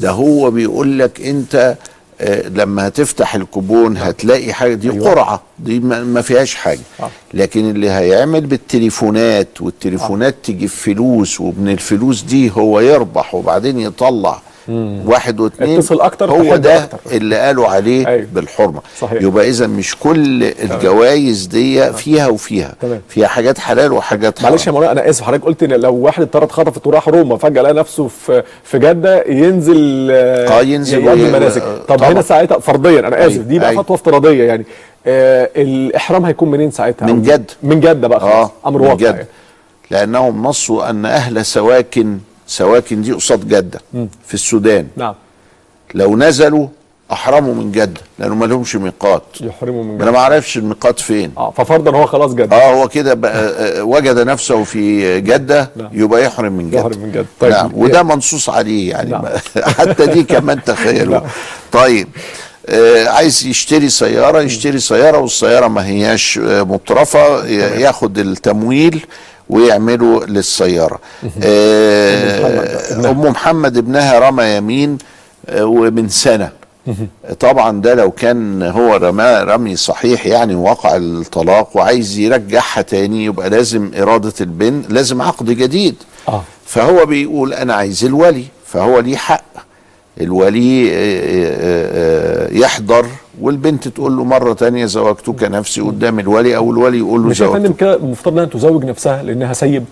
ده 0.00 0.10
هو 0.10 0.50
بيقول 0.50 0.98
لك 0.98 1.20
انت 1.20 1.76
آه، 2.20 2.48
لما 2.48 2.88
هتفتح 2.88 3.34
الكوبون 3.34 3.96
هتلاقي 3.96 4.52
حاجة 4.52 4.74
دي 4.74 4.90
أيوة. 4.90 5.10
قرعة 5.10 5.42
دي 5.58 5.80
ما 5.80 6.04
ما 6.04 6.22
فيهاش 6.22 6.54
حاجة 6.54 6.80
آه. 7.00 7.10
لكن 7.34 7.70
اللي 7.70 7.90
هيعمل 7.90 8.40
بالتليفونات 8.40 9.60
والتليفونات 9.60 10.34
تجيب 10.44 10.68
فلوس 10.68 11.40
ومن 11.40 11.68
الفلوس 11.68 12.22
دي 12.22 12.50
هو 12.50 12.80
يربح 12.80 13.34
وبعدين 13.34 13.78
يطلع 13.80 14.40
واحد 15.06 15.40
واثنين 15.40 15.78
اتصل 15.78 16.00
أكتر 16.00 16.30
هو 16.30 16.56
ده 16.56 16.84
أكتر. 16.84 16.98
اللي 17.12 17.36
قالوا 17.38 17.66
عليه 17.68 18.06
أيوة. 18.06 18.26
بالحرمة 18.32 18.80
صحيح. 19.00 19.22
يبقى 19.22 19.48
إذا 19.48 19.66
مش 19.66 19.96
كل 19.96 20.42
الجوائز 20.44 21.46
دي 21.46 21.92
فيها 21.92 22.26
وفيها 22.28 22.74
تمام. 22.80 23.00
فيها 23.08 23.26
حاجات 23.26 23.58
حلال 23.58 23.92
وحاجات 23.92 24.38
حرام 24.38 24.50
معلش 24.50 24.66
يا 24.66 24.72
مولانا 24.72 24.92
أنا 24.92 25.10
آسف 25.10 25.22
حضرتك 25.24 25.44
قلت 25.44 25.62
إن 25.62 25.72
لو 25.72 25.94
واحد 25.94 26.22
اضطر 26.22 26.44
اتخطفت 26.44 26.86
وراح 26.86 27.08
روما 27.08 27.36
فجأة 27.36 27.62
لقى 27.62 27.74
نفسه 27.74 28.08
في 28.08 28.42
في 28.64 28.78
جدة 28.78 29.22
ينزل 29.28 30.08
آه، 30.10 30.60
ينزل 30.60 31.04
يؤدي 31.04 31.22
وي- 31.22 31.28
المناسك 31.28 31.62
آه، 31.62 31.78
طب 31.88 31.96
طبعا. 31.96 32.12
هنا 32.12 32.22
ساعتها 32.22 32.58
فرضيا 32.58 33.00
أنا 33.00 33.26
آسف 33.26 33.32
أيوة، 33.32 33.44
دي 33.44 33.58
بقى. 33.58 33.74
فتوى 33.74 33.94
افتراضية 33.94 34.44
يعني 34.44 34.64
آه 35.06 35.50
الإحرام 35.56 36.24
هيكون 36.24 36.50
منين 36.50 36.70
ساعتها 36.70 37.06
من 37.06 37.22
جد. 37.22 37.50
من 37.62 37.80
جدة 37.80 38.08
بقى 38.08 38.20
خلاص 38.20 38.32
آه 38.34 38.68
أمر 38.68 38.82
واقع. 38.82 39.04
يعني. 39.06 39.26
لأنهم 39.90 40.42
نصوا 40.46 40.90
أن 40.90 41.04
أهل 41.06 41.44
سواكن 41.46 42.18
سواكن 42.46 43.02
دي 43.02 43.12
قصاد 43.12 43.48
جدة 43.48 43.80
في 44.26 44.34
السودان. 44.34 44.86
نعم. 44.96 45.14
لو 45.94 46.16
نزلوا 46.16 46.68
أحرموا 47.12 47.54
من 47.54 47.72
جدة 47.72 48.00
لأنه 48.18 48.34
ما 48.34 48.44
لهمش 48.46 48.76
ميقات. 48.76 49.22
يحرموا 49.40 49.84
من 49.84 49.94
جدة. 49.94 50.02
أنا 50.04 50.10
ما 50.10 50.18
أعرفش 50.18 50.56
الميقات 50.56 51.00
فين. 51.00 51.32
آه 51.36 51.50
ففرضا 51.50 51.90
هو 51.98 52.06
خلاص 52.06 52.34
جدة. 52.34 52.56
آه 52.56 52.74
هو 52.74 52.88
كده 52.88 53.14
بقى 53.14 53.48
آه، 53.78 53.84
وجد 53.84 54.18
نفسه 54.18 54.64
في 54.64 55.20
جدة 55.20 55.70
نعم. 55.76 55.88
يبقى 55.92 56.24
يحرم 56.24 56.52
من 56.52 56.70
جدة. 56.70 56.78
يحرم 56.80 56.98
من 56.98 57.12
جدة. 57.12 57.26
طيب. 57.40 57.52
نعم. 57.52 57.70
وده 57.74 58.02
منصوص 58.02 58.48
عليه 58.50 58.90
يعني. 58.90 59.10
نعم. 59.10 59.24
حتى 59.78 60.06
دي 60.06 60.22
كمان 60.22 60.64
تخيلوا. 60.64 61.14
نعم. 61.18 61.28
طيب. 61.72 62.08
آه 62.68 63.08
عايز 63.08 63.46
يشتري 63.46 63.88
سيارة 63.88 64.40
يشتري 64.40 64.78
سيارة 64.78 65.18
والسيارة 65.18 65.68
ما 65.68 65.86
هياش 65.86 66.38
آه، 66.38 66.62
مترفة 66.62 67.46
ي- 67.46 67.80
ياخد 67.80 68.18
التمويل 68.18 69.06
ويعمله 69.48 70.26
للسيارة. 70.26 71.00
آه 71.42 73.10
أم 73.10 73.20
محمد 73.20 73.76
ابنها. 73.76 74.18
رمى 74.18 74.44
يمين 74.44 74.98
آه، 75.48 75.64
ومن 75.64 76.08
سنة. 76.08 76.50
طبعا 77.40 77.80
ده 77.80 77.94
لو 77.94 78.10
كان 78.10 78.62
هو 78.62 78.96
رماه 78.96 79.42
رمي 79.44 79.76
صحيح 79.76 80.26
يعني 80.26 80.54
وقع 80.54 80.96
الطلاق 80.96 81.76
وعايز 81.76 82.18
يرجعها 82.18 82.82
تاني 82.82 83.24
يبقى 83.24 83.50
لازم 83.50 83.90
إرادة 83.98 84.32
البن 84.40 84.82
لازم 84.88 85.22
عقد 85.22 85.50
جديد. 85.50 85.94
آه. 86.28 86.42
فهو 86.66 87.06
بيقول 87.06 87.52
أنا 87.52 87.74
عايز 87.74 88.04
الولي 88.04 88.44
فهو 88.66 88.98
ليه 89.00 89.16
حق. 89.16 89.44
الولي 90.20 90.90
آه، 90.90 90.94
آه، 90.94 92.46
آه، 92.46 92.52
يحضر 92.52 93.06
والبنت 93.40 93.88
تقول 93.88 94.16
له 94.16 94.24
مرة 94.24 94.52
تانية 94.52 94.86
زوجتك 94.86 95.42
نفسي 95.42 95.80
قدام 95.80 96.18
الولي 96.18 96.56
أو 96.56 96.70
الولي 96.70 96.98
يقول 96.98 97.22
له 97.22 97.28
مش 97.28 97.40
يا 97.40 97.46
فندم 97.46 97.62
زوجتك 97.62 97.76
كده 97.80 97.94
المفترض 97.96 98.32
إنها 98.32 98.44
تزوج 98.44 98.84
نفسها 98.84 99.22
لأنها 99.22 99.52
سيب؟ 99.52 99.84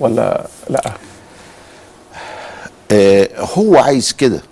ولا 0.00 0.46
لأ؟ 0.70 0.92
آه، 2.90 3.28
هو 3.38 3.76
عايز 3.76 4.12
كده. 4.12 4.42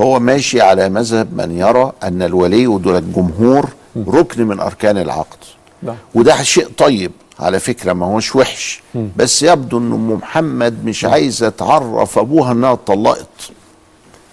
هو 0.00 0.20
ماشي 0.20 0.60
على 0.60 0.88
مذهب 0.88 1.28
من 1.36 1.58
يرى 1.58 1.92
أن 2.02 2.22
الولي 2.22 2.66
ودول 2.66 2.96
الجمهور 2.96 3.68
ركن 4.08 4.46
من 4.46 4.60
أركان 4.60 4.98
العقد. 4.98 5.38
نعم. 5.82 5.96
وده 6.14 6.42
شيء 6.42 6.68
طيب 6.78 7.12
على 7.40 7.60
فكرة 7.60 7.92
ما 7.92 8.06
هوش 8.06 8.36
وحش. 8.36 8.82
بس 9.16 9.42
يبدو 9.42 9.78
ان 9.78 9.92
ام 9.92 10.10
محمد 10.12 10.84
مش 10.84 11.04
عايزه 11.04 11.48
تعرف 11.48 12.18
أبوها 12.18 12.52
إنها 12.52 12.72
اتطلقت. 12.72 13.26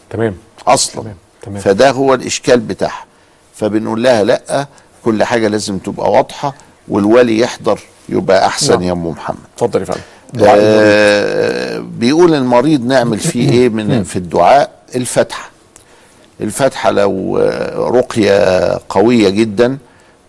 تمام. 0.09 0.35
أصلا. 0.67 1.01
تمام، 1.01 1.15
تمام. 1.43 1.59
فده 1.61 1.91
هو 1.91 2.13
الإشكال 2.13 2.59
بتاعها 2.59 3.05
فبنقول 3.55 4.03
لها 4.03 4.23
لأ 4.23 4.67
كل 5.05 5.23
حاجة 5.23 5.47
لازم 5.47 5.77
تبقى 5.77 6.11
واضحة 6.11 6.55
والولي 6.87 7.39
يحضر 7.39 7.79
يبقى 8.09 8.45
أحسن 8.45 8.73
نعم. 8.73 8.81
يا 8.81 8.91
أم 8.91 9.07
محمد 9.07 9.37
اتفضل 9.55 9.79
يا 9.79 9.85
فندم. 9.85 10.01
آه 10.45 11.77
بيقول 11.77 12.33
المريض 12.33 12.85
نعمل 12.85 13.19
فيه 13.19 13.49
إيه 13.53 13.69
من 13.69 14.03
في 14.03 14.15
الدعاء 14.15 14.69
الفتحه 14.95 15.49
الفتحه 16.41 16.91
لو 16.91 17.37
آه، 17.37 17.89
رقية 17.89 18.79
قوية 18.89 19.29
جدا 19.29 19.77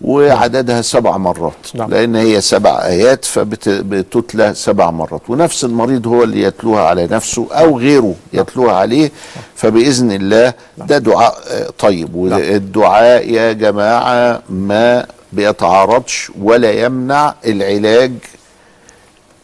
وعددها 0.05 0.82
سبع 0.82 1.16
مرات. 1.16 1.52
نعم. 1.74 1.90
لأن 1.90 2.16
هي 2.16 2.40
سبع 2.40 2.70
آيات 2.84 3.24
فبتتلى 3.24 4.55
سبع 4.55 4.90
مرات. 4.90 5.20
ونفس 5.28 5.64
المريض 5.64 6.07
هو 6.07 6.22
اللي 6.22 6.42
يتلوها 6.42 6.82
على 6.82 7.07
نفسه 7.07 7.46
أو 7.52 7.78
غيره 7.78 8.14
يتلوها 8.32 8.74
عليه 8.74 9.11
فبإذن 9.57 10.12
الله 10.12 10.52
ده 10.78 10.98
دعاء 10.98 11.38
آه، 11.50 11.68
طيب. 11.78 12.14
والدعاء 12.14 13.30
يا 13.30 13.52
جماعة 13.52 14.42
ما 14.48 15.07
بيتعارضش 15.32 16.32
ولا 16.42 16.70
يمنع 16.72 17.34
العلاج 17.46 18.12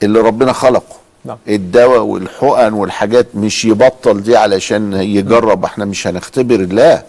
اللي 0.02 0.20
ربنا 0.20 0.52
خلقه. 0.52 1.00
نعم. 1.24 1.36
الدواء 1.48 2.00
والحقن 2.00 2.72
والحاجات 2.72 3.26
مش 3.34 3.64
يبطل 3.64 4.22
دي 4.22 4.36
علشان 4.36 4.92
يجرب 4.92 5.64
إحنا 5.64 5.84
مش 5.84 6.06
هنختبر 6.06 6.54
الله 6.54 7.02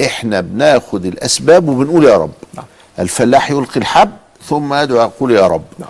إحنا 0.00 0.40
بناخد 0.40 1.04
الأسباب 1.06 1.68
وبنقول 1.68 2.04
يا 2.04 2.16
رب. 2.16 2.30
نعم. 2.54 2.64
الفلاح 2.98 3.50
يلقي 3.50 3.80
الحب 3.80 4.10
ثم 4.48 4.74
يدعو 4.74 4.98
يقول 5.00 5.30
يا 5.30 5.46
رب 5.46 5.64
نعم. 5.78 5.88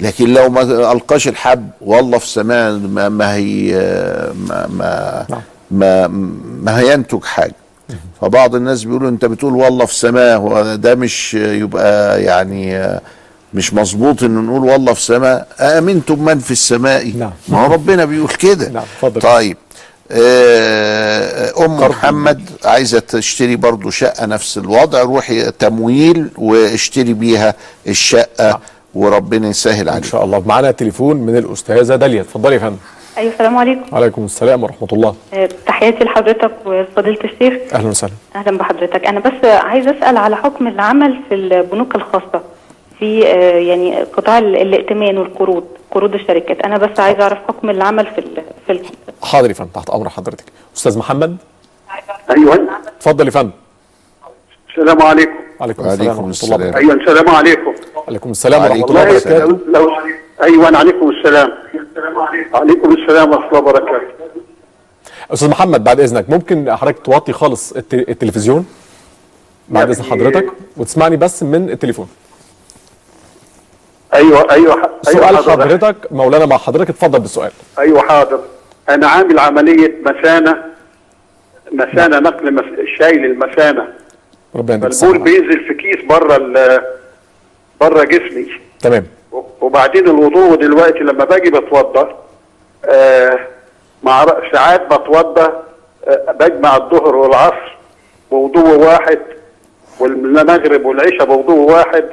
لكن 0.00 0.34
لو 0.34 0.48
ما 0.50 0.92
ألقاش 0.92 1.28
الحب 1.28 1.70
والله 1.80 2.18
في 2.18 2.26
سماء 2.28 2.72
ما, 2.72 3.08
ما 3.08 3.34
هي 3.34 3.72
ما 4.48 4.66
ما, 4.66 5.26
نعم. 5.30 5.40
ما 5.70 6.06
ما 6.62 6.78
هينتج 6.78 7.24
حاجة 7.24 7.54
فبعض 8.20 8.54
الناس 8.54 8.84
بيقولوا 8.84 9.08
أنت 9.08 9.24
بتقول 9.24 9.52
والله 9.54 9.84
في 9.86 9.94
سماء 9.94 10.36
هو 10.38 10.74
ده 10.76 10.94
مش 10.94 11.34
يبقى 11.34 12.22
يعني 12.22 12.90
مش 13.54 13.74
مظبوط 13.74 14.22
إن 14.22 14.34
نقول 14.46 14.64
والله 14.64 14.92
في 14.94 15.02
سماء 15.02 15.48
آمنتم 15.60 16.24
من 16.24 16.38
في 16.38 16.50
السماء 16.50 17.16
نعم. 17.16 17.30
ما 17.48 17.66
هو 17.66 17.72
ربنا 17.72 18.04
بيقول 18.04 18.28
كده 18.28 18.68
نعم، 18.68 18.82
اتفضل. 18.96 19.20
طيب 19.20 19.56
أم 20.12 21.76
محمد 21.76 22.50
عايزة 22.64 22.98
تشتري 22.98 23.56
برضو 23.56 23.90
شقة 23.90 24.26
نفس 24.26 24.58
الوضع 24.58 25.02
روحي 25.02 25.50
تمويل 25.50 26.30
واشتري 26.38 27.12
بيها 27.12 27.54
الشقة 27.86 28.60
وربنا 28.94 29.48
يسهل 29.48 29.88
إن 29.88 29.94
عليك. 29.94 30.04
شاء 30.04 30.24
الله. 30.24 30.42
معانا 30.46 30.70
تليفون 30.70 31.16
من 31.16 31.36
الأستاذة 31.36 31.96
داليا. 31.96 32.20
اتفضلي 32.20 32.54
يا 32.54 32.60
فندم. 32.60 32.76
أيوه 33.18 33.32
السلام 33.32 33.56
عليكم. 33.56 33.82
وعليكم 33.92 34.24
السلام 34.24 34.62
ورحمة 34.62 34.88
الله. 34.92 35.14
آه، 35.34 35.48
تحياتي 35.66 36.04
لحضرتك 36.04 36.50
وفضيلة 36.66 37.18
الشيخ. 37.24 37.54
أهلا 37.74 37.88
وسهلا. 37.88 38.12
أهلا 38.36 38.58
بحضرتك. 38.58 39.06
أنا 39.06 39.20
بس 39.20 39.44
عايزة 39.44 39.90
أسأل 39.98 40.16
على 40.16 40.36
حكم 40.36 40.66
العمل 40.66 41.20
في 41.28 41.34
البنوك 41.34 41.94
الخاصة 41.94 42.40
في 42.98 43.26
آه، 43.26 43.58
يعني 43.58 43.96
قطاع 44.02 44.38
ال- 44.38 44.56
الائتمان 44.56 45.18
والقروض. 45.18 45.64
قروض 45.94 46.14
الشركات. 46.14 46.60
أنا 46.60 46.78
بس 46.78 47.00
عايزة 47.00 47.22
أعرف 47.22 47.38
حكم 47.48 47.70
العمل 47.70 48.06
في 48.06 48.18
ال- 48.18 48.42
في 48.66 48.72
ال- 48.72 48.84
حاضر 49.22 49.48
يا 49.48 49.54
فندم 49.54 49.70
تحت 49.70 49.90
أمر 49.90 50.08
حضرتك. 50.08 50.44
أستاذ 50.76 50.98
محمد؟ 50.98 51.36
أيوه. 52.30 52.68
اتفضل 52.98 53.26
يا 53.26 53.30
فندم. 53.30 53.50
السلام 54.70 55.02
عليكم. 55.02 55.32
وعليكم 55.60 55.84
السلام 55.84 56.08
ورحمة 56.08 56.20
الله 56.20 56.30
السلام. 56.30 56.60
وبركاته 56.60 56.78
أيوه 56.78 56.94
السلام 56.94 57.28
عليكم. 57.28 57.74
وعليكم 57.96 58.30
السلام 58.30 58.62
ورحمة 58.62 58.84
الله 58.84 59.02
وبركاته. 59.02 59.58
لو, 59.74 59.90
أيوه 60.42 60.76
عليكم 60.76 61.10
السلام. 61.10 61.50
عليكم 62.54 62.92
السلام 62.94 63.30
ورحمة 63.30 63.48
الله 63.48 63.58
وبركاته. 63.58 64.06
أستاذ 65.32 65.48
محمد 65.48 65.84
بعد 65.84 66.00
إذنك 66.00 66.30
ممكن 66.30 66.76
حضرتك 66.76 66.98
توطي 67.04 67.32
خالص 67.32 67.72
الت- 67.72 67.94
التلفزيون؟ 67.94 68.66
بعد 69.68 69.90
إذن 69.90 70.04
حضرتك 70.04 70.46
وتسمعني 70.76 71.16
بس 71.16 71.42
من 71.42 71.70
التليفون. 71.70 72.08
أيوه 74.14 74.50
أيوه 74.52 74.82
ح- 74.82 74.90
سؤال 75.02 75.24
أيوه 75.24 75.36
حاضر. 75.36 75.50
حضرتك. 75.62 75.96
مولانا 76.10 76.46
مع 76.46 76.56
حضرتك 76.58 76.90
اتفضل 76.90 77.20
بالسؤال. 77.20 77.50
أيوه 77.78 78.02
حاضر. 78.02 78.40
أنا 78.88 79.06
عامل 79.08 79.38
عملية 79.38 79.94
مثانه 80.02 80.62
مثانه 81.72 82.18
نقل 82.18 82.54
مس... 82.54 82.64
شايل 82.98 83.24
المثانه 83.24 83.88
ربنا 84.56 84.88
فالبول 84.90 85.18
بينزل 85.18 85.64
في 85.68 85.74
كيس 85.74 86.04
بره 86.04 86.36
ال... 86.36 86.80
بره 87.80 88.04
جسمي. 88.04 88.46
تمام. 88.80 89.06
وبعدين 89.60 90.04
الوضوء 90.08 90.54
دلوقتي 90.54 90.98
لما 90.98 91.24
باجي 91.24 91.50
بتوضى 91.50 92.06
آه 92.84 93.38
مع 94.02 94.26
ساعات 94.52 94.86
بتوضى 94.94 95.48
آه 96.08 96.32
بجمع 96.40 96.76
الظهر 96.76 97.16
والعصر 97.16 97.76
بوضوء 98.30 98.76
واحد 98.78 99.18
والمغرب 100.00 100.84
والعشاء 100.84 101.24
بوضوء 101.24 101.70
واحد. 101.72 102.04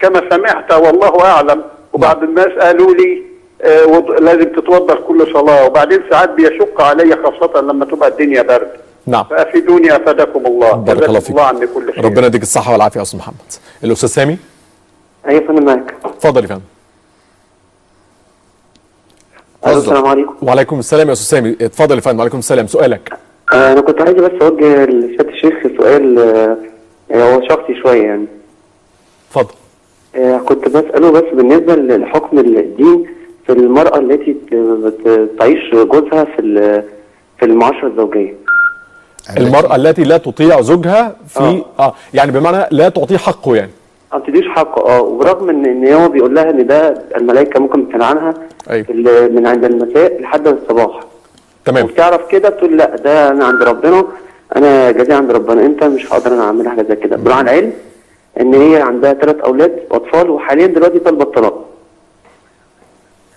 كما 0.00 0.22
سمعت 0.30 0.72
والله 0.72 1.24
أعلم. 1.24 1.62
وبعض 1.92 2.22
الناس 2.22 2.52
قالوا 2.60 2.94
لي 2.94 3.22
آه 3.62 4.04
لازم 4.20 4.52
تتوضأ 4.52 4.94
كل 4.94 5.32
صلاة. 5.32 5.66
وبعدين 5.66 6.00
ساعات 6.10 6.30
بيشق 6.30 6.80
علي 6.80 7.16
خاصة 7.16 7.60
لما 7.60 7.84
تبقى 7.84 8.08
الدنيا 8.08 8.42
برد. 8.42 8.68
نعم. 9.06 9.24
فأفيدوني 9.24 9.96
أفادكم 9.96 10.46
الله. 10.46 10.72
بارك 10.72 11.08
الله 11.08 11.20
فيك. 11.20 11.30
الله 11.30 11.42
عني 11.42 11.66
كل 11.66 11.92
خير. 11.92 12.04
ربنا 12.04 12.26
يديك 12.26 12.42
الصحة 12.42 12.72
والعافية 12.72 12.98
يا 12.98 13.02
أستاذ 13.02 13.18
محمد. 13.18 13.52
الأستاذ 13.84 14.08
سامي؟ 14.08 14.38
أيوه 15.28 15.42
يا 15.42 15.48
فندم 15.48 15.64
معاك 15.64 15.94
اتفضل 16.04 16.42
يا 16.42 16.48
فندم. 16.48 16.60
السلام 19.66 20.06
عليكم. 20.06 20.34
وعليكم 20.42 20.78
السلام 20.78 21.08
يا 21.08 21.12
أستاذ 21.12 21.38
سامي. 21.38 21.56
اتفضل 21.60 21.96
يا 21.96 22.00
فندم 22.00 22.18
وعليكم 22.18 22.38
السلام. 22.38 22.66
سؤالك. 22.66 23.12
آه، 23.52 23.72
أنا 23.72 23.80
كنت 23.80 24.00
عايز 24.00 24.14
بس 24.14 24.42
أوجه 24.42 24.84
لسياده 24.84 25.28
الشيخ 25.28 25.54
سؤال 25.76 26.18
آه، 26.18 26.56
هو 27.14 27.42
شخصي 27.48 27.74
شوية 27.82 28.02
يعني. 28.02 28.26
اتفضل. 29.28 29.54
آه، 30.16 30.38
كنت 30.38 30.68
بسأله 30.68 31.10
بس 31.10 31.22
بالنسبة 31.32 31.74
لحكم 31.76 32.38
الدين 32.38 33.06
في 33.46 33.52
المرأة 33.52 33.98
التي 33.98 34.36
تعيش 35.38 35.74
جوزها 35.74 36.24
في 36.24 36.82
في 37.38 37.44
المعاشرة 37.44 37.86
الزوجية. 37.88 38.34
المرأة 39.38 39.76
التي 39.76 40.04
لا 40.04 40.16
تطيع 40.16 40.60
زوجها 40.60 41.16
في 41.28 41.62
آه. 41.78 41.94
يعني 42.14 42.32
بمعنى 42.32 42.66
لا 42.70 42.88
تعطيه 42.88 43.16
حقه 43.16 43.56
يعني. 43.56 43.70
ما 44.12 44.18
بتديش 44.18 44.48
حقه. 44.48 44.88
آه 44.96 45.02
وبرغم 45.02 45.48
ان 45.50 45.66
إن 45.66 45.92
هو 45.92 46.08
بيقول 46.08 46.34
لها 46.34 46.50
إن 46.50 46.66
ده 46.66 47.02
الملائكة 47.16 47.60
ممكن 47.60 47.88
تلعنها 47.88 48.34
أيوة. 48.70 48.86
من 49.28 49.46
عند 49.46 49.64
المساء 49.64 50.20
لحد 50.20 50.46
الصباح. 50.48 51.00
تمام. 51.64 51.84
وبتعرف 51.84 52.28
كده 52.28 52.48
بتقول 52.48 52.76
لا 52.76 52.96
ده 52.96 53.28
أنا 53.30 53.44
عند 53.44 53.62
ربنا. 53.62 54.04
أنا 54.56 54.90
جازي 54.90 55.12
عند 55.12 55.30
ربنا. 55.30 55.66
أنت 55.66 55.84
مش 55.84 56.12
هقدر 56.12 56.34
أنا 56.34 56.42
أعمل 56.42 56.68
حاجة 56.68 56.86
زي 56.88 56.96
كده. 56.96 57.16
مع 57.16 57.40
العلم 57.40 57.72
إن 58.40 58.54
هي 58.54 58.82
عندها 58.82 59.12
ثلاث 59.12 59.36
أولاد 59.36 59.78
واطفال 59.90 60.30
وحاليا 60.30 60.66
دلوقتي 60.66 60.98
طالبة 60.98 61.22
الطلاق. 61.22 61.64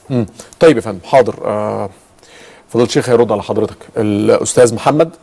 مم. 0.09 0.25
طيب 0.59 0.75
يا 0.75 0.81
فندم 0.81 0.99
حاضر. 1.03 1.35
آه 1.45 1.89
فضيلة 2.69 2.87
الشيخ 2.87 3.09
هيرد 3.09 3.31
على 3.31 3.43
حضرتك. 3.43 3.77
الأستاذ 3.97 4.75
محمد؟ 4.75 5.15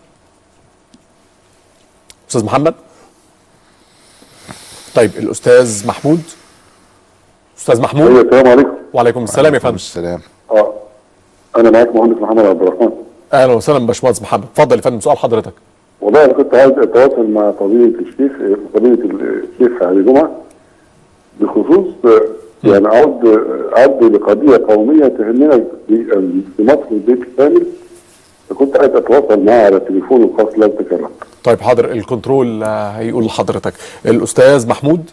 أستاذ 2.29 2.45
محمد؟ 2.45 2.75
طيب 4.95 5.11
الأستاذ 5.19 5.87
محمود؟ 5.87 6.23
أستاذ 7.59 7.81
محمود؟ 7.81 8.11
أيوه 8.11 8.21
السلام 8.21 8.49
عليكم. 8.49 8.75
وعليكم 8.93 9.25
السلام 9.25 9.55
يا 9.55 9.59
فندم. 9.59 9.75
السلام. 9.75 10.21
أه 10.51 10.73
أنا 11.57 11.71
معاك 11.71 11.97
مهندس 11.97 12.23
محمد 12.23 12.45
عبد 12.45 12.63
الرحمن. 12.63 12.91
أهلا 13.33 13.53
وسهلا 13.53 13.87
باشمهندس 13.87 14.23
محمد. 14.23 14.45
اتفضل 14.45 14.77
يا 14.77 14.83
فندم 14.83 15.01
سؤال 15.01 15.19
حضرتك. 15.19 15.53
والله 16.05 16.25
أنا 16.25 16.33
كنت 16.33 16.55
عايز 16.55 16.73
أتواصل 16.73 17.31
مع 17.31 17.51
فضيلة 17.53 17.99
الشيخ 18.01 18.33
فضيلة 18.75 18.99
الشيخ 19.05 19.83
علي 19.83 20.03
جمعة 20.03 20.31
بخصوص 21.41 21.87
يعني 22.65 22.89
عود 22.89 23.27
عود 23.77 24.05
لقضية 24.15 24.67
قومية 24.69 25.09
تهمنا 25.09 25.65
في 25.89 26.45
مصر 26.59 26.83
البيت 26.91 27.23
الكامل 27.23 27.67
فكنت 28.51 28.77
عايز 28.77 28.91
أتواصل 28.95 29.45
معاه 29.45 29.65
على 29.65 29.77
التليفون 29.77 30.23
الخاص 30.23 30.59
لو 30.59 30.69
تكرم 30.69 31.09
طيب 31.45 31.61
حاضر 31.61 31.93
الكنترول 31.93 32.63
آه، 32.63 32.89
هيقول 32.91 33.25
لحضرتك. 33.25 33.73
الأستاذ 34.07 34.69
محمود؟ 34.69 35.11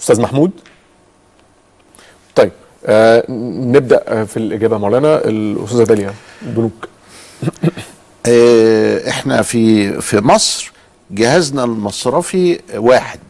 أستاذ 0.00 0.20
محمود؟ 0.20 0.50
طيب 2.36 2.50
آه 2.86 3.24
نبدأ 3.58 4.24
في 4.24 4.36
الإجابة 4.36 4.78
مولانا. 4.78 5.24
الأستاذة 5.24 5.82
داليا 5.84 6.12
البنوك 6.46 6.88
آه، 7.44 7.48
إحنا 9.08 9.42
في 9.42 10.00
في 10.00 10.20
مصر 10.20 10.72
جهازنا 11.10 11.64
المصرفي 11.64 12.60
واحد 12.74 13.20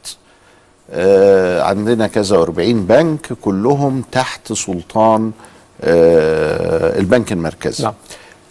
آه، 0.90 1.62
عندنا 1.62 2.06
كذا 2.06 2.44
و40 2.44 2.50
بنك 2.58 3.32
كلهم 3.40 4.02
تحت 4.12 4.52
سلطان 4.52 5.32
آه، 5.80 6.98
البنك 6.98 7.32
المركزي 7.32 7.84
نعم. 7.84 7.94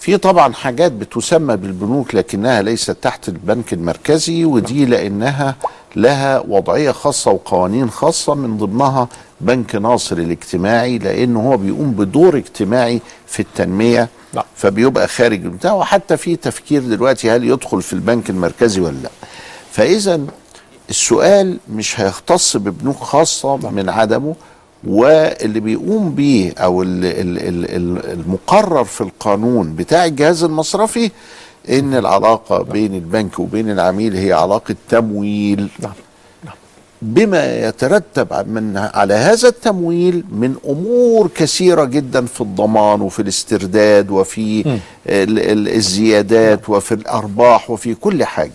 في 0.01 0.17
طبعا 0.17 0.53
حاجات 0.53 0.91
بتسمى 0.91 1.57
بالبنوك 1.57 2.15
لكنها 2.15 2.61
ليست 2.61 2.91
تحت 2.91 3.29
البنك 3.29 3.73
المركزي 3.73 4.45
ودي 4.45 4.85
لأنها 4.85 5.55
لها 5.95 6.43
وضعية 6.47 6.91
خاصة 6.91 7.31
وقوانين 7.31 7.89
خاصة 7.89 8.35
من 8.35 8.57
ضمنها 8.57 9.07
بنك 9.41 9.75
ناصر 9.75 10.17
الاجتماعي 10.17 10.97
لأنه 10.97 11.39
هو 11.51 11.57
بيقوم 11.57 11.91
بدور 11.91 12.37
اجتماعي 12.37 13.01
في 13.27 13.39
التنمية 13.39 14.09
نعم. 14.33 14.43
فبيبقى 14.55 15.07
خارج 15.07 15.39
بتاعه 15.39 15.75
وحتى 15.75 16.17
في 16.17 16.35
تفكير 16.35 16.81
دلوقتي 16.81 17.31
هل 17.31 17.43
يدخل 17.43 17.81
في 17.81 17.93
البنك 17.93 18.29
المركزي 18.29 18.81
ولا 18.81 18.97
لأ 19.03 19.09
فاذا 19.71 20.21
السؤال 20.89 21.57
مش 21.69 21.99
هيختص 21.99 22.57
ببنوك 22.57 22.97
خاصة 22.97 23.55
من 23.57 23.89
عدمه 23.89 24.35
واللي 24.87 25.59
بيقوم 25.59 26.15
بيه 26.15 26.53
أو 26.57 26.83
ال- 26.83 27.05
ال- 27.05 27.37
ال- 27.47 27.75
ال- 27.75 28.11
المقرر 28.11 28.83
في 28.83 29.01
القانون 29.01 29.75
بتاع 29.75 30.05
الجهاز 30.05 30.43
المصرفي 30.43 31.11
إن 31.69 31.93
العلاقة 31.93 32.61
بين 32.63 32.93
البنك 32.95 33.39
وبين 33.39 33.71
العميل 33.71 34.15
هي 34.15 34.33
علاقة 34.33 34.75
تمويل. 34.89 35.69
نعم. 35.79 35.91
بما 37.01 37.67
يترتب 37.67 38.47
من 38.47 38.77
على 38.77 39.13
هذا 39.13 39.47
التمويل 39.47 40.23
من 40.31 40.55
أمور 40.69 41.27
كثيرة 41.35 41.83
جدا 41.85 42.25
في 42.25 42.41
الضمان 42.41 43.01
وفي 43.01 43.21
الاسترداد 43.21 44.11
وفي 44.11 44.61
ال- 45.07 45.39
ال- 45.39 45.75
الزيادات 45.75 46.69
وفي 46.69 46.93
الأرباح 46.93 47.69
وفي 47.71 47.93
كل 47.95 48.23
حاجة. 48.23 48.51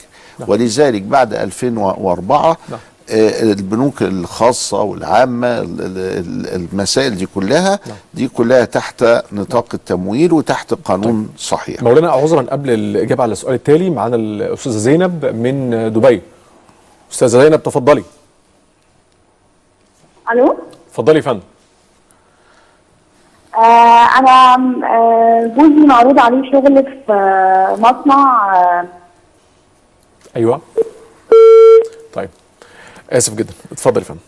ولذلك 0.46 1.02
بعد 1.02 1.34
2004 1.34 2.56
نعم. 2.70 2.78
آه، 2.78 2.95
البنوك 3.10 4.02
الخاصة 4.02 4.82
والعامة 4.82 5.46
ال- 5.58 5.80
ال- 5.80 5.98
ال- 5.98 6.54
المسائل 6.72 7.16
دي 7.16 7.26
كلها 7.34 7.78
دي 8.14 8.28
كلها 8.28 8.64
تحت 8.64 9.04
نطاق 9.32 9.66
التمويل 9.74 10.32
وتحت 10.32 10.74
قانون 10.74 11.28
صحيح. 11.38 11.82
مولانا 11.82 12.10
عذرا 12.10 12.42
قبل 12.42 12.70
الإجابة 12.70 13.22
على 13.22 13.32
السؤال 13.32 13.54
التالي 13.54 13.90
معانا 13.90 14.16
الأستاذة 14.16 14.72
زينب 14.76 15.24
من 15.24 15.70
دبي. 15.92 16.22
أستاذة 17.12 17.28
زينب 17.28 17.62
تفضلي. 17.62 18.02
ألو؟ 20.32 20.56
اتفضلي 20.90 21.16
يا 21.16 21.22
فندم. 21.22 21.40
آه 23.54 24.18
أنا 24.18 24.54
آه 24.86 25.46
جوزي 25.56 25.86
معروض 25.86 26.18
عليه 26.18 26.52
شغل 26.52 26.82
في 27.06 27.12
آه 27.12 27.76
مصنع 27.76 28.54
آه 28.56 28.84
أيوه. 30.36 30.60
طيب. 32.14 32.28
آسف 33.10 33.34
جدا. 33.34 33.52
اتفضل 33.72 34.00
يا 34.00 34.04
فندم. 34.06 34.20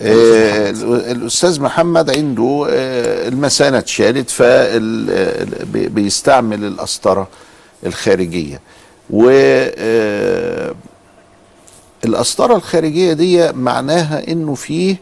آه، 0.00 0.70
ال- 0.70 1.10
الأستاذ 1.10 1.60
محمد 1.60 2.10
عنده 2.10 2.66
آه، 2.70 3.28
المثانه 3.28 3.78
اتشالت 3.78 4.30
فبيستعمل 5.60 6.64
القسطره 6.64 7.28
الخارجية. 7.86 8.60
و 9.10 9.28
آه، 9.30 10.74
القسطره 12.04 12.56
الخارجية 12.56 13.12
دي 13.12 13.52
معناها 13.52 14.28
إنه 14.28 14.54
فيه 14.54 14.96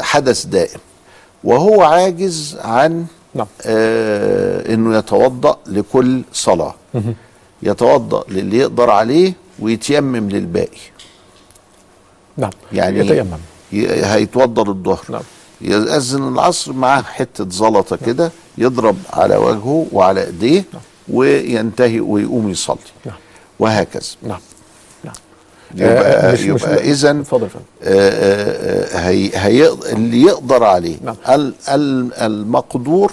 حدث 0.00 0.46
دائم. 0.46 0.80
وهو 1.44 1.82
عاجز 1.82 2.56
عن 2.64 3.06
نعم. 3.34 3.46
إنه 3.64 4.98
يتوضأ 4.98 5.58
لكل 5.66 6.22
صلاة. 6.32 6.74
يتوضأ 7.62 8.24
للي 8.28 8.58
يقدر 8.58 8.90
عليه 8.90 9.32
ويتيمم 9.58 10.28
للباقي. 10.30 10.78
نعم. 12.38 12.50
يعني 12.72 12.98
يتيمم. 12.98 13.38
هيتوضا 14.04 14.64
للظهر. 14.64 15.04
نعم. 15.08 15.22
يأذن 15.60 16.28
العصر 16.28 16.72
معاه 16.72 17.02
حتة 17.02 17.50
زلطة 17.50 17.96
كده 18.06 18.30
يضرب 18.58 18.96
على 19.12 19.36
وجهه 19.36 19.86
وعلى 19.92 20.24
إيديه 20.26 20.64
وينتهي 21.08 22.00
ويقوم 22.00 22.50
يصلي. 22.50 22.76
نعم. 23.06 23.14
وهكذا. 23.58 24.02
نعم. 24.22 24.40
نعم. 25.04 25.14
يبقى, 25.74 26.32
مش- 26.32 26.40
يبقى 26.40 26.90
اذا 26.90 27.10
اتفضل 27.10 27.42
يا 27.42 27.48
فندم. 27.48 27.64
هي 29.00 29.30
هي 29.34 29.68
اللي 29.92 30.22
يقدر 30.22 30.64
عليه. 30.64 30.96
نعم. 31.04 31.16
ال- 31.28 31.54
ال- 31.68 32.14
المقدور 32.14 33.12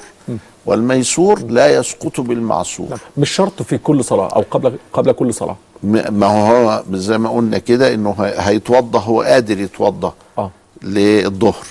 والميسور 0.66 1.40
لا 1.50 1.76
يسقط 1.80 2.22
بالمعسور 2.22 2.90
نعم. 2.90 3.00
مش 3.18 3.32
شرط 3.32 3.62
في 3.62 3.78
كل 3.78 4.04
صلاة 4.04 4.28
أو 4.28 4.44
قبل 4.52 4.74
قبل 4.94 5.12
كل 5.12 5.34
صلاة. 5.34 5.56
م- 5.84 6.14
ما 6.20 6.26
هو 6.28 6.84
زي 6.92 7.18
ما 7.18 7.30
قلنا 7.30 7.58
كده 7.58 7.94
إنه 7.94 8.16
هي- 8.20 8.34
هيتوضأ 8.38 9.00
هو 9.00 9.22
قادر 9.22 9.60
يتوضأ 9.60 10.14
آه. 10.38 10.52
للظهر. 10.84 11.66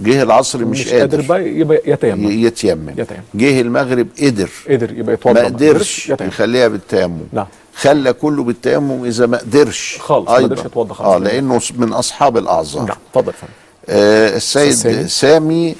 جه 0.00 0.22
العصر 0.22 0.64
مش, 0.64 0.80
مش 0.86 0.92
قادر 0.92 1.20
بقى 1.20 1.48
يبقى 1.48 1.82
يتيمم. 1.86 2.30
يتيمم. 2.30 2.94
جه 3.34 3.60
المغرب 3.60 4.06
قدر. 4.22 4.50
قدر 4.70 4.98
يبقى 4.98 5.14
يتوضأ. 5.14 5.40
ما. 5.42 5.46
قدرش 5.46 6.08
يخليها 6.20 6.68
بالتيمم. 6.68 7.18
نعم. 7.32 7.46
خلى 7.74 8.12
كله 8.12 8.42
بالتيمم 8.42 9.04
إذا 9.04 9.26
ما 9.26 9.38
قدرش. 9.38 9.98
خالص، 10.00 10.28
ما 10.28 10.36
أيضاً. 10.36 10.46
قدرش 10.54 10.64
يتوضأ 10.66 10.94
خالص. 10.94 11.08
آه 11.10 11.18
لأنه 11.18 11.60
من 11.76 11.92
أصحاب 11.92 12.36
الأعذار. 12.36 12.82
نعم 12.82 12.96
اتفضل 13.14 13.32
فندم 13.32 13.52
آه 13.88 14.36
السيد 14.36 15.06
سامي. 15.06 15.74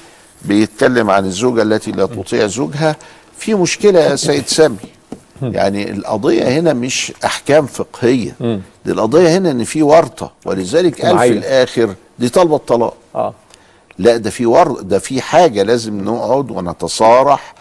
بيتكلم 0.45 1.09
عن 1.09 1.25
الزوجة 1.25 1.61
التي 1.61 1.91
لا 1.91 2.05
تطيع 2.05 2.47
زوجها 2.47 2.95
في 3.37 3.53
مشكلة 3.55 3.99
يا 3.99 4.15
سيد 4.15 4.47
سامي. 4.47 4.75
يعني 5.41 5.91
القضية 5.91 6.43
هنا 6.59 6.73
مش 6.73 7.13
أحكام 7.25 7.65
فقهية. 7.65 8.35
دي 8.85 8.91
القضية 8.91 9.37
هنا 9.37 9.51
إن 9.51 9.63
في 9.63 9.83
ورطة 9.83 10.31
ولذلك 10.45 11.05
قال 11.05 11.17
في. 11.19 11.27
الآخر 11.27 11.95
دي 12.19 12.29
طالبة 12.29 12.55
الطلاق. 12.55 12.93
آه. 13.15 13.33
لا 13.97 14.17
ده 14.17 14.29
في 14.29 14.45
ور 14.45 14.81
ده 14.81 14.99
في 14.99 15.21
حاجة 15.21 15.63
لازم 15.63 16.03
نقعد 16.03 16.51
ونتصارح 16.51 17.53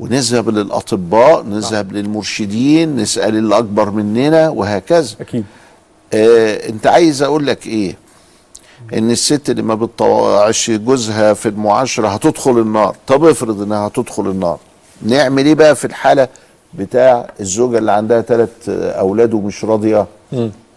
ونذهب 0.00 0.48
للأطباء 0.48 1.42
نذهب 1.42 1.92
للمرشدين 1.92 2.96
نسأل 2.96 3.36
اللي 3.36 3.58
أكبر 3.58 3.90
مننا 3.90 4.48
وهكذا. 4.48 5.16
أكيد. 5.20 5.44
آه 6.14 6.68
أنت 6.68 6.86
عايز 6.86 7.22
أقول 7.22 7.46
لك 7.46 7.66
إيه؟ 7.66 7.96
إن 8.94 9.10
الست 9.10 9.50
اللي 9.50 9.62
ما 9.62 9.74
بتطوعش 9.74 10.70
جوزها 10.70 11.34
في 11.34 11.48
المعاشرة 11.48 12.08
هتدخل 12.08 12.50
النار. 12.58 12.96
طب 13.06 13.24
افرض 13.24 13.62
إنها 13.62 13.86
هتدخل 13.86 14.26
النار. 14.26 14.58
نعمل 15.02 15.46
إيه 15.46 15.54
بقى 15.54 15.76
في 15.76 15.84
الحالة 15.84 16.28
بتاع 16.74 17.30
الزوجة 17.40 17.78
اللي 17.78 17.92
عندها 17.92 18.20
ثلاث 18.20 18.68
أولاد 18.68 19.34
ومش 19.34 19.64
راضية؟ 19.64 20.06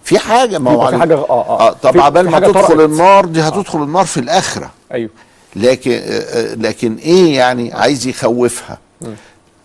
في 0.03 0.19
حاجة 0.19 0.57
ما 0.59 0.71
هو 0.71 0.87
في 0.87 0.97
على- 0.97 0.99
حاجة- 1.01 1.11
آه، 1.11 1.29
آه. 1.29 1.67
آه 1.69 1.71
طب 1.73 1.99
عبال 1.99 2.29
ما 2.29 2.39
تدخل 2.39 2.53
طرأت. 2.67 2.89
النار 2.89 3.25
دي 3.25 3.41
هتدخل 3.41 3.83
النار 3.83 4.05
في 4.05 4.19
الآخرة. 4.19 4.71
أيوه. 4.93 5.09
لكن 5.55 5.91
آه، 5.91 5.97
آه، 5.97 6.55
لكن 6.55 6.95
إيه 6.95 7.35
يعني 7.35 7.73
عايز 7.73 8.07
يخوفها؟ 8.07 8.77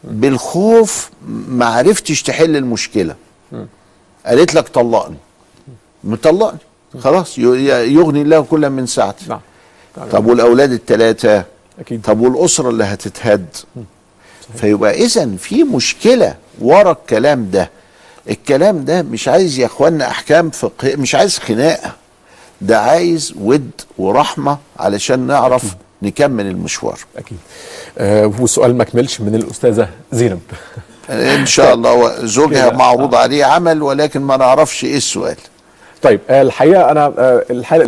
بالخوف 0.05 1.11
ما 1.49 1.67
عرفتش 1.67 2.23
تحل 2.23 2.57
المشكلة. 2.57 3.15
قالت 4.27 4.55
لك 4.55 4.69
طلقني. 4.69 5.17
مطلقني. 6.05 6.59
خلاص 7.01 7.39
يغني 7.39 8.23
الله 8.23 8.41
كل 8.41 8.71
من 8.71 8.87
سعته 8.87 9.27
نعم. 9.29 9.41
طب 10.13 10.27
والأولاد 10.27 10.73
الثلاثه 10.73 11.45
أكيد. 11.81 12.03
طب 12.03 12.21
والأسرة 12.21 12.69
اللي 12.71 12.85
هتتهد؟ 12.85 13.47
فيبقى 14.57 14.95
اذا 15.05 15.37
في 15.39 15.65
مشكلة 15.65 16.35
ورا 16.61 16.93
الكلام 16.93 17.51
ده. 17.51 17.71
الكلام 18.31 18.85
ده 18.85 19.03
مش 19.03 19.29
عايز 19.29 19.59
يا 19.59 19.67
إخوانا 19.67 20.09
أحكام 20.09 20.51
فقهيه 20.51 20.97
مش 20.97 21.15
عايز 21.15 21.39
خناقة. 21.39 21.93
ده 22.61 22.81
عايز 22.81 23.35
ود 23.41 23.71
ورحمة 23.99 24.59
علشان 24.79 25.19
نعرف 25.27 25.65
نكمل 26.03 26.47
المشوار. 26.47 26.99
أكيد. 27.17 27.39
آه 27.99 28.33
والسؤال 28.41 28.77
ما 28.77 28.85
كملش 28.85 29.21
من 29.21 29.35
الأستاذة 29.35 29.89
زينب. 30.13 30.41
إن 31.11 31.47
شاء 31.47 31.75
الله 31.75 32.25
زوجها. 32.27 32.71
معروض 32.71 33.15
عليه 33.15 33.45
عمل 33.45 33.83
ولكن 33.83 34.21
ما 34.21 34.37
نعرفش 34.37 34.85
إيه 34.85 34.97
السؤال. 34.97 35.37
طيب 36.03 36.21
آه، 36.31 36.43
الحقيقة 36.43 36.91
أنا 36.91 37.13
آه، 37.19 37.45
الحالة 37.51 37.85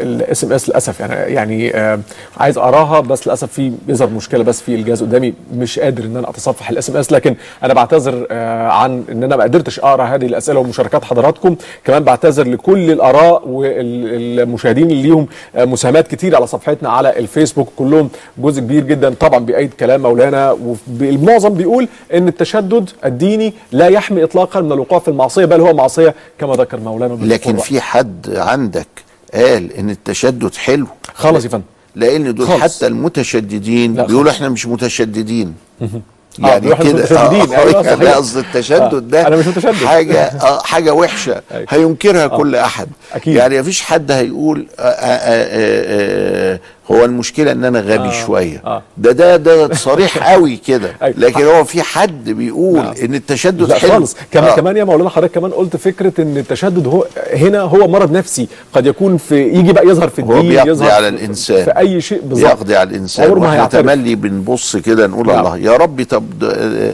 ال 0.00 0.44
SMS 0.44 0.68
للأسف 0.68 1.00
يعني 1.00 1.34
يعني 1.34 1.76
آه، 1.76 2.00
عايز 2.36 2.58
أقراها 2.58 3.00
بس 3.00 3.26
للأسف 3.26 3.52
في 3.52 3.72
بيظهر 3.86 4.08
مشكلة 4.08 4.44
بس 4.44 4.60
في 4.60 4.74
الجهاز 4.74 5.02
قدامي 5.02 5.34
مش 5.54 5.78
قادر 5.78 6.04
إن 6.04 6.16
أنا 6.16 6.30
أتصفح 6.30 6.70
ال 6.70 6.90
SMS 6.90 7.12
لكن 7.12 7.36
أنا 7.62 7.74
بعتذر 7.74 8.26
عن 8.70 9.04
إن 9.12 9.24
أنا 9.24 9.36
ما 9.36 9.44
قدرتش 9.44 9.80
أقرأ 9.80 10.04
هذه 10.04 10.26
الأسئلة 10.26 10.60
ومشاركات 10.60 11.04
حضراتكم. 11.04 11.56
كمان 11.84 12.04
بعتذر 12.04 12.48
لكل 12.48 12.90
الآراء 12.90 13.48
والمشاهدين 13.48 14.90
اللي 14.90 15.02
ليهم 15.02 15.26
مساهمات 15.56 16.08
كتير 16.08 16.36
على 16.36 16.46
صفحتنا 16.46 16.88
على 16.88 17.18
الفيسبوك 17.18 17.68
كلهم 17.76 18.10
جزء 18.38 18.60
كبير 18.60 18.84
جدا 18.84 19.14
طبعا 19.20 19.38
بأيد 19.38 19.74
كلام 19.74 20.02
مولانا 20.02 20.56
والمعظم 21.00 21.54
بيقول 21.54 21.88
إن 22.14 22.28
التشدد 22.28 22.90
الديني 23.04 23.54
لا 23.72 23.86
يحمي 23.86 24.24
اطلاقا 24.24 24.60
من 24.60 24.72
الوقوع 24.72 24.98
في 24.98 25.08
المعصية 25.08 25.44
بل 25.44 25.60
هو 25.60 25.74
معصية 25.74 26.14
كما 26.38 26.54
ذكر 26.54 26.80
مولانا. 26.80 27.14
لكن 27.30 27.56
في 27.56 27.80
حد 27.80 28.34
عندك 28.36 28.86
قال 29.34 29.72
إن 29.72 29.90
التشدد 29.90 30.54
حلو 30.54 30.86
خالص 31.14 31.44
يا 31.44 31.48
فندم 31.50 31.64
لأن 31.96 32.34
دول 32.34 32.46
خالص. 32.48 32.62
حتى 32.76 32.86
المتشددين 32.86 33.94
لا 33.94 34.06
بيقولوا 34.06 34.30
إحنا 34.32 34.48
مش 34.48 34.66
متشددين 34.66 35.54
آه، 35.82 35.88
يعني 36.38 36.66
مش 36.66 36.74
كده 36.78 36.92
متشددين. 36.92 37.52
أيوة، 37.54 37.86
يعني. 37.86 38.06
قصد 38.06 38.36
التشدد 38.36 38.94
آه، 38.94 38.98
ده 38.98 39.26
أنا 39.26 39.36
مش 39.36 39.46
متشدد. 39.46 39.74
حاجة 39.74 40.18
آه 40.20 40.62
حاجة 40.62 40.94
وحشة 40.94 41.32
أيوة. 41.52 41.66
هينكرها 41.68 42.26
كل 42.26 42.56
أحد 42.56 42.88
أكيد. 43.12 43.36
يعني 43.36 43.60
مفيش 43.60 43.82
حد 43.82 44.10
هيقول 44.10 44.66
آه 44.78 44.82
آه 44.82 44.88
آه 44.88 46.54
آه 46.54 46.60
هو 46.90 47.04
المشكلة 47.04 47.52
إن 47.52 47.64
أنا 47.64 47.80
غبي 47.80 48.08
آه، 48.08 48.26
شوية 48.26 48.62
آه. 48.64 48.82
ده 48.96 49.12
ده 49.12 49.36
ده 49.36 49.74
صريح 49.74 50.18
قوي 50.32 50.56
كده 50.56 50.92
أيوة. 51.02 51.14
لكن 51.18 51.44
هو 51.44 51.64
في 51.64 51.82
حد 51.82 52.30
بيقول 52.30 52.76
نعم. 52.76 52.94
إن 53.04 53.14
التشدد 53.14 53.62
لا 53.62 53.78
حلو 53.78 53.90
خالص 53.90 54.16
كمان 54.32 54.50
آه. 54.50 54.56
كمان 54.56 54.76
يا 54.76 54.84
مولانا 54.84 55.10
حضرتك 55.10 55.34
كمان 55.34 55.50
قلت 55.50 55.76
فكرة 55.76 56.12
إن 56.22 56.36
التشدد 56.36 56.86
هو 56.86 57.06
هنا 57.32 57.60
هو 57.60 57.88
مرض 57.88 58.12
نفسي 58.12 58.48
قد 58.72 58.86
يكون 58.86 59.16
في 59.16 59.42
يجي 59.48 59.72
بقى 59.72 59.86
يظهر 59.86 60.08
في 60.08 60.22
هو 60.22 60.32
الدين 60.36 60.48
بيقضي 60.50 60.70
يظهر 60.70 60.90
على 60.90 61.08
في- 61.10 61.16
الإنسان. 61.16 61.64
في 61.64 61.70
أي 61.78 62.00
شيء 62.00 62.20
بالظبط 62.24 62.50
يقضي 62.50 62.76
على 62.76 62.90
الإنسان 62.90 63.26
عمره 63.30 63.38
ما 63.40 63.46
وإحنا. 63.48 63.66
تملي 63.66 64.14
بنبص 64.14 64.76
كده 64.76 65.06
نقول 65.06 65.26
نعم. 65.26 65.38
الله 65.38 65.58
يا 65.58 65.76
رب 65.76 66.02
طب 66.10 66.24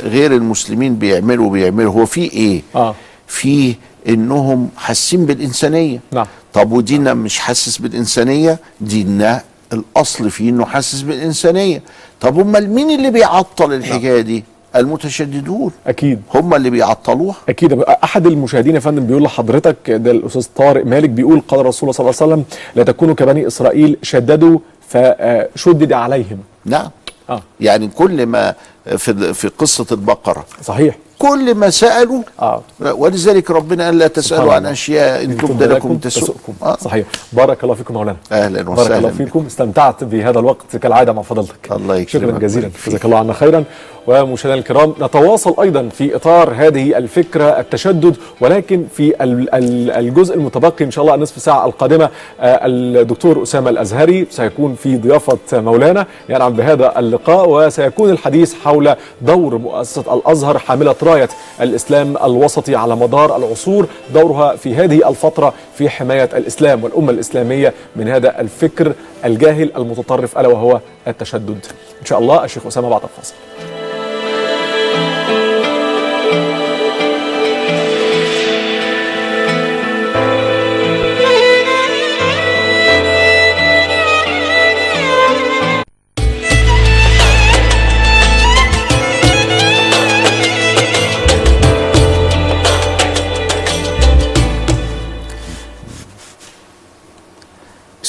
غير 0.05 0.33
المسلمين 0.33 0.97
بيعملوا 0.97 1.51
بيعملوا 1.51 1.93
هو 1.93 2.07
في 2.07 2.21
إيه 2.33 2.63
آه 2.77 2.95
في 3.27 3.75
إنهم 4.09 4.69
حاسين 4.77 5.27
بالإنسانية 5.27 6.01
نعم. 6.13 6.27
طب 6.55 6.73
وديننا 6.73 7.15
مش 7.15 7.39
حاسس 7.39 7.79
بالإنسانية 7.79 8.59
ديننا 8.81 9.43
الأصل 9.73 10.31
فيه 10.31 10.51
إنه 10.51 10.65
حاسس 10.65 11.01
بالإنسانية. 11.01 11.83
طب 12.21 12.41
أمال 12.41 12.71
مين 12.71 12.91
اللي 12.91 13.11
بيعطل 13.11 13.73
الحكاية 13.73 14.21
دي؟ 14.21 14.45
المتشددون. 14.77 15.71
أكيد. 15.87 16.23
هم 16.35 16.55
اللي 16.55 16.71
بيعطلوها. 16.71 17.37
أكيد. 17.49 17.73
أحد 17.83 18.27
المشاهدين 18.27 18.75
يا 18.75 18.81
فندم 18.81 19.07
بيقول 19.07 19.23
لحضرتك 19.23 19.91
ده 19.91 20.11
الأستاذ 20.11 20.47
طارق 20.57 20.87
مالك 20.87 21.11
بيقول 21.11 21.41
قال 21.49 21.61
الرسول 21.61 21.95
صلى 21.95 22.05
الله 22.05 22.17
عليه 22.23 22.33
وسلم 22.33 22.45
لا 22.77 22.83
تكونوا 22.83 23.15
كبني 23.15 23.47
إسرائيل 23.47 23.97
شددوا 24.03 24.59
فشدد 24.89 25.93
عليهم. 25.93 26.39
نعم. 26.65 26.91
آه. 27.31 27.43
يعني 27.61 27.89
كل 27.89 28.27
ما 28.27 28.55
في 28.97 29.35
في 29.35 29.49
قصة 29.49 29.87
البقرة. 29.93 30.47
صحيح. 30.63 30.97
كل 31.19 31.55
ما 31.55 31.71
سألوا 31.71 32.23
آه. 32.43 32.63
ولذلك 32.81 33.51
ربنا 33.51 33.85
قال 33.85 33.99
لا 33.99 34.07
تسألوا 34.07 34.53
عن. 34.53 34.67
أشياء 34.67 35.25
إن 35.25 35.37
تبد 35.37 35.63
لكم 35.63 35.99
تسؤكم 35.99 36.53
آه. 36.63 36.77
صحيح. 36.81 37.07
بارك 37.33 37.65
الله 37.65 37.75
فيكم 37.75 37.95
مولانا. 37.95 38.17
أهلا 38.33 38.63
بارك 38.63 38.79
الله 38.79 38.83
وسهلا 38.99 39.11
فيكم. 39.11 39.47
استمتعت 39.47 40.05
بهذا 40.05 40.39
الوقت 40.39 40.77
كالعادة 40.77 41.13
مع 41.13 41.23
فضلتك. 41.23 41.73
الله 41.73 41.97
يكرمك. 41.97 42.25
شكرا 42.29 42.39
جزيلا. 42.39 42.71
جزاك 42.87 43.05
الله 43.05 43.19
عنا 43.19 43.33
خيرا. 43.33 43.65
ومشاهدينا 44.07 44.55
الكرام 44.61 44.95
نتواصل 45.01 45.55
أيضا 45.61 45.89
في 45.89 46.17
إطار 46.17 46.55
هذه 46.57 46.99
الفكرة 46.99 47.45
التشدد 47.45 48.17
ولكن 48.41 48.85
في 48.97 49.23
ال- 49.25 49.55
ال- 49.55 49.91
الجزء 49.91 50.35
المتبقي 50.35 50.85
إن 50.85 50.91
شاء 50.91 51.05
الله 51.05 51.15
النصف 51.15 51.43
ساعة 51.43 51.67
القادمة 51.67 52.05
آه، 52.41 52.61
الدكتور 52.67 53.43
أسامة 53.43 53.71
الأزهري 53.71 54.27
سيكون 54.31 54.75
في 54.75 54.97
ضيافة 54.97 55.39
مولانا. 55.53 56.07
ينعم 56.29 56.53
بهذا 56.53 56.99
اللقاء 56.99 57.49
وسيكون 57.49 58.11
الحديث 58.11 58.55
حول 58.65 58.95
دور 59.23 59.59
مؤسسة 59.59 60.15
الأزهر 60.15 60.59
حاملة 60.59 60.93
رايه 61.07 61.29
الإسلام 61.61 62.17
الوسطي 62.17 62.77
على 62.77 62.97
مدار 62.97 63.37
العصور. 63.37 63.87
دورها 64.15 64.57
في 64.57 64.75
هذه 64.75 65.09
الفترة 65.09 65.55
في 65.79 65.91
حماية 65.91 66.29
الإسلام 66.35 66.85
والأمة 66.85 67.11
الإسلامية 67.11 67.75
من 67.97 68.09
هذا 68.09 68.41
الفكر 68.41 68.93
الجاهل 69.25 69.73
المتطرف 69.77 70.39
ألا 70.39 70.49
وهو 70.49 70.81
التشدد. 71.09 71.67
إن 72.01 72.07
شاء 72.07 72.19
الله 72.19 72.45
الشيخ 72.45 72.67
أسامة 72.67 72.89
بعد 72.89 73.03
الفاصل. 73.03 73.35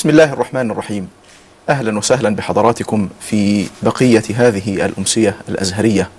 بسم 0.08 0.14
الله 0.20 0.34
الرحمن 0.34 0.72
الرحيم 0.72 1.08
أهلا 1.70 1.98
وسهلا 1.98 2.36
بحضراتكم 2.36 3.10
في 3.22 3.68
بقيه 3.84 4.24
هذه 4.36 4.86
الامسيه 4.86 5.36
الازهريه 5.50 6.10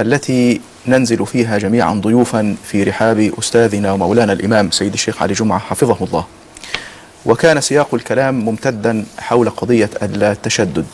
التي 0.00 0.60
ننزل 0.86 1.26
فيها 1.26 1.58
جميعا 1.58 1.94
ضيوفا 1.94 2.56
في 2.64 2.82
رحاب 2.82 3.32
استاذنا 3.38 3.92
ومولانا 3.92 4.32
الامام 4.32 4.70
سيد 4.70 4.92
الشيخ 4.92 5.22
علي 5.22 5.34
جمعه 5.34 5.58
حفظه 5.58 5.96
الله. 6.04 6.24
وكان 7.26 7.60
سياق 7.60 7.94
الكلام 7.94 8.44
ممتدا 8.44 9.04
حول 9.18 9.50
قضيه 9.50 9.90
التشدد 10.02 10.86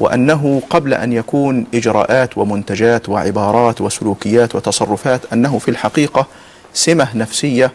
وانه 0.00 0.62
قبل 0.70 0.94
ان 0.94 1.12
يكون 1.12 1.66
اجراءات 1.74 2.38
ومنتجات 2.38 3.08
وعبارات 3.08 3.80
وسلوكيات 3.80 4.54
وتصرفات 4.54 5.20
انه 5.32 5.58
في 5.58 5.70
الحقيقة 5.70 6.26
سمه 6.74 7.16
نفسيه 7.16 7.72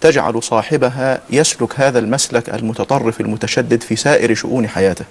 تجعل 0.00 0.42
صاحبها 0.42 1.20
يسلك 1.30 1.80
هذا 1.80 1.98
المسلك 1.98 2.48
المتطرف 2.54 3.20
المتشدد 3.20 3.82
في 3.82 3.96
سائر 3.96 4.34
شؤون 4.34 4.68
حياته. 4.68 5.04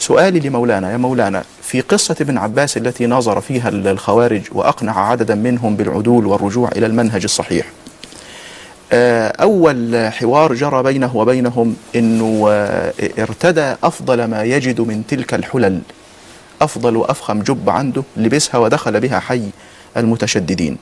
سؤالي 0.00 0.40
لمولانا 0.40 0.92
يا 0.92 0.96
مولانا 0.96 1.44
في 1.62 1.80
قصة 1.80 2.16
ابن 2.20 2.38
عباس 2.38 2.76
التي 2.76 3.06
ناظر 3.06 3.40
فيها 3.40 3.68
الخوارج 3.68 4.42
وأقنع 4.52 5.10
عددا 5.10 5.34
منهم 5.34 5.76
بالعدول 5.76 6.26
والرجوع 6.26 6.70
إلى 6.76 6.86
المنهج 6.86 7.22
الصحيح. 7.24 7.66
آه، 8.92 9.28
أول 9.28 10.08
حوار 10.12 10.54
جرى 10.54 10.82
بينه 10.82 11.16
وبينهم 11.16 11.76
أنه 11.96 12.46
آه، 12.48 12.92
ارتدى 13.18 13.74
أفضل 13.84 14.24
ما 14.24 14.44
يجد 14.44 14.80
من 14.80 15.06
تلك 15.06 15.34
الحلل. 15.34 15.80
أفضل 16.60 16.96
وأفخم 16.96 17.42
جب 17.42 17.70
عنده 17.70 18.02
لبسها 18.16 18.58
ودخل 18.58 19.00
بها 19.00 19.18
حي 19.18 19.42
المتشددين. 19.96 20.78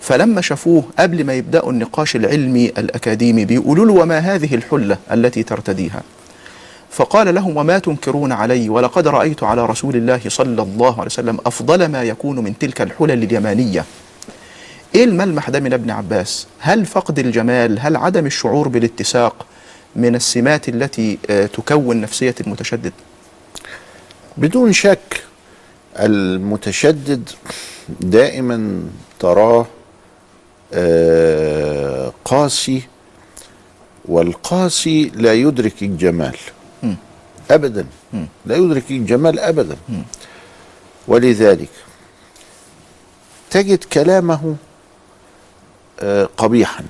فلما 0.00 0.40
شافوه 0.40 0.84
قبل 0.98 1.24
ما 1.24 1.34
يبدأوا 1.34 1.70
النقاش 1.72 2.16
العلمي 2.16 2.66
الأكاديمي 2.66 3.44
بيقولوا 3.44 3.86
له 3.86 3.92
وما 3.92 4.18
هذه 4.18 4.54
الحلة 4.54 4.98
التي 5.12 5.42
ترتديها؟ 5.42 6.02
فقال 6.90 7.34
لهم 7.34 7.56
وما 7.56 7.78
تنكرون 7.78 8.32
علي 8.32 8.68
ولقد 8.68 9.08
رأيت 9.08 9.42
على 9.42 9.66
رسول 9.66 9.96
الله 9.96 10.20
صلى 10.28 10.62
الله 10.62 10.92
عليه 10.92 11.06
وسلم 11.06 11.38
أفضل 11.46 11.86
ما 11.86 12.02
يكون 12.02 12.38
من 12.38 12.58
تلك 12.58 12.80
الحلل 12.80 13.22
اليمانية. 13.22 13.84
إيه 14.94 15.04
الملمح 15.04 15.50
ده 15.50 15.60
من 15.60 15.72
ابن 15.72 15.90
عباس؟ 15.90 16.46
هل 16.58 16.86
فقد 16.86 17.18
الجمال 17.18 17.78
هل 17.80 17.96
عدم 17.96 18.26
الشعور 18.26 18.68
بالاتساق 18.68 19.46
من 19.96 20.14
السمات 20.14 20.68
التي 20.68 21.18
آه، 21.30 21.46
تكون 21.46 22.00
نفسية 22.00 22.34
المتشدد؟ 22.40 22.92
بدون 24.36 24.72
شك 24.72 25.22
المتشدد 25.98 27.28
دائما 28.00 28.80
تراه 29.20 29.66
قاسي 32.24 32.82
والقاسي 34.04 35.04
لا 35.14 35.32
يدرك 35.34 35.82
الجمال. 35.82 36.36
ابدا. 37.50 37.86
لا 38.46 38.56
يدرك 38.56 38.90
الجمال 38.90 39.38
ابدا. 39.38 39.76
ولذلك 41.08 41.68
تجد 43.50 43.84
كلامه 43.84 44.56
آه، 46.00 46.28
قبيحا. 46.36 46.84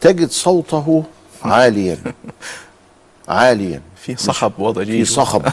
تجد 0.00 0.30
صوته 0.30 1.04
عاليا. 1.42 1.98
عاليا. 3.28 3.82
في 3.96 4.16
صخب 4.16 4.52
وضجيج. 4.58 5.04
في 5.04 5.12
صخب. 5.12 5.42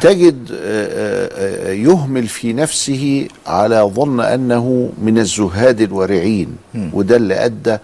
تجد 0.00 0.48
آه، 0.52 0.56
آه، 0.56 1.68
آه، 1.68 1.72
يهمل 1.72 2.26
في 2.26 2.52
نفسه 2.52 3.28
على 3.46 3.90
ظن 3.94 4.20
أنه 4.20 4.90
من 5.02 5.18
الزهاد 5.18 5.80
الورعين 5.80 6.56
وده 6.92 7.16
اللي 7.16 7.44
أدى 7.44 7.76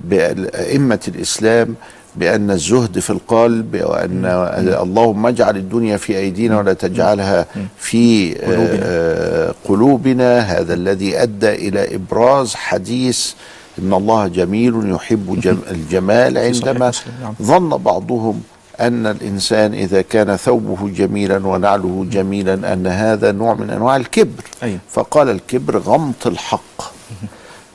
بأئمة 0.00 1.00
الإسلام 1.08 1.74
بأن 2.16 2.50
الزهد 2.50 2.98
في 2.98 3.10
القلب 3.10 3.82
وأن 3.84 4.24
اللهم 4.82 5.26
اجعل 5.26 5.56
الدنيا 5.56 5.96
في 5.96 6.18
أيدينا 6.18 6.58
ولا 6.58 6.72
تجعلها 6.72 7.46
في 7.78 8.34
قلوبنا. 8.34 9.54
قلوبنا. 9.64 10.38
هذا 10.40 10.74
الذي 10.74 11.22
أدى 11.22 11.52
إلى 11.52 11.94
إبراز 11.94 12.54
حديث 12.54 13.32
إن 13.78 13.92
الله 13.92 14.28
جميل 14.28 14.90
يحب 14.90 15.40
جم 15.40 15.58
الجمال 15.70 16.38
عندما 16.38 16.92
نعم. 17.22 17.34
ظن 17.42 17.68
بعضهم 17.68 18.42
أن 18.80 19.06
الإنسان 19.06 19.74
إذا 19.74 20.02
كان 20.02 20.36
ثوبه 20.36 20.88
جميلا 20.88 21.46
ونعله 21.46 22.06
جميلا 22.10 22.72
أن 22.72 22.86
هذا 22.86 23.32
نوع 23.32 23.54
من 23.54 23.70
أنواع 23.70 23.96
الكبر. 23.96 24.44
أيوة. 24.62 24.78
فقال 24.90 25.28
الكبر 25.30 25.78
غمط 25.78 26.26
الحق. 26.26 26.92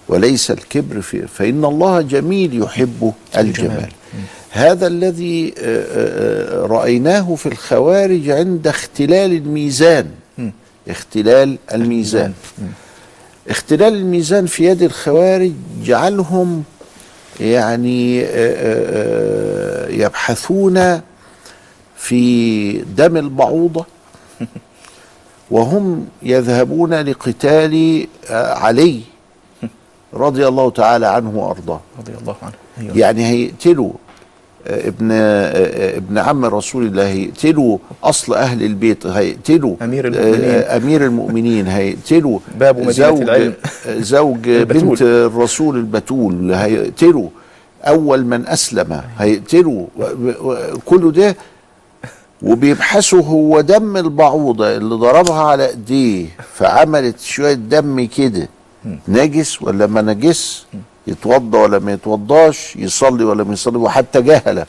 وليس 0.07 0.51
الكبر 0.51 1.01
في 1.01 1.27
فإن 1.27 1.65
الله 1.65 2.01
جميل 2.01 2.63
يحب 2.63 3.13
الجمال. 3.37 3.91
هذا 4.51 4.87
الذي 4.87 5.53
آه، 5.57 5.85
آه، 5.91 6.65
رأيناه 6.65 7.35
في 7.35 7.45
الخوارج 7.45 8.29
عند 8.29 8.67
اختلال 8.67 9.31
الميزان. 9.31 10.09
اختلال 10.87 11.57
الميزان. 11.73 12.33
اختلال 13.49 13.93
الميزان 13.93 14.45
في 14.45 14.65
يد 14.65 14.81
الخوارج 14.81 15.51
جعلهم 15.83 16.63
يعني 17.39 18.21
آه، 18.21 18.25
آه، 18.25 19.87
آه، 19.87 19.89
يبحثون 19.89 21.01
في 21.97 22.71
دم 22.71 23.17
البعوضة 23.17 23.85
وهم 25.51 26.07
يذهبون 26.23 26.93
لقتال 26.93 28.07
علي 28.29 29.01
رضي 30.13 30.47
الله 30.47 30.69
تعالى 30.69 31.07
عنه 31.07 31.29
وأرضاه 31.35 31.79
رضي 31.99 32.13
الله 32.21 32.35
عنه 32.41 32.53
أيوة. 32.79 32.97
يعني 32.97 33.25
هيقتلوا 33.25 33.93
ابن 34.67 35.11
ابن 35.11 36.17
عم 36.17 36.45
رسول 36.45 36.85
الله 36.85 37.07
هيقتلوا 37.07 37.77
أصل 38.03 38.33
أهل 38.33 38.63
البيت 38.63 39.05
هيقتلوا 39.07 39.75
أمير 39.81 40.07
المؤمنين. 40.07 40.41
آه، 40.51 40.77
أمير 40.77 41.05
المؤمنين 41.05 41.67
هيقتلوا 41.67 42.39
باب 42.59 42.75
مدينة 42.77 42.91
زوج 42.91 43.21
العلم. 43.21 43.53
آه، 43.87 43.99
زوج 43.99 44.47
البتول. 44.49 44.81
بنت 44.89 45.01
الرسول 45.01 45.77
البتول 45.77 46.53
هيقتلوا 46.53 47.29
أول 47.83 48.25
من 48.25 48.47
أسلم 48.47 49.01
هيقتلوا 49.17 49.85
كل 50.85 51.11
ده 51.11 51.35
وبيبحثوا 52.41 53.21
هو 53.21 53.61
دم 53.61 53.97
البعوضة 53.97 54.77
اللي 54.77 54.95
ضربها 54.95 55.41
على 55.41 55.69
إيديه 55.69 56.25
فعملت 56.55 57.19
شوية 57.19 57.53
دم 57.53 58.07
كده 58.17 58.47
نجس 59.07 59.61
ولا 59.61 59.87
ما 59.87 60.01
نجس 60.01 60.65
يتوضى 61.07 61.57
ولا 61.57 61.79
ما 61.79 61.91
يتوضاش 61.93 62.75
يصلي 62.75 63.23
ولا 63.23 63.43
ما 63.43 63.53
يصلي 63.53 63.77
وحتى 63.77 64.21
جهلة 64.21 64.65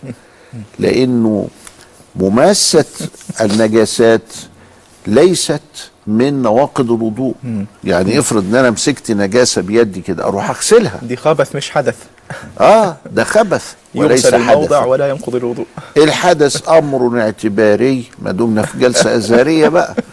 لأنه 0.79 1.49
مماسة 2.17 2.85
النجاسات 3.41 4.23
ليست 5.07 5.61
من 6.07 6.43
نواقض 6.43 6.91
الوضوء. 6.93 7.35
يعني 7.85 8.19
افرض 8.19 8.45
إن 8.45 8.55
أنا 8.55 8.71
مسكت 8.71 9.11
نجاسة 9.11 9.63
بيدي 9.63 10.01
كده 10.01 10.25
أروح 10.25 10.51
أغسلها. 10.51 11.01
دي 11.03 11.17
خبث 11.17 11.57
مش 11.57 11.71
حدث. 11.71 11.97
آه 12.61 12.97
ده 13.11 13.25
خبث 13.25 13.73
وليس 13.95 14.25
يغسل 14.25 14.37
الموضع 14.37 14.79
حدث 14.81 14.89
ولا 14.89 15.09
ينقض 15.09 15.35
الوضوء. 15.35 15.67
الحدث 15.97 16.69
أمر 16.69 17.21
اعتباري 17.21 18.05
ما 18.19 18.33
دمنا 18.33 18.63
في 18.63 18.79
جلسة 18.79 19.17
أزهرية 19.17 19.69
بقى. 19.69 19.95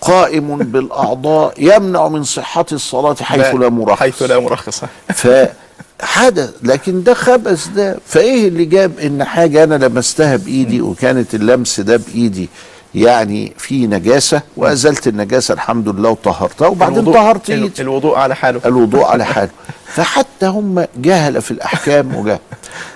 قائم 0.00 0.56
بالأعضاء 0.58 1.54
يمنع 1.58 2.08
من 2.08 2.24
صحة 2.24 2.66
الصلاة 2.72 3.14
حيث 3.22 3.54
لا 3.54 3.68
مرخص. 3.68 3.98
حيث 3.98 4.22
لا 4.22 4.38
مرخص. 4.40 4.82
فحدث 5.14 6.50
لكن 6.62 7.02
ده 7.02 7.14
خبث 7.14 7.66
ده 7.68 7.98
فإيه 8.06 8.48
اللي 8.48 8.64
جاب 8.64 8.98
إن 8.98 9.24
حاجة 9.24 9.64
أنا 9.64 9.74
لمستها 9.84 10.36
بإيدي 10.36 10.80
وكانت 10.80 11.34
اللمس 11.34 11.80
ده 11.80 11.96
بإيدي 11.96 12.48
يعني 12.94 13.52
في 13.58 13.86
نجاسة 13.86 14.42
وأزلت 14.56 15.08
النجاسة 15.08 15.54
الحمد 15.54 15.88
لله 15.88 16.10
وطهرتها 16.10 16.68
وبعدين 16.68 17.04
طهرت 17.12 17.50
إيدي. 17.50 17.82
الوضوء 17.82 18.16
على 18.18 18.36
حاله. 18.36 18.60
الوضوء 18.66 19.04
على 19.04 19.24
حاله. 19.34 19.50
فحتى 19.86 20.46
هم 20.46 20.84
جهل 20.96 21.42
في 21.42 21.50
الأحكام 21.50 22.14
وجهل. 22.16 22.38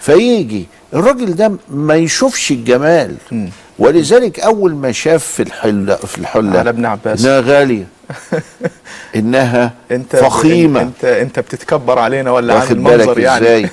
فيجي 0.00 0.66
الراجل 0.94 1.34
ده 1.34 1.52
ما 1.70 1.94
يشوفش 1.94 2.50
الجمال. 2.50 3.16
ولذلك 3.78 4.40
أول 4.40 4.74
ما 4.74 4.92
شاف 4.92 5.24
في 5.24 5.42
الحله 5.42 5.96
في 5.96 6.18
الحلة 6.18 6.58
على 6.58 6.70
ابن 6.70 6.86
عباس. 6.86 7.24
إنها 7.24 7.40
غالية. 7.40 7.86
إنها 9.16 9.72
أنت 9.90 10.16
فخيمة. 10.16 10.80
انت 10.80 11.04
أنت 11.04 11.38
بتتكبر 11.38 11.98
علينا 11.98 12.30
ولا 12.30 12.70
المنظر 12.70 12.96
بالك 13.06 13.18
يعني؟ 13.18 13.44
إزاي؟ 13.46 13.68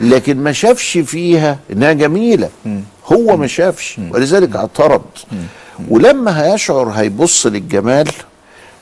لكن 0.00 0.36
ما 0.36 0.52
شافش 0.52 0.98
فيها 0.98 1.58
إنها 1.72 1.92
جميلة. 1.92 2.48
هو 3.06 3.36
ما 3.36 3.46
شافش. 3.46 4.00
ولذلك 4.10 4.56
اعترض. 4.56 5.02
ولما 5.88 6.44
هيشعر 6.44 6.88
هيبص 6.88 7.46
للجمال 7.46 8.08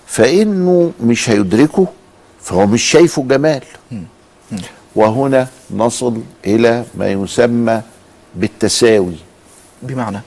فإنه 0.07 0.93
مش 1.05 1.31
هيدركه 1.31 1.87
فهو 2.43 2.67
مش 2.67 2.83
شايفه 2.83 3.23
جمال. 3.23 3.63
وهنا 4.97 5.49
نصل 5.71 6.23
إلى 6.47 6.85
ما 6.95 7.09
يسمى 7.09 7.83
بالتساوي. 8.35 9.17
بمعنى؟ 9.83 10.21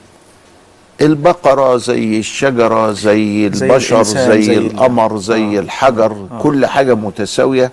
البقرة 1.02 1.78
زي 1.78 2.20
الشجرة 2.20 2.91
زي 2.91 3.49
زي 3.54 3.66
البشر 3.66 4.04
زي, 4.04 4.41
زي 4.41 4.58
ال- 4.58 4.66
القمر 4.66 5.18
زي 5.18 5.58
آه. 5.58 5.60
الحجر 5.60 6.12
آه. 6.32 6.39
كل 6.41 6.66
حاجة 6.66 6.93
متساوية 6.95 7.72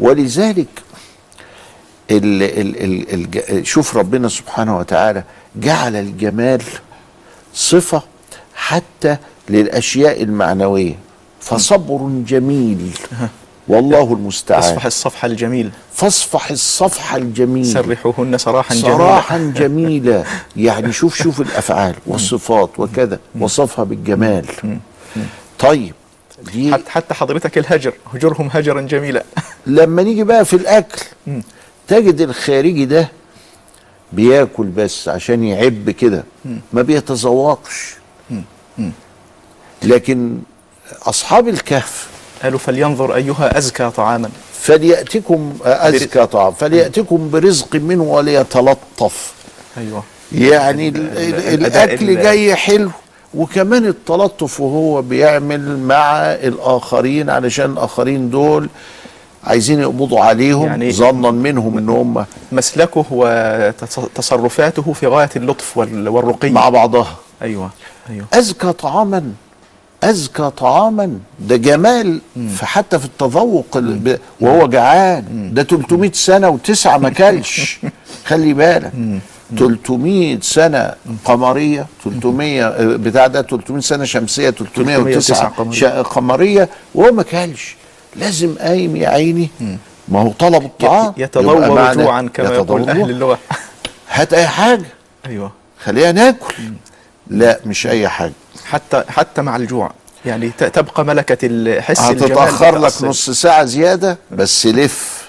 ولذلك 0.00 0.66
ال 2.10 2.42
ال 2.42 2.82
ال 3.14 3.28
ال 3.58 3.66
شوف 3.66 3.96
ربنا 3.96 4.28
سبحانه 4.28 4.78
وتعالى 4.78 5.22
جعل 5.56 5.96
الجمال 5.96 6.62
صفة 7.54 8.02
حتى 8.54 9.16
للأشياء 9.48 10.22
المعنوية 10.22 10.94
فصبر 11.40 12.08
جميل 12.26 12.90
والله 13.68 14.12
المستعان. 14.12 14.62
اصفح 14.62 14.86
الصفحة 14.86 15.26
الجميل. 15.26 15.70
فاصفح 15.94 16.50
الصفحة 16.50 17.16
الجميل. 17.16 17.66
سرحوهن 17.66 18.38
سراحا 18.38 18.74
جميلا. 18.74 18.96
صراحا 18.96 19.38
جميلة 19.56 20.24
يعني 20.56 20.92
شوف 20.92 21.14
شوف 21.14 21.40
الأفعال 21.40 21.94
والصفات 22.06 22.70
وكذا 22.78 23.18
وصفها 23.40 23.84
بالجمال. 23.84 24.46
طيب 25.58 25.94
دي 26.52 26.74
حتى, 26.88 27.14
حضرتك 27.14 27.58
الهجر 27.58 27.92
هجرهم 28.14 28.48
هجرا 28.52 28.80
جميلا. 28.80 29.24
لما 29.66 30.02
نيجي 30.02 30.24
بقى 30.24 30.44
في 30.44 30.54
الأكل 30.56 31.02
تجد 31.88 32.20
الخارجي 32.20 32.84
ده 32.84 33.08
بياكل 34.12 34.64
بس 34.66 35.08
عشان 35.08 35.44
يعب 35.44 35.90
كده 35.90 36.24
ما 36.72 36.82
بيتذوقش. 36.82 37.94
لكن 39.82 40.38
أصحاب 41.02 41.48
الكهف 41.48 42.08
قالوا 42.42 42.58
فلينظر 42.58 43.14
أيها 43.14 43.58
أزكى 43.58 43.90
طعاما. 43.90 44.30
فليأتكم 44.60 45.52
أزكى 45.64 46.26
طعام. 46.26 46.52
فليأتكم 46.52 47.30
برزق 47.30 47.76
منه 47.76 48.02
وليتلطف. 48.02 49.32
أيوة. 49.78 50.02
يعني 50.32 50.88
ال- 50.88 50.96
ال- 50.96 51.18
ال- 51.18 51.54
الأداء 51.54 51.84
الأكل 51.84 52.10
ال- 52.10 52.22
جاي 52.22 52.54
حلو 52.54 52.90
وكمان 53.34 53.86
التلطف 53.86 54.60
وهو 54.60 55.02
بيعمل 55.02 55.78
مع 55.78 56.16
الآخرين 56.22 57.30
علشان 57.30 57.70
الآخرين 57.72 58.30
دول 58.30 58.68
عايزين 59.44 59.80
يقبضوا 59.80 60.20
عليهم 60.20 60.66
يعني 60.66 60.92
ظنا 60.92 61.30
منهم 61.30 61.78
إن 61.78 61.88
هم 61.88 62.24
مسلكه 62.52 63.04
وتصرفاته 63.10 64.92
في 64.92 65.06
غاية 65.06 65.30
اللطف 65.36 65.76
وال- 65.78 66.08
والرقي. 66.08 66.50
مع 66.50 66.68
بعضها. 66.68 67.16
أيوة 67.42 67.70
أيوة. 68.10 68.26
أزكى 68.34 68.72
طعاما. 68.72 69.32
أزكى 70.02 70.50
طعاما. 70.56 71.18
ده 71.40 71.56
جمال. 71.56 72.20
فحتى 72.56 72.98
في 72.98 73.04
التذوق 73.04 73.82
وهو 74.40 74.68
جعان. 74.68 75.50
ده 75.54 75.62
300 75.62 76.10
سنة 76.12 76.48
وتسعة 76.48 76.98
ما 76.98 77.08
كلش. 77.10 77.80
خلي 78.28 78.52
بالك. 78.52 78.92
300 79.58 80.38
سنة 80.42 80.94
قمرية. 81.24 81.86
300 82.04 82.66
آه، 82.66 82.96
بتاع 82.96 83.26
ده 83.26 83.42
300 83.42 83.80
سنة 83.80 84.04
شمسية. 84.04 84.50
309 84.50 85.48
قمرية. 85.48 85.78
شا- 85.80 86.02
قمرية. 86.02 86.68
وهو 86.94 87.12
ما 87.12 87.22
كلش. 87.22 87.76
لازم 88.16 88.54
قايم 88.58 88.96
يا 88.96 89.08
عيني. 89.08 89.48
ما 90.08 90.20
هو 90.20 90.32
طلب 90.38 90.64
الطعام. 90.64 91.12
يتضور 91.16 91.68
جوعا 91.94 92.28
كما 92.34 92.46
يقول. 92.54 92.80
أهل 92.90 93.10
اللغة. 93.10 93.38
هات 94.10 94.32
أي 94.34 94.46
حاجة. 94.46 94.86
أيوة. 95.26 95.52
خلينا 95.84 96.12
ناكل. 96.12 96.54
لا 97.30 97.60
مش 97.66 97.86
أي 97.86 98.08
حاجة. 98.08 98.32
حتى 98.70 99.02
حتى 99.08 99.42
مع 99.42 99.56
الجوع. 99.56 99.90
يعني 100.26 100.50
تبقى 100.50 101.04
ملكة 101.04 101.38
الحس 101.42 102.00
هتتأخر 102.00 102.78
لك. 102.78 102.92
نص 103.02 103.30
ساعة 103.30 103.64
زيادة 103.64 104.18
بس 104.30 104.66
لف 104.66 105.26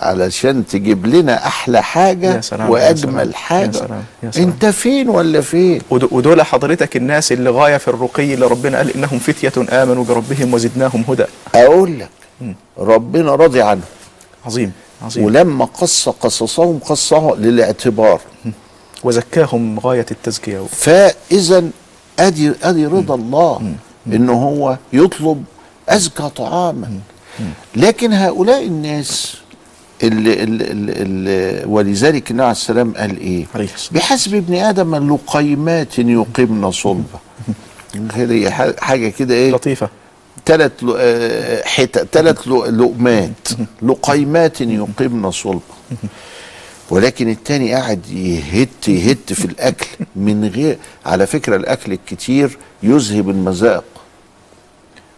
علشان 0.00 0.66
تجيب 0.66 1.06
لنا 1.06 1.46
أحلى 1.46 1.82
حاجة 1.82 2.34
يا 2.36 2.40
سلام، 2.40 2.66
يا 2.66 2.72
وأجمل 2.72 3.12
سلام، 3.22 3.32
حاجة. 3.34 3.66
يا 3.66 3.72
سلام، 3.72 4.02
يا 4.22 4.30
سلام. 4.30 4.48
أنت 4.48 4.66
فين 4.66 5.08
ولا 5.08 5.40
فين؟ 5.40 5.80
ود- 5.90 6.08
ودول 6.12 6.42
حضرتك 6.42 6.96
الناس 6.96 7.32
اللي 7.32 7.50
غاية 7.50 7.76
في 7.76 7.88
الرقي 7.88 8.34
اللي 8.34 8.46
ربنا 8.46 8.76
قال 8.76 8.94
إنهم 8.94 9.18
فتية 9.18 9.52
آمنوا 9.82 10.04
بربهم 10.04 10.54
وزدناهم 10.54 11.04
هدى. 11.08 11.24
أقول 11.54 11.98
لك 11.98 12.08
ربنا 12.78 13.34
راضي 13.34 13.62
عنه 13.62 13.80
عظيم 14.46 14.72
عظيم. 15.02 15.24
ولما 15.24 15.64
قص 15.64 16.08
قصصهم 16.08 16.78
قصه 16.78 17.34
للاعتبار. 17.38 18.20
وزكاهم 19.04 19.78
غاية 19.80 20.06
التزكية. 20.10 20.66
فإذا 20.72 21.64
أدي 22.18 22.52
أدي 22.62 22.86
رضا 22.86 23.14
الله 23.14 23.74
إن 24.06 24.28
هو 24.30 24.76
يطلب 24.92 25.44
أزكى 25.88 26.28
طعاما. 26.36 26.90
لكن 27.76 28.12
هؤلاء 28.12 28.66
الناس 28.66 29.34
اللي, 30.02 30.42
اللي, 30.42 30.64
اللي, 31.02 31.62
ولذلك 31.66 32.30
النبي 32.30 32.42
عليه 32.44 32.52
السلام 32.52 32.92
قال 32.96 33.22
الصلاة 33.74 33.98
بحسب 33.98 34.34
ابن 34.34 34.54
آدم 34.54 35.14
لقيمات 35.14 35.98
يقمن 35.98 36.70
صلبة. 36.70 37.18
هي 38.12 38.50
ح- 38.50 38.76
حاجة 38.78 39.08
كده 39.08 39.34
إيه؟ 39.34 39.50
لطيفة. 39.52 39.88
ثلاث 40.46 40.72
حتت 41.64 42.08
ثلاث 42.12 42.48
لقمات. 42.48 43.48
لقيمات 43.82 44.60
يقمن 44.60 45.30
صلبة. 45.30 45.60
ولكن 46.90 47.28
التاني 47.30 47.74
قاعد 47.74 48.06
يهت 48.06 48.88
يهت 48.88 49.32
في 49.32 49.44
الأكل 49.44 49.86
من 50.16 50.44
غير 50.54 50.78
على 51.06 51.26
فكرة 51.26 51.56
الأكل 51.56 51.92
الكتير 51.92 52.58
يذهب 52.82 53.30
المذاق. 53.30 53.84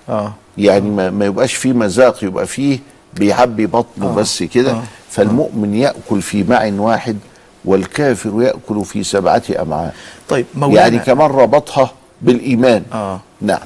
آه. 0.08 0.34
يعني 0.58 0.90
ما, 0.90 1.10
ما 1.10 1.24
يبقاش 1.24 1.54
فيه 1.54 1.72
مذاق 1.72 2.24
يبقى 2.24 2.46
فيه 2.46 2.78
بيعبي 3.14 3.66
بطنه 3.66 4.06
آه. 4.06 4.14
بس 4.14 4.42
كده. 4.42 4.70
آه. 4.72 4.82
فالمؤمن 5.10 5.74
يأكل 5.74 6.22
في 6.22 6.42
معن 6.44 6.78
واحد 6.78 7.16
والكافر 7.64 8.42
يأكل 8.42 8.84
في 8.84 9.04
سبعة 9.04 9.42
أمعاء. 9.60 9.94
طيب 10.28 10.46
مولانا 10.54 10.80
يعني 10.80 10.98
كمان 10.98 11.30
ربطها 11.30 11.90
بالإيمان. 12.22 12.82
آه. 12.92 13.20
نعم. 13.40 13.60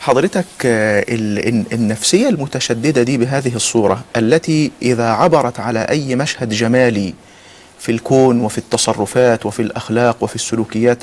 حضرتك 0.00 0.44
آه، 0.64 1.04
ال- 1.08 1.48
الن- 1.48 1.64
النفسية 1.72 2.28
المتشددة 2.28 3.02
دي 3.02 3.18
بهذه 3.18 3.56
الصورة 3.56 4.00
التي 4.16 4.70
إذا 4.82 5.08
عبرت 5.10 5.60
على 5.60 5.80
أي 5.82 6.16
مشهد 6.16 6.48
جمالي 6.50 7.14
في 7.78 7.92
الكون 7.92 8.40
وفي 8.40 8.58
التصرفات 8.58 9.46
وفي 9.46 9.62
الأخلاق 9.62 10.16
وفي 10.20 10.34
السلوكيات 10.34 10.98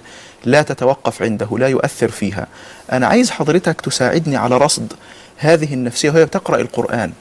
لا 0.45 0.61
تتوقف 0.61 1.21
عنده 1.21 1.47
لا 1.57 1.67
يؤثر 1.67 2.07
فيها. 2.07 2.47
أنا 2.91 3.07
عايز 3.07 3.31
حضرتك 3.31 3.81
تساعدني 3.81 4.37
على 4.37 4.57
رصد 4.57 4.93
هذه 5.37 5.73
النفسية 5.73 6.09
وهي 6.09 6.25
بتقرأ 6.25 6.61
القرآن. 6.61 7.11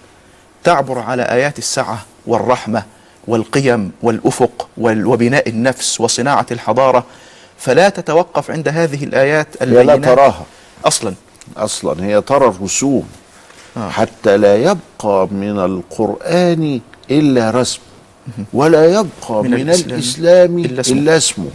تعبر 0.64 0.98
على 0.98 1.22
آيات 1.22 1.58
السعة 1.58 2.04
والرحمة 2.26 2.82
والقيم 3.26 3.92
والأفق 4.02 4.68
وال- 4.76 5.06
وبناء 5.06 5.48
النفس 5.48 6.00
وصناعة 6.00 6.46
الحضارة 6.50 7.04
فلا 7.58 7.88
تتوقف 7.88 8.50
عند 8.50 8.68
هذه 8.68 9.04
الآيات 9.04 9.62
هي 9.62 9.84
لا 9.84 9.96
تراها. 9.96 10.44
أصلا. 10.84 11.14
أصلا. 11.56 12.04
هي 12.04 12.20
ترى 12.20 12.46
الرسوم. 12.48 13.08
آه. 13.76 13.90
حتى 13.90 14.36
لا 14.36 14.56
يبقى 14.56 15.28
من 15.30 15.58
القرآن 15.58 16.80
إلا 17.10 17.50
رسم. 17.50 17.80
ولا 18.52 18.84
يبقى 18.86 19.42
من 19.42 19.50
من, 19.50 19.60
الإسلام 19.60 19.90
الإسلام 19.94 20.58
إلا 20.58 20.80
إلا 20.80 21.16
اسمه. 21.16 21.46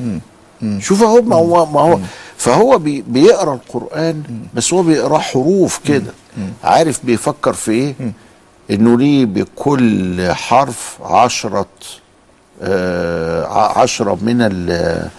اسمه, 0.61 0.79
شوف 0.79 1.03
أهو 1.03 1.21
ما 1.21 1.35
هو 1.35 1.65
ما 1.65 1.81
هو 1.81 1.99
فهو 2.37 2.77
بي 2.77 3.03
بيقرأ 3.07 3.53
القرآن 3.53 4.23
بس 4.53 4.73
هو 4.73 4.83
بيقرأ 4.83 5.17
حروف 5.19 5.79
كده. 5.87 6.11
عارف 6.63 6.99
بيفكر 7.05 7.53
في 7.53 7.71
إيه؟ 7.71 7.95
إنه 8.71 8.97
ليه 8.97 9.25
بكل 9.25 10.31
حرف 10.31 10.97
عشرة 11.01 11.67
آه 12.61 13.45
عشرة 13.79 14.17
من 14.21 14.41
ال- 14.41 15.09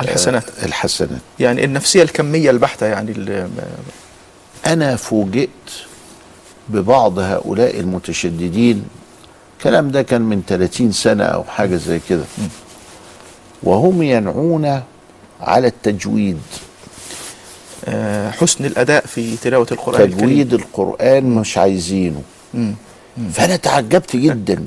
الحسنات. 0.00 0.44
الحسنات. 0.62 1.20
يعني 1.38 1.64
النفسية 1.64 2.02
الكمية 2.02 2.50
البحتة 2.50 2.86
يعني 2.86 3.14
أنا 4.66 4.96
فوجئت 4.96 5.48
ببعض 6.68 7.18
هؤلاء 7.18 7.80
المتشددين 7.80 8.84
الكلام 9.60 9.90
ده 9.90 10.02
كان 10.02 10.22
من 10.22 10.42
30 10.46 10.92
سنة 10.92 11.24
أو 11.24 11.44
حاجة 11.44 11.76
زي 11.76 12.00
كده. 12.08 12.24
وهم 13.62 14.02
ينعون 14.02 14.82
على 15.40 15.66
التجويد. 15.66 16.40
آه، 17.84 18.30
حسن 18.30 18.64
الأداء 18.64 19.06
في 19.06 19.36
تلاوة 19.36 19.66
القرآن 19.72 20.00
الكريم. 20.00 20.18
تجويد 20.18 20.54
القرآن 20.54 21.24
مش 21.24 21.58
عايزينه. 21.58 22.22
فأنا 23.32 23.56
تعجبت 23.56 24.16
جدا. 24.16 24.66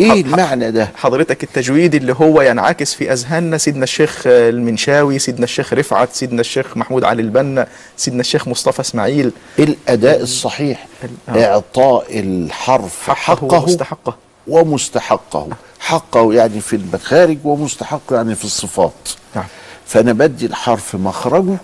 إيه 0.00 0.20
المعنى 0.20 0.70
ده؟ 0.70 0.90
حضرتك 0.96 1.44
التجويد 1.44 1.94
اللي 1.94 2.12
هو 2.12 2.42
ينعكس 2.42 2.94
في 2.94 3.12
أذهاننا 3.12 3.58
سيدنا 3.58 3.84
الشيخ 3.84 4.22
المنشاوي 4.26 5.18
سيدنا 5.18 5.44
الشيخ 5.44 5.72
رفعت 5.72 6.12
سيدنا 6.12 6.40
الشيخ 6.40 6.76
محمود 6.76 7.04
علي 7.04 7.22
البنا 7.22 7.66
سيدنا 7.96 8.20
الشيخ 8.20 8.48
مصطفى 8.48 8.80
إسماعيل. 8.80 9.32
الأداء 9.58 10.20
الصحيح 10.22 10.86
آه. 11.28 11.44
إعطاء 11.44 12.20
الحرف 12.20 13.10
حقه 13.10 13.54
ومستحقه. 13.54 14.16
ومستحقه. 14.48 15.48
حقه 15.80 16.34
يعني 16.34 16.60
في 16.60 16.76
المخارج 16.76 17.38
ومستحقه 17.44 18.16
يعني 18.16 18.34
في 18.34 18.44
الصفات. 18.44 19.08
نعم. 19.36 19.44
فأنا 19.86 20.12
بدي 20.12 20.46
الحرف 20.46 20.94
مخرجه 20.94 21.56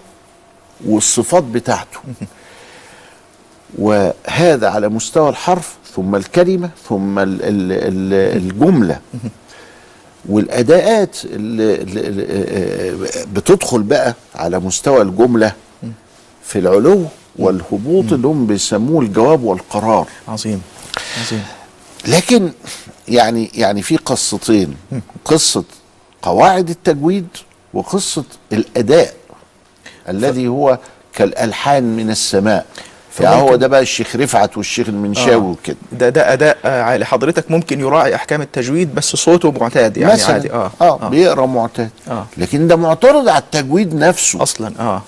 والصفات 0.87 1.43
بتاعته. 1.43 1.99
وهذا 3.79 4.69
على 4.69 4.89
مستوى 4.89 5.29
الحرف 5.29 5.75
ثم 5.97 6.15
الكلمة 6.17 6.71
ثم 6.89 7.19
ال 7.19 7.43
ال 7.43 7.73
ال 7.73 8.37
الجملة. 8.43 9.01
والأداءات 10.29 11.17
اللي 11.25 11.75
اللي 11.75 13.09
بتدخل 13.33 13.83
بقى 13.83 14.15
على 14.35 14.59
مستوى 14.59 15.03
الجملة 15.03 15.53
في 16.45 16.59
العلو 16.59 17.05
والهبوط 17.37 18.13
اللي 18.13 18.27
هم 18.27 18.47
بيسموه 18.47 19.03
الجواب 19.03 19.43
والقرار. 19.43 20.07
عظيم 20.29 20.63
عظيم. 21.21 21.43
لكن 22.09 22.53
يعني 23.09 23.51
يعني 23.55 23.83
في 23.83 23.97
قصتين. 23.97 24.77
قصة 25.25 25.65
قواعد 26.23 26.71
التجويد 26.71 27.29
وقصة 27.75 28.25
الأداء 28.53 29.15
الذي 30.09 30.49
هو 30.49 30.79
كالألحان 31.15 31.97
من 31.97 32.11
السماء. 32.11 32.67
يعني 33.21 33.43
هو 33.43 33.57
ده 33.57 33.67
بقى 33.67 33.81
الشيخ 33.81 34.17
رفعت 34.17 34.57
والشيخ 34.57 34.89
المنشاوي 34.89 35.35
آه. 35.35 35.51
وكده. 35.51 35.77
ده 35.93 36.09
ده 36.09 36.33
أداء 36.33 36.59
آه، 36.65 36.83
عالي 36.83 37.07
حضرتك 37.07 37.51
ممكن 37.51 37.81
يراعي 37.81 38.15
أحكام 38.15 38.43
التجويد 38.43 38.95
بس 38.95 39.17
صوته 39.17 39.51
معتاد 39.53 39.97
يعني 39.97 40.13
مثلا. 40.13 40.33
عادي. 40.35 40.53
آه. 40.53 40.71
آه, 40.81 40.99
آه. 41.03 41.09
بيقرأ 41.09 41.47
معتاد. 41.47 41.91
آه. 42.11 42.27
لكن 42.37 42.67
ده 42.69 42.77
معترض 42.77 43.29
على 43.29 43.39
التجويد 43.39 43.95
نفسه. 43.95 44.43
أصلا 44.43 44.73
آه. 44.81 45.03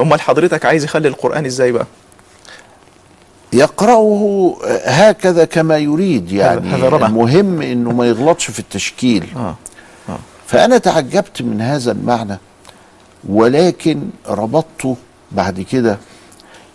أمال 0.00 0.20
حضرتك 0.20 0.64
عايز 0.64 0.84
يخلي 0.84 1.08
القرآن 1.08 1.46
إزاي 1.46 1.72
بقى؟ 1.72 1.86
يقرأه 3.52 4.56
هكذا 4.84 5.44
كما 5.44 5.78
يريد 5.78 6.32
يعني. 6.32 6.74
المهم 6.74 7.62
إنه 7.62 7.92
ما 7.92 8.06
يغلطش 8.06 8.50
في 8.50 8.58
التشكيل. 8.58 9.24
آه. 9.36 9.56
آه. 10.08 10.18
فأنا 10.46 10.78
تعجبت 10.78 11.42
من 11.42 11.60
هذا 11.60 11.92
المعنى 11.92 12.38
ولكن 13.28 14.00
ربطته 14.28 14.96
بعد 15.32 15.60
كده 15.60 15.98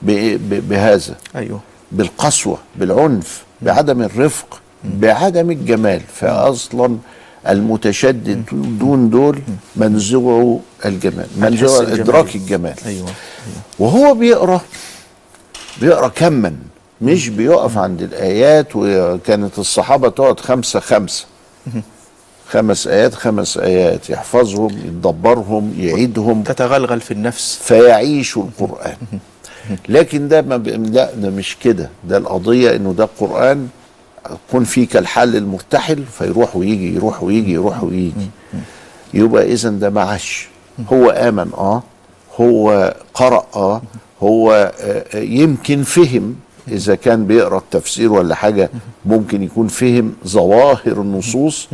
بهذا. 0.01 1.15
أيوه. 1.35 1.59
بالقسوة 1.91 2.57
بالعنف 2.75 3.43
بعدم 3.61 4.01
الرفق 4.01 4.61
بعدم 4.83 5.51
الجمال. 5.51 6.01
فأصلا 6.15 6.97
المتشدد 7.47 8.43
دون 8.79 9.09
دول 9.09 9.39
منزوع 9.75 10.59
الجمال 10.85 11.27
منزوع. 11.37 11.81
إدراك 11.81 12.35
الجمال. 12.35 12.75
أيوه. 12.85 13.09
وهو 13.79 14.13
بيقرأ 14.13 14.61
بيقرأ 15.81 16.07
كما 16.07 16.53
مش 17.01 17.29
بيقف 17.29 17.77
عند 17.77 18.01
الآيات 18.01 18.67
وكانت 18.75 19.59
الصحابة 19.59 20.09
تقعد 20.09 20.39
خمسة 20.39 20.79
خمسة. 20.79 21.25
خمس 22.49 22.87
آيات 22.87 23.15
خمس 23.15 23.57
آيات. 23.57 24.09
يحفظهم 24.09 24.69
يدبرهم 24.69 25.73
يعيدهم. 25.77 26.43
تتغلغل 26.43 27.01
في 27.01 27.11
النفس. 27.11 27.59
فيعيشوا 27.63 28.43
القرآن. 28.43 28.97
لكن 29.89 30.27
ده 30.27 30.41
ما 30.41 30.57
ب... 30.57 30.67
لا 30.67 31.13
ده 31.15 31.29
مش 31.29 31.57
كده. 31.63 31.89
ده 32.03 32.17
القضية 32.17 32.75
إنه 32.75 32.93
ده 32.93 33.09
قرآن 33.19 33.67
يكون 34.49 34.63
فيه 34.63 34.87
كالحل 34.87 35.35
المرتحل 35.35 36.03
فيروح 36.17 36.55
ويجي 36.55 36.95
يروح 36.95 37.23
ويجي 37.23 37.51
يروح 37.53 37.83
ويجي. 37.83 38.29
يبقى 39.13 39.53
اذا 39.53 39.69
ده 39.69 39.89
معاش. 39.89 40.47
هو 40.93 41.09
آمن 41.09 41.49
آه. 41.57 41.83
هو 42.41 42.93
قرأ 43.13 43.45
آه. 43.55 43.81
هو 44.23 44.51
آه، 44.79 45.05
آه، 45.13 45.17
يمكن 45.19 45.83
فهم. 45.83 46.35
إذا 46.67 46.95
كان 46.95 47.25
بيقرأ 47.25 47.57
التفسير 47.57 48.11
ولا 48.11 48.35
حاجة 48.35 48.69
ممكن 49.05 49.43
يكون 49.43 49.67
فهم 49.67 50.13
ظواهر 50.27 51.01
النصوص. 51.01 51.67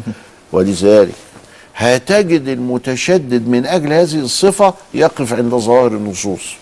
ولذلك 0.52 1.14
هتجد 1.76 2.48
المتشدد 2.48 3.48
من 3.48 3.66
أجل 3.66 3.94
هذه 3.94 4.20
الصفة 4.20 4.74
يقف 4.94 5.34
عند 5.34 5.56
ظواهر 5.56 5.88
النصوص. 5.88 6.54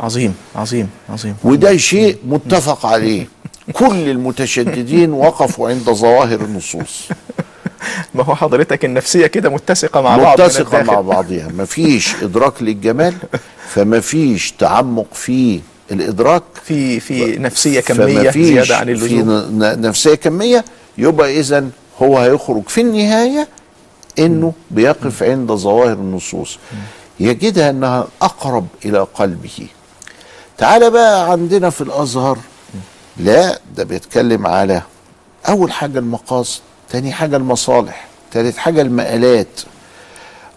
عظيم 0.00 0.34
عظيم 0.56 0.88
عظيم. 1.10 1.34
وده 1.44 1.76
شيء 1.76 2.16
متفق 2.28 2.86
عليه. 2.86 3.26
كل 3.72 4.08
المتشددين 4.08 5.12
وقفوا 5.12 5.68
عند 5.68 5.82
ظواهر 5.90 6.40
النصوص. 6.40 7.08
ما 8.14 8.24
هو 8.24 8.34
حضرتك 8.34 8.84
النفسية 8.84 9.26
كده 9.26 9.48
متسقة 9.50 10.00
مع 10.00 10.16
بعض 10.16 10.40
متسقة. 10.40 10.82
مع 10.82 11.00
بعضها 11.00 11.48
مفيش 11.48 12.14
إدراك 12.22 12.62
للجمال 12.62 13.14
فمفيش 13.68 14.52
تعمق 14.52 15.06
في 15.14 15.60
الإدراك 15.92 16.42
في 16.64 17.00
في 17.00 17.36
نفسية 17.38 17.80
كمية 17.80 18.22
فمفيش 18.30 18.46
زيادة 18.46 18.76
عن 18.76 18.84
في 18.86 18.92
اللزوم. 18.92 19.30
ن- 19.62 19.80
نفسية 19.80 20.14
كمية 20.14 20.64
يبقى 20.98 21.40
إذا 21.40 21.68
هو 22.02 22.18
هيخرج. 22.18 22.62
في 22.68 22.80
النهاية 22.80 23.48
إنه 24.18 24.52
بيقف 24.70 25.22
عند 25.22 25.52
ظواهر 25.52 25.92
النصوص. 25.92 26.58
يجدها 27.20 27.70
أنها 27.70 28.06
أقرب 28.22 28.66
إلى 28.84 29.06
قلبه. 29.14 29.66
تعال 30.58 30.90
بقى 30.90 31.30
عندنا 31.30 31.70
في 31.70 31.80
الأزهر. 31.80 32.38
لا 33.16 33.58
ده 33.76 33.84
بيتكلم 33.84 34.46
على 34.46 34.82
أول 35.48 35.72
حاجة 35.72 35.98
المقاصد 35.98 36.60
تاني 36.90 37.12
حاجة 37.12 37.36
المصالح 37.36 38.06
تالت 38.30 38.56
حاجة 38.56 38.82
المآلات 38.82 39.60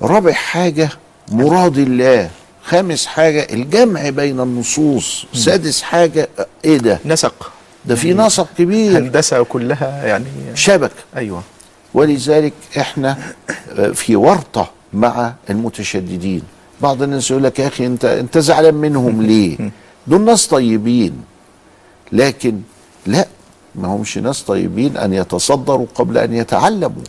رابع 0.02 0.32
حاجة 0.34 0.90
مراد 1.32 1.78
الله 1.78 2.30
خامس 2.64 3.06
حاجة 3.06 3.48
الجمع 3.54 4.10
بين 4.10 4.40
النصوص 4.40 5.26
سادس 5.34 5.82
حاجة 5.82 6.30
إيه 6.66 6.78
ده؟ 6.78 7.00
نسق. 7.06 7.52
ده 7.86 7.96
في 7.96 8.14
نسق 8.14 8.48
كبير. 8.58 8.98
هندسة 8.98 9.44
كلها 9.44 10.06
يعني 10.06 10.26
شبكة 10.56 10.94
أيوه. 11.16 11.42
ولذلك 11.94 12.54
إحنا 12.78 13.18
في 13.94 14.16
ورطة 14.16 14.70
مع 14.94 15.34
المتشددين. 15.50 16.42
بعض 16.82 17.02
الناس 17.02 17.32
يقول 17.32 17.44
لك 17.44 17.60
يا 17.60 17.68
أخي 17.68 17.86
أنت 17.86 18.06
أنت 18.06 18.38
زعلان 18.38 18.74
منهم 18.76 19.22
ليه؟ 19.28 19.58
دول 20.08 20.22
ناس 20.22 20.48
طيبين. 20.48 21.22
لكن 22.12 22.62
لا 23.06 23.28
ما 23.76 23.88
همش 23.88 24.18
ناس 24.18 24.42
طيبين 24.42 24.98
أن 24.98 25.14
يتصدروا 25.14 25.86
قبل 25.96 26.18
أن 26.18 26.34
يتعلموا. 26.34 27.04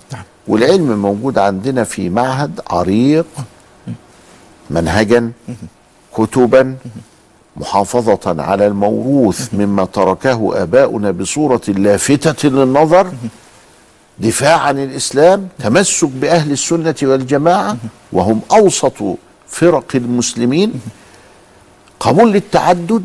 والعلم 0.49 1.03
موجود 1.03 1.39
عندنا 1.39 1.85
في 1.85 2.11
معهد 2.11 2.61
عريق 2.71 3.27
منهجا 4.71 5.33
كتبا 6.17 6.77
محافظة 7.57 8.43
على 8.43 8.67
الموروث 8.67 9.55
مما 9.55 9.85
تركه 9.85 10.63
آباؤنا 10.63 11.11
بصورة 11.11 11.61
لافتة 11.69 12.49
للنظر 12.49 13.13
دفاع 14.19 14.59
عن 14.61 14.79
الإسلام 14.79 15.49
تمسك 15.59 16.09
بأهل 16.09 16.53
السنة 16.53 16.95
والجماعة 17.03 17.77
وهم 18.13 18.41
أوسط 18.53 18.95
فرق 19.49 19.85
المسلمين 19.95 20.73
قبول 22.03 22.33
للتعدد 22.33 23.05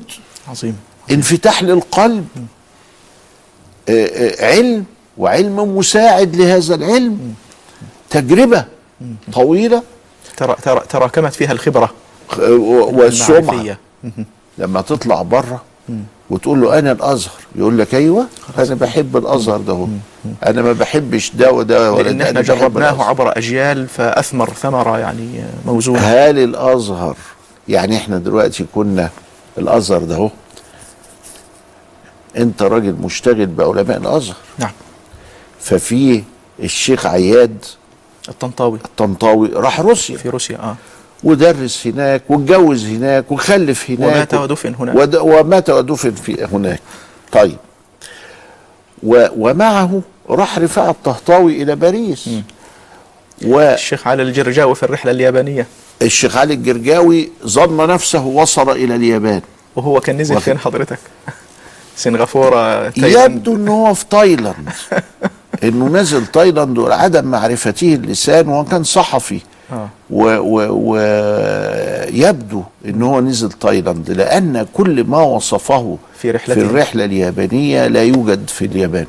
عظيم. 0.50 0.78
انفتاح 1.12 1.64
للقلب 1.64 2.28
آه، 3.90 4.06
آه، 4.06 4.46
علم 4.46 4.86
وعلم 5.18 5.78
مساعد 5.78 6.36
لهذا 6.36 6.76
العلم 6.76 7.34
تجربة 8.10 8.66
طويلة. 9.34 9.84
ترى 10.38 10.56
ترى 10.64 10.82
تراكمت 10.90 11.34
فيها 11.34 11.52
الخبرة. 11.52 11.90
آه، 12.40 12.52
والسمعة. 12.94 13.78
لما 14.58 14.82
تطلع 14.82 15.22
بره 15.22 15.62
وتقول 16.30 16.62
له 16.62 16.80
أنا 16.80 16.92
الأزهر 16.92 17.32
يقول 17.56 17.78
لك 17.80 17.96
أيوه 17.96 18.26
أنا 18.58 18.76
بحب 18.76 19.18
الأزهر 19.18 19.58
ده. 19.58 19.88
أنا 20.46 20.62
ما 20.62 20.74
بحبش 20.74 21.32
ده 21.36 21.52
وده 21.52 21.94
ولا 21.94 22.04
لأن 22.04 22.22
إحنا 22.22 22.42
جربناه. 22.42 23.04
عبر 23.04 23.38
أجيال 23.38 23.88
فأثمر 23.88 24.50
ثمرة 24.50 25.00
يعني 25.00 25.44
موزونة. 25.66 26.00
هل 26.00 26.40
الأزهر 26.40 27.16
يعني 27.70 27.98
إحنا 27.98 28.18
دلوقتي 28.18 28.66
كنا 28.76 29.10
الأزهر 29.58 30.04
ده 30.04 30.16
هو 30.16 30.30
انت 32.38 32.62
راجل 32.62 32.94
مشتغل 32.94 33.46
بعلماء 33.46 33.98
الأزهر. 33.98 34.36
نعم. 34.60 34.72
ففي 35.60 36.24
الشيخ 36.60 37.06
عياد 37.06 37.66
الطنطاوي. 38.30 38.80
الطنطاوي 38.86 39.50
راح 39.50 39.80
روسيا. 39.80 40.18
في 40.18 40.30
روسيا 40.30 40.58
آه. 40.58 40.76
ودرس 41.24 41.88
هناك 41.88 42.22
واتجوز 42.30 42.86
هناك 42.86 43.32
وخلف 43.32 43.92
هناك. 43.92 44.14
ومات 44.14 44.34
ودفن 44.34 44.76
هناك. 44.76 44.96
ود 44.96 45.16
ومات 45.16 45.70
ودفن 45.70 46.12
في 46.12 46.46
هناك. 46.46 46.80
طيب. 47.32 47.58
و 49.04 49.28
ومعه 49.38 50.02
راح 50.30 50.60
رفاعة 50.60 50.90
الطهطاوي 50.90 51.64
إلى 51.64 51.76
باريس. 51.76 52.30
الشيخ 53.44 54.08
علي 54.08 54.24
الجرجاوي 54.24 54.76
في 54.76 54.84
الرحلة 54.84 55.12
اليابانية. 55.12 55.68
والشيخ 56.02 56.38
علي 56.38 56.54
الجرجاوي 56.54 57.30
ظن 57.46 57.88
نفسه 57.88 58.26
وصل 58.26 58.70
إلى 58.72 58.96
اليابان 58.96 59.42
وهو 59.76 60.00
كان 60.00 60.18
نزل. 60.18 60.42
فين 60.42 60.58
حضرتك 60.60 61.00
سنغافورة 61.98 62.92
يبدو 62.98 63.56
ان 63.56 63.68
هو 63.68 63.94
في 63.94 64.06
تايلاند 64.10 64.70
إنه 65.64 65.88
نزل 65.88 66.26
تايلاند 66.26 66.78
وعدم 66.78 67.26
معرفته 67.26 67.94
اللسان 67.94 68.48
وهو 68.48 68.64
كان 68.64 68.84
صحفي 68.84 69.40
آه. 69.72 69.90
ويبدو 72.10 72.64
ان 72.86 73.02
هو 73.02 73.22
نزل 73.22 73.52
تايلاند 73.52 74.12
لأن 74.12 74.66
كل 74.74 75.04
ما 75.04 75.22
وصفه 75.22 75.98
في. 76.20 76.38
في 76.38 76.54
الرحلة 76.54 77.06
اليابانية 77.06 77.88
لا 77.88 78.04
يوجد 78.04 78.48
في 78.50 78.66
اليابان 78.66 79.06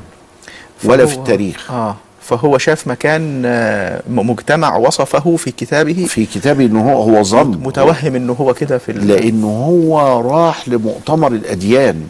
ولا 0.83 1.05
في 1.05 1.15
التاريخ 1.15 1.71
آه 1.71 1.95
فهو 2.29 2.57
شاف 2.57 2.87
مكان 2.87 3.41
آه، 3.45 4.01
مجتمع 4.09 4.77
وصفه 4.77 5.35
في 5.35 5.51
كتابه 5.51 6.05
في 6.05 6.25
كتابه 6.25 6.65
ان 6.65 6.75
هو 6.75 7.01
هو 7.01 7.23
ظن 7.23 7.59
متوهم 7.63 8.15
إنه 8.15 8.33
هو 8.33 8.53
كده 8.53 8.77
في 8.77 8.91
لأنه 8.91 9.47
هو 9.47 10.21
راح 10.21 10.69
لمؤتمر 10.69 11.31
الأديان 11.31 12.03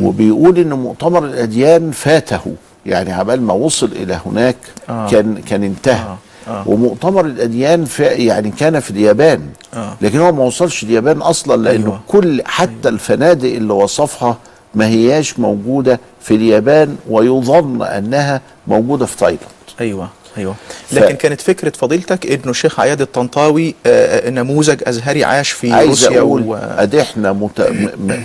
وبيقول 0.00 0.58
إن 0.58 0.72
مؤتمر 0.72 1.24
الأديان 1.24 1.90
فاته 1.90 2.54
يعني 2.86 3.12
عبال 3.12 3.42
ما 3.42 3.52
وصل 3.52 3.92
إلى 3.92 4.20
هناك 4.26 4.56
آه. 4.88 5.08
كان 5.08 5.38
كان 5.38 5.62
انتهى 5.62 6.16
آه. 6.48 6.50
آه. 6.50 6.68
ومؤتمر 6.68 7.24
الأديان 7.26 7.86
يعني 8.00 8.50
كان 8.50 8.80
في 8.80 8.90
اليابان 8.90 9.40
آه. 9.74 9.96
لكن 10.00 10.18
هو 10.18 10.32
ما 10.32 10.44
وصلش 10.44 10.82
اليابان 10.82 11.22
أصلا 11.22 11.62
لأنه 11.62 11.86
أيوة. 11.86 12.00
كل 12.08 12.42
حتى 12.44 12.88
الفنادق 12.88 13.48
اللي 13.54 13.72
وصفها 13.72 14.38
ما 14.74 14.86
هياش 14.86 15.38
موجودة 15.38 16.00
في 16.20 16.34
اليابان 16.34 16.96
ويظن 17.10 17.82
أنها 17.82 18.40
موجودة 18.66 19.06
في 19.06 19.16
تايلاند. 19.16 19.48
أيوه 19.80 20.08
أيوه. 20.38 20.54
لكن 20.92 21.14
كانت 21.14 21.40
فكرة 21.40 21.70
فضيلتك 21.70 22.26
إنه 22.26 22.50
الشيخ 22.50 22.80
عياد 22.80 23.00
الطنطاوي 23.00 23.74
آه، 23.86 24.26
آه، 24.26 24.30
نموذج 24.30 24.82
أزهري 24.86 25.24
عاش 25.24 25.50
في 25.50 25.72
عايز 25.72 25.88
روسيا 25.88 26.18
أقول 26.18 26.42
و... 26.42 26.54
ادي 26.54 27.02
إحنا 27.02 27.32
مت... 27.32 27.60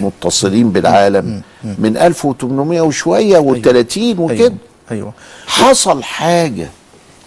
متصلين 0.02 0.72
بالعالم 0.72 1.42
من 1.64 1.98
1800 1.98 2.82
وشوية 2.82 3.38
و30 3.38 4.20
وكده 4.20 4.46
أيوه 4.46 4.54
أيوه. 4.92 5.14
حصل 5.48 6.04
حاجة 6.04 6.70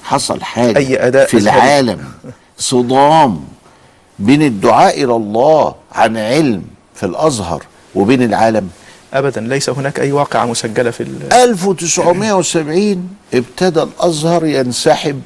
حصل 0.05 0.43
حاجة 0.43 0.79
أي 0.79 1.07
أداء 1.07 1.27
في 1.27 1.37
أزهري. 1.37 1.57
العالم. 1.57 2.05
صدام 2.59 3.45
بين 4.19 4.43
الدعاء 4.43 5.05
إلى 5.05 5.17
الله 5.17 5.75
عن 5.93 6.17
علم 6.17 6.63
في 6.95 7.07
الأزهر 7.07 7.63
وبين 7.95 8.23
العالم 8.23 8.69
ابدا 9.13 9.41
ليس 9.41 9.71
هناك 9.71 10.01
أي 10.01 10.13
واقعة 10.13 10.47
مسجلة 10.47 10.91
في 10.91 11.03
ال- 11.03 11.33
1970 11.33 13.09
ابتدى 13.35 13.83
الأزهر 13.83 14.47
ينسحب 14.47 15.23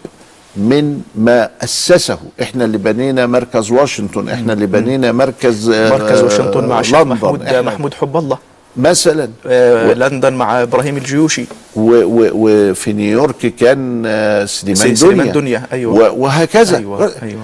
من 0.57 1.03
ما 1.15 1.49
أسسه. 1.65 2.19
إحنا 2.43 2.65
اللي 2.65 2.79
بنينا 2.79 3.27
مركز 3.27 3.71
واشنطن 3.71 4.29
إحنا 4.29 4.53
اللي 4.53 4.67
بنينا 4.67 5.13
مركز 5.13 5.69
مركز 5.71 6.21
واشنطن 6.23 6.69
مع 6.69 6.81
الشيخ. 6.81 6.97
محمود 6.97 7.45
إحنا- 7.49 7.55
محمود 7.55 7.95
حب 7.95 8.17
الله. 8.17 8.39
مثلا. 8.77 9.29
آه، 9.47 9.93
لندن 9.93 10.33
مع 10.33 10.63
إبراهيم 10.63 10.97
الجيوشي. 10.97 11.45
و 11.77 11.91
و 11.91 12.31
وفي 12.33 12.93
نيويورك 12.93 13.47
كان 13.55 14.03
آه، 14.07 14.45
سليمان 14.45 14.83
دنيا 14.85 14.95
سليمان 14.95 15.33
دنيا، 15.33 15.63
أيوة. 15.73 15.95
و- 15.95 16.23
وهكذا. 16.25 16.77
أيوه 16.79 17.13
أيوه. 17.23 17.43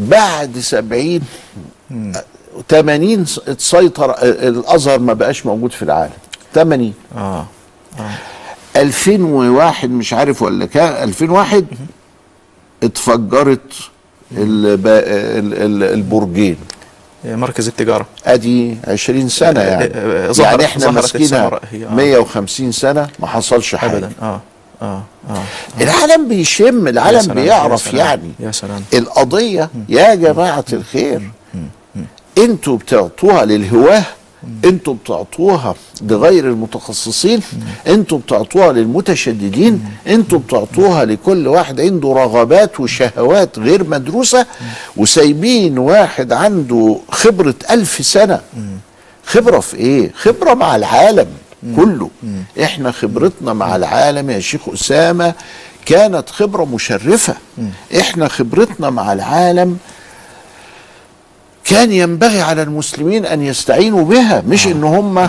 بعد 0.00 0.58
70 0.58 1.20
80 2.68 3.26
اتسيطر 3.48 4.14
الأزهر 4.22 4.98
ما 4.98 5.12
بقاش 5.12 5.46
موجود 5.46 5.72
في 5.72 5.82
العالم. 5.82 6.12
80 6.54 6.94
آه 7.16 7.46
2001 8.76 9.90
مش 9.90 10.12
عارف 10.12 10.42
ولا 10.42 10.66
كان 10.66 11.02
2001 11.08 11.66
اتفجرت 12.82 13.60
الب- 14.32 14.86
ال- 14.86 15.54
ال- 15.54 15.82
البرجين. 15.94 16.56
مركز 17.24 17.68
التجارة. 17.68 18.06
أدي 18.26 18.76
20 18.88 19.28
سنة 19.28 19.60
يعني. 19.60 19.84
آه، 19.84 20.28
آه، 20.28 20.32
ظهرت- 20.32 20.40
يعني 20.50 20.64
إحنا 20.64 20.90
ماسكينها 20.90 21.24
الثمرة. 21.24 21.60
هي، 21.70 21.86
آه. 21.86 21.94
150 21.94 22.72
سنة 22.72 23.08
ما 23.18 23.26
حصلش 23.26 23.74
حاجة. 23.74 23.90
ابدا. 23.96 24.10
آه 24.22 24.40
آه 24.82 25.02
آه. 25.30 25.42
العالم 25.80 26.28
بيشم 26.28 26.86
يا 26.86 26.90
العالم 26.90 27.28
يا 27.28 27.34
بيعرف 27.34 27.80
سلام، 27.82 27.96
يعني. 27.96 28.32
يا 28.40 28.50
سلام. 28.52 28.82
القضية 28.94 29.70
يا 29.88 30.14
جماعة 30.14 30.64
الخير. 30.72 31.30
أنتوا 32.38 32.76
بتعطوها 32.76 33.44
للهواه 33.44 34.02
أنتوا 34.64 34.94
بتعطوها 34.94 35.74
لغير 36.02 36.44
المتخصصين 36.48 37.40
أنتوا 37.86 38.18
بتعطوها 38.18 38.72
للمتشددين 38.72 39.84
أنتوا 40.06 40.38
بتعطوها 40.38 41.04
لكل 41.04 41.48
واحد 41.48 41.80
عنده 41.80 42.08
رغبات 42.12 42.80
وشهوات 42.80 43.58
غير 43.58 43.84
مدروسة 43.84 44.46
وسايبين 44.96 45.78
واحد 45.78 46.32
عنده 46.32 46.96
خبرة 47.10 47.54
ألف 47.70 48.06
سنة. 48.06 48.40
خبرة 49.24 49.60
في 49.60 49.76
إيه؟ 49.76 50.12
خبرة 50.14 50.54
مع 50.54 50.76
العالم 50.76 51.26
كله. 51.76 52.10
إحنا 52.62 52.90
خبرتنا 52.92 53.52
مع 53.52 53.76
العالم 53.76 54.30
يا 54.30 54.40
شيخ 54.40 54.68
أسامة 54.68 55.34
كانت 55.86 56.30
خبرة 56.30 56.64
مشرفة. 56.64 57.34
إحنا 58.00 58.28
خبرتنا 58.28 58.90
مع 58.90 59.12
العالم 59.12 59.78
كان 61.64 61.92
ينبغي 61.92 62.40
على 62.40 62.62
المسلمين 62.62 63.26
أن 63.26 63.42
يستعينوا 63.42 64.04
بها 64.04 64.42
مش 64.48 64.66
إن 64.66 64.84
هم 64.84 65.28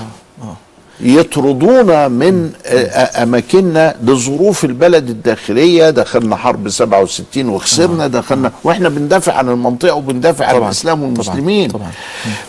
يطردونا 0.99 2.07
من 2.07 2.51
آه، 2.65 3.23
أماكننا 3.23 3.95
لظروف 4.03 4.65
البلد 4.65 5.09
الداخلية. 5.09 5.89
دخلنا 5.89 6.35
حرب 6.35 6.69
67 6.69 7.49
وخسرنا 7.49 8.07
دخلنا 8.07 8.51
وإحنا 8.63 8.89
بندافع 8.89 9.33
عن 9.33 9.49
المنطقة 9.49 9.93
وبندافع 9.93 10.45
عن 10.45 10.55
طبعاً، 10.55 10.65
الإسلام 10.65 11.03
والمسلمين. 11.03 11.69
طبعاً. 11.71 11.91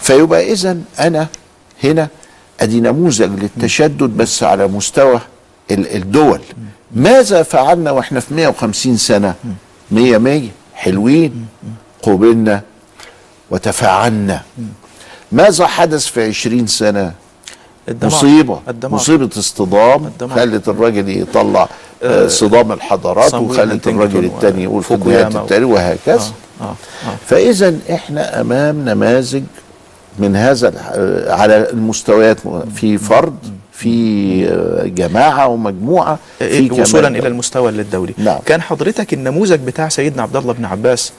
فيبقى 0.00 0.52
اذا 0.52 0.76
أنا 1.00 1.26
هنا 1.84 2.09
أدي 2.60 2.80
نموذج 2.80 3.22
للتشدد 3.40 4.02
بس 4.16 4.42
على 4.42 4.66
مستوى 4.68 5.20
ال- 5.70 5.96
الدول. 5.96 6.40
ماذا 6.94 7.42
فعلنا 7.42 7.90
وإحنا 7.90 8.20
في 8.20 8.34
150 8.34 8.96
سنة؟ 8.96 9.34
100 9.90 10.18
100 10.18 10.48
حلوين 10.74 11.46
قوبلنا 12.02 12.62
وتفاعلنا. 13.53 14.43
ماذا 15.33 15.66
حدث 15.66 16.07
في 16.07 16.29
20 16.29 16.66
سنة؟ 16.66 17.12
الدمار. 17.89 18.15
مصيبة. 18.15 18.61
الدمار. 18.69 18.95
مصيبة 18.95 19.31
اصطدام 19.39 20.07
الدمار. 20.07 20.37
خلت 20.39 20.69
الراجل 20.69 21.09
يطلع 21.20 21.69
آه، 22.03 22.27
صدام 22.29 22.73
الحضارات 22.73 23.35
وخلت 23.35 23.87
الراجل 23.89 24.24
التاني 24.24 24.62
يقول 24.62 24.85
و- 24.91 25.11
التاريخ 25.11 25.69
وهكذا. 25.69 26.33
آه 26.61 26.65
آه 26.65 26.74
فإذا 27.27 27.74
إحنا 27.93 28.41
أمام 28.41 28.85
نماذج 28.89 29.43
من 30.19 30.37
هذا 30.37 30.73
آه، 30.95 31.33
على 31.35 31.70
المستويات 31.70 32.37
في 32.74 32.99
فرد 32.99 33.37
في 33.73 33.95
آه، 34.49 34.87
جماعة 34.87 35.49
ومجموعة 35.49 36.19
في 36.39 36.70
وصولا 36.81 37.09
إلى 37.09 37.29
المستوى 37.29 37.70
الدولي. 37.70 38.15
نعم. 38.19 38.39
كان 38.47 38.62
حضرتك 38.62 39.12
النموذج 39.15 39.61
بتاع 39.61 39.89
سيدنا 39.89 40.23
عبد 40.23 40.37
الله 40.37 40.53
بن 40.53 40.65
عباس 40.65 41.12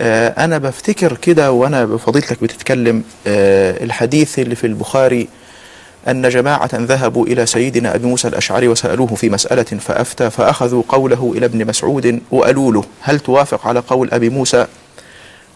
آه 0.00 0.44
أنا 0.44 0.58
بفتكر 0.58 1.16
كده 1.16 1.52
وأنا 1.52 1.84
بفضيلتك 1.84 2.42
بتتكلم 2.42 3.02
آه 3.26 3.84
الحديث 3.84 4.38
اللي 4.38 4.54
في 4.54 4.66
البخاري 4.66 5.28
أن 6.08 6.28
جماعة 6.28 6.70
ذهبوا 6.74 7.26
إلى 7.26 7.46
سيدنا 7.46 7.94
أبي 7.94 8.06
موسى 8.06 8.28
الأشعري 8.28 8.68
وسألوه 8.68 9.06
في 9.14 9.28
مسألة 9.30 9.62
فأفتى 9.62 10.30
فأخذوا 10.30 10.82
قوله 10.88 11.32
إلى 11.36 11.46
ابن 11.46 11.66
مسعود 11.66 12.20
وقالوا 12.30 12.72
له 12.72 12.84
هل 13.00 13.20
توافق 13.20 13.66
على 13.66 13.80
قول 13.80 14.10
أبي 14.12 14.28
موسى؟ 14.30 14.66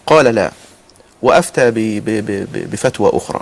قال 0.07 0.25
لا. 0.25 0.51
ب- 2.53 2.69
بفتوى 2.71 3.09
أخرى. 3.13 3.39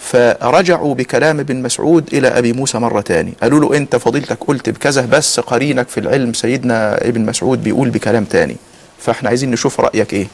فرجعوا 0.00 0.94
بكلام 0.94 1.40
ابن 1.40 1.62
مسعود 1.62 2.14
إلى 2.14 2.28
أبي 2.28 2.52
موسى 2.52 2.78
مره 2.78 3.00
تاني 3.00 3.32
قالوا 3.42 3.60
له 3.60 3.76
أنت 3.76 3.96
فضيلتك 3.96 4.38
قلت 4.46 4.68
بكذا 4.70 5.06
بس 5.06 5.40
قرينك 5.40 5.88
في 5.88 6.00
العلم 6.00 6.32
سيدنا 6.32 7.08
ابن 7.08 7.20
مسعود 7.26 7.62
بيقول 7.64 7.90
بكلام 7.90 8.24
تاني. 8.24 8.56
فاحنا 9.00 9.28
عايزين 9.28 9.50
نشوف 9.50 9.80
رأيك 9.80 10.12
إيه. 10.12 10.26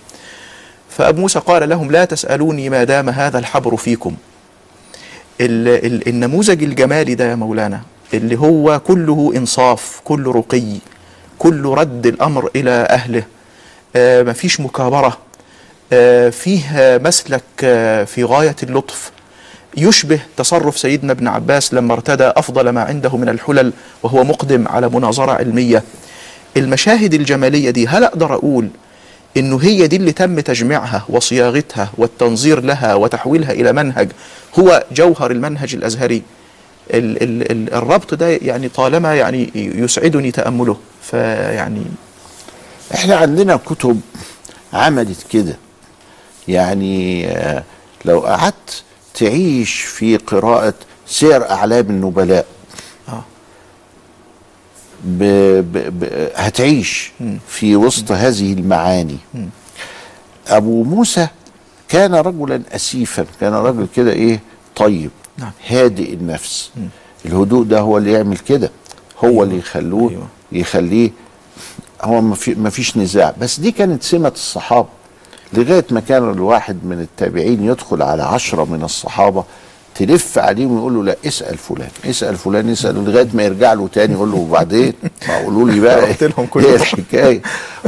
فأبو 0.91 1.21
موسى 1.21 1.39
قال 1.39 1.69
لهم 1.69 1.91
لا 1.93 2.05
تسألوني 2.05 2.71
ما 2.71 2.85
دام 2.85 3.09
هذا 3.11 3.39
الحبر 3.39 3.77
فيكم. 3.77 4.17
ال 5.41 5.69
ال 5.87 6.09
النموذج 6.09 6.63
الجمالي 6.63 7.15
ده 7.15 7.25
يا 7.31 7.35
مولانا 7.35 7.81
اللي 8.15 8.39
هو 8.39 8.81
كله 8.81 9.33
إنصاف 9.37 10.01
كله 10.05 10.33
رقي 10.33 10.73
كله 11.39 11.75
رد 11.75 12.07
الأمر 12.07 12.51
إلى 12.57 12.71
أهله 12.71 13.23
آه 13.97 14.23
مفيش 14.23 14.61
مكابرة 14.61 15.19
آه 15.93 16.31
فيه 16.31 16.65
مسلك 17.05 17.43
آه 17.65 18.05
في 18.05 18.25
غاية 18.25 18.57
اللطف. 18.63 19.11
يشبه 19.77 20.21
تصرف 20.37 20.79
سيدنا 20.79 21.13
ابن 21.13 21.29
عباس 21.29 21.75
لما 21.75 21.93
ارتدى 21.95 22.25
أفضل 22.25 22.69
ما 22.69 22.83
عنده 22.83 23.17
من 23.17 23.29
الحلل 23.29 23.73
وهو 24.03 24.25
مقدم 24.25 24.69
على 24.69 24.89
مناظرة 24.89 25.33
علمية. 25.33 25.83
المشاهد 26.57 27.15
الجمالية 27.15 27.71
دي 27.71 27.87
هل 27.89 28.05
أقدر 28.05 28.35
أقول 28.35 28.69
إنه 29.37 29.59
هي 29.63 29.87
دي 29.87 29.97
اللي 29.97 30.13
تم 30.13 30.41
تجميعها 30.41 31.05
وصياغتها 31.09 31.91
والتنظير 31.99 32.61
لها 32.61 32.95
وتحويلها 32.95 33.53
إلى 33.53 33.73
منهج 33.73 34.09
هو 34.59 34.85
جوهر 34.93 35.31
المنهج 35.31 35.75
الأزهري 35.75 36.23
ال 36.95 37.23
ال 37.23 37.53
ال 37.53 37.75
الربط 37.75 38.15
ده 38.15 38.29
يعني 38.29 38.69
طالما 38.69 39.15
يعني 39.15 39.51
يسعدني 39.55 40.31
تأمله 40.31 40.77
فيعني 41.03 41.83
إحنا 42.95 43.17
عندنا 43.17 43.57
كتب 43.57 44.01
عملت 44.73 45.27
كده 45.33 45.57
يعني 46.49 47.27
آه، 47.29 47.65
لو 48.05 48.21
قعدت 48.21 48.83
تعيش 49.15 49.81
في 49.81 50.17
قراءة 50.17 50.75
سير 51.07 51.51
أعلام 51.51 51.87
النبلاء. 51.91 52.47
ب 55.07 55.19
ب 55.73 56.01
ب 56.01 56.29
هتعيش 56.35 57.13
في 57.49 57.77
وسط 57.77 58.13
هذه 58.13 58.53
المعاني. 58.53 59.17
أبو 60.49 60.85
موسى 60.85 61.27
كان 61.89 62.15
رجلا 62.15 62.63
أسيفا 62.73 63.27
كان 63.41 63.53
رجل 63.55 63.87
كده 63.97 64.13
إيه 64.13 64.41
طيب 64.77 65.11
نعم. 65.39 65.51
هادئ 65.69 66.15
النفس. 66.15 66.71
الهدوء 67.25 67.65
ده 67.65 67.81
هو 67.81 67.99
اللي 67.99 68.13
يعمل 68.13 68.39
كده 68.39 68.71
هو 69.25 69.43
اللي 69.43 69.59
يخلوه 69.59 70.11
أيوة. 70.11 70.27
يخليه 70.53 71.11
هو 72.03 72.21
ما 72.57 72.71
فيش 72.71 72.97
نزاع. 72.97 73.35
بس 73.41 73.61
دي 73.61 73.71
كانت 73.71 74.03
سمة 74.03 74.29
الصحابة. 74.35 74.89
لغاية 75.53 75.85
ما 75.91 76.01
كان 76.01 76.31
الواحد 76.31 76.85
من 76.85 77.01
التابعين 77.01 77.65
يدخل 77.65 78.03
على 78.03 78.23
عشرة 78.23 78.65
من 78.65 78.83
الصحابة 78.83 79.45
تلف 79.99 80.39
عليهم 80.39 80.73
ويقول 80.73 80.95
له 80.95 81.05
لا 81.05 81.17
اسأل 81.27 81.59
فلان 81.59 81.89
اسأل 82.05 82.37
فلان 82.37 82.69
اسأل 82.71 83.05
لغاية 83.05 83.29
ما 83.35 83.43
يرجع 83.43 83.73
له 83.73 83.89
تاني 83.89 84.13
يقول 84.13 84.31
له 84.31 84.37
وبعدين؟ 84.37 84.93
ما 85.29 85.37
قولوا 85.39 85.71
لي 85.71 85.81
بقى. 85.81 86.01
رحت 86.01 86.25
لهم 86.25 86.47
كل 86.47 86.61
إيه 86.65 86.71
مرة. 86.71 86.77
الحكاية؟ 86.83 87.43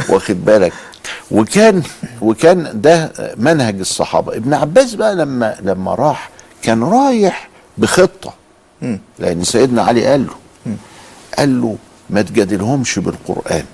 واخد 0.09 0.45
بالك. 0.45 0.73
وكان 1.31 1.83
وكان 2.21 2.71
ده 2.75 3.13
منهج 3.37 3.79
الصحابة. 3.81 4.37
ابن 4.37 4.55
عباس 4.55 4.95
بقى 4.95 5.15
لما 5.15 5.57
لما 5.63 5.95
راح 5.95 6.31
كان 6.63 6.83
رايح 6.85 7.49
بخطة. 7.79 8.35
مم. 8.83 9.01
لأن 9.19 9.45
سيدنا 9.45 9.83
علي 9.83 10.07
قال 10.07 10.27
له 10.27 10.35
قال 11.39 11.61
له 11.61 11.77
ما 12.11 12.23
تجادلهمش 12.23 12.99
بالقرآن. 12.99 13.65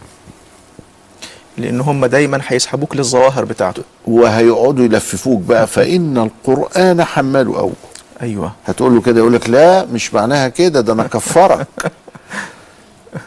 لأن 1.58 1.80
هم 1.80 2.06
دايما 2.06 2.40
هيسحبوك 2.46 2.96
للظواهر 2.96 3.44
بتاعته. 3.44 3.82
وهيقعدوا 4.06 4.84
يلففوك 4.84 5.40
بقى. 5.40 5.66
فإن 5.66 6.18
القرآن 6.18 7.04
حماله 7.04 7.58
أوجه. 7.58 7.74
أيوه. 8.22 8.52
هتقول 8.66 8.94
له 8.94 9.00
كده 9.00 9.18
يقول 9.18 9.32
لك 9.32 9.50
لا 9.50 9.84
مش 9.84 10.14
معناها 10.14 10.48
كده 10.48 10.80
ده 10.80 10.92
أنا 10.92 11.02
كفرك. 11.06 11.66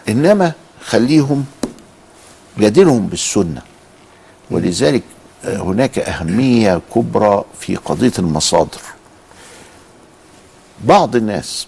إنما 0.10 0.52
خليهم 0.86 1.46
جادلهم 2.58 3.08
بالسنة. 3.08 3.62
ولذلك 4.52 5.04
آه، 5.46 5.58
هناك 5.58 6.00
أهمية 6.00 6.82
كبرى 6.96 7.44
في 7.60 7.76
قضية 7.76 8.12
المصادر. 8.20 8.82
بعض 10.84 11.16
الناس 11.16 11.68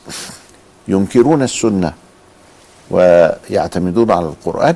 ينكرون 0.88 1.44
السنة 1.44 1.94
ويعتمدون 2.92 4.12
على 4.12 4.26
القرآن 4.26 4.76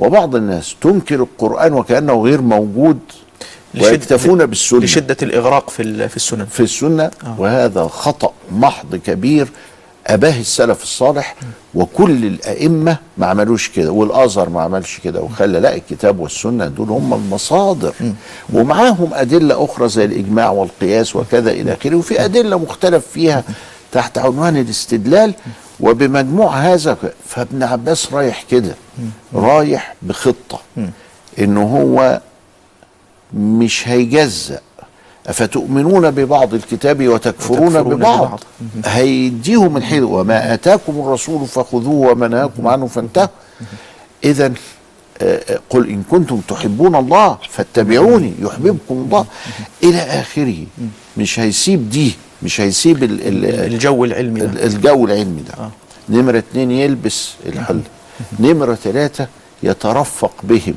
وبعض 0.00 0.34
الناس 0.34 0.76
تنكر 0.80 1.14
القرآن 1.14 1.72
وكأنه 1.72 2.22
غير 2.22 2.40
موجود. 2.40 2.98
ويكتفون 3.80 4.46
بالسنة. 4.46 4.80
لشدة 4.80 5.16
الإغراق 5.22 5.70
في 5.70 6.08
في 6.08 6.16
السنن. 6.16 6.44
في 6.44 6.60
السنة 6.60 7.10
وهذا 7.38 7.82
خطأ 7.88 8.32
محض 8.52 8.96
كبير 8.96 9.48
أباه 10.06 10.40
السلف 10.40 10.82
الصالح 10.82 11.34
وكل 11.74 12.24
الأئمة 12.24 12.96
ما 13.18 13.26
عملوش 13.26 13.68
كده 13.68 13.92
والأزهر 13.92 14.48
ما 14.48 14.62
عملش 14.62 14.98
كده 15.04 15.20
وخلى 15.20 15.60
لا 15.60 15.74
الكتاب 15.74 16.18
والسنة 16.18 16.66
دول 16.66 16.88
هم 16.90 17.14
المصادر. 17.14 17.94
ومعاهم 18.52 19.10
أدلة 19.14 19.64
أخرى 19.64 19.88
زي 19.88 20.04
الإجماع 20.04 20.50
والقياس 20.50 21.16
وكذا 21.16 21.50
إلى 21.50 21.72
آخره 21.72 21.96
وفي 21.96 22.24
أدلة 22.24 22.58
مختلف 22.58 23.06
فيها 23.06 23.44
تحت 23.92 24.18
عنوان 24.18 24.56
الاستدلال 24.56 25.34
وبمجموع 25.80 26.56
هذا 26.56 26.96
فابن 27.28 27.62
عباس 27.62 28.12
رايح 28.12 28.42
كده 28.50 28.74
رايح 29.34 29.94
بخطة 30.02 30.60
إنه 31.38 31.62
هو 31.62 32.20
مش 33.34 33.88
هيجزأ. 33.88 34.60
أفتؤمنون 35.26 36.10
ببعض 36.10 36.54
الكتاب 36.54 37.08
وتكفرون, 37.08 37.66
وتكفرون 37.66 37.94
ببعض, 37.96 38.18
ببعض. 38.26 38.40
هيديهم 38.84 39.76
الحيل. 39.76 40.04
وما 40.04 40.54
آتاكم 40.54 41.00
الرسول 41.00 41.46
فخذوه 41.46 42.10
وما 42.10 42.28
نهاكم 42.28 42.66
عنه 42.68 42.86
فانتهوا. 42.86 43.28
إذا 44.24 44.52
قل 45.70 45.88
إن 45.90 46.02
كنتم 46.10 46.40
تحبون 46.48 46.94
الله 46.96 47.38
فاتبعوني 47.50 48.32
يحببكم 48.40 48.78
الله. 48.90 49.26
إلى 49.82 49.98
آخره. 49.98 50.56
مش 51.16 51.40
هيسيب 51.40 51.90
دي 51.90 52.14
مش 52.42 52.60
هيسيب 52.60 53.02
ال 53.04 53.28
ال 53.28 53.44
الجو 53.72 54.04
العلمي 54.04 54.40
ده. 54.40 54.46
ال- 54.46 54.58
الجو 54.64 55.04
العلمي 55.06 55.42
ده. 55.42 55.68
نمرة 56.08 56.38
اتنين 56.38 56.70
يلبس 56.70 57.30
الحل 57.46 57.80
نمرة 58.40 58.74
ثلاثة 58.74 59.28
يترفق 59.62 60.32
بهم. 60.42 60.74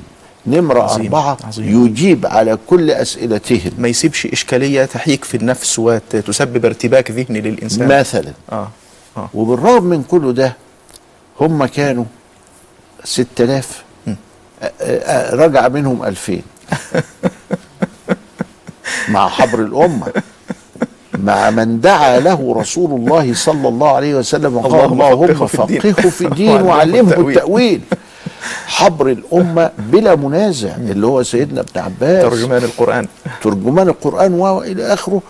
نمرة 0.50 0.82
عظيم، 0.82 1.06
أربعة 1.06 1.38
عظيم. 1.44 1.86
يجيب 1.86 2.26
على 2.26 2.58
كل 2.68 2.92
أسئلتهم 2.92 3.72
ما 3.78 3.88
يسيبش 3.88 4.26
إشكالية 4.26 4.86
تحيك 4.86 5.26
في 5.26 5.38
النفس 5.38 5.80
وتسبب 5.80 6.66
ارتباك 6.66 7.12
ذهني 7.12 7.42
للإنسان 7.42 8.00
مثلا 8.00 8.34
آه. 8.52 8.68
آه. 9.18 9.30
وبالرغم 9.34 9.84
من 9.84 10.04
كل 10.04 10.34
ده 10.34 10.56
هم 11.42 11.66
كانوا 11.66 12.06
6000 13.04 13.84
آه، 14.62 14.72
آه، 14.82 15.36
رجع 15.36 15.68
منهم 15.68 16.04
2000 16.04 16.42
مع 19.10 19.30
حبر 19.30 19.60
الأمة 19.60 20.08
مع 21.24 21.50
من 21.50 21.82
دعا 21.82 22.20
له 22.20 22.54
رسول 22.58 23.00
الله 23.00 23.34
صلى 23.34 23.68
الله 23.68 23.96
عليه 23.96 24.16
وسلم 24.16 24.58
وقال 24.58 24.92
اللهم 24.92 25.48
فقهه 25.48 26.10
في 26.10 26.26
الدين. 26.26 26.62
وعلمه 26.68 27.14
التأويل. 27.14 27.82
حبر 28.68 29.08
الأمة 29.10 29.72
بلا 29.80 30.16
منازع 30.16 30.76
اللي 30.76 31.08
هو 31.08 31.24
سيدنا 31.24 31.62
ابن 31.62 31.80
عباس. 31.82 32.24
ترجمان 32.24 32.64
القرآن. 32.64 33.08
ترجمان 33.44 33.88
القرآن 33.88 34.34
وإلى 34.34 34.94
آخره. 34.94 35.22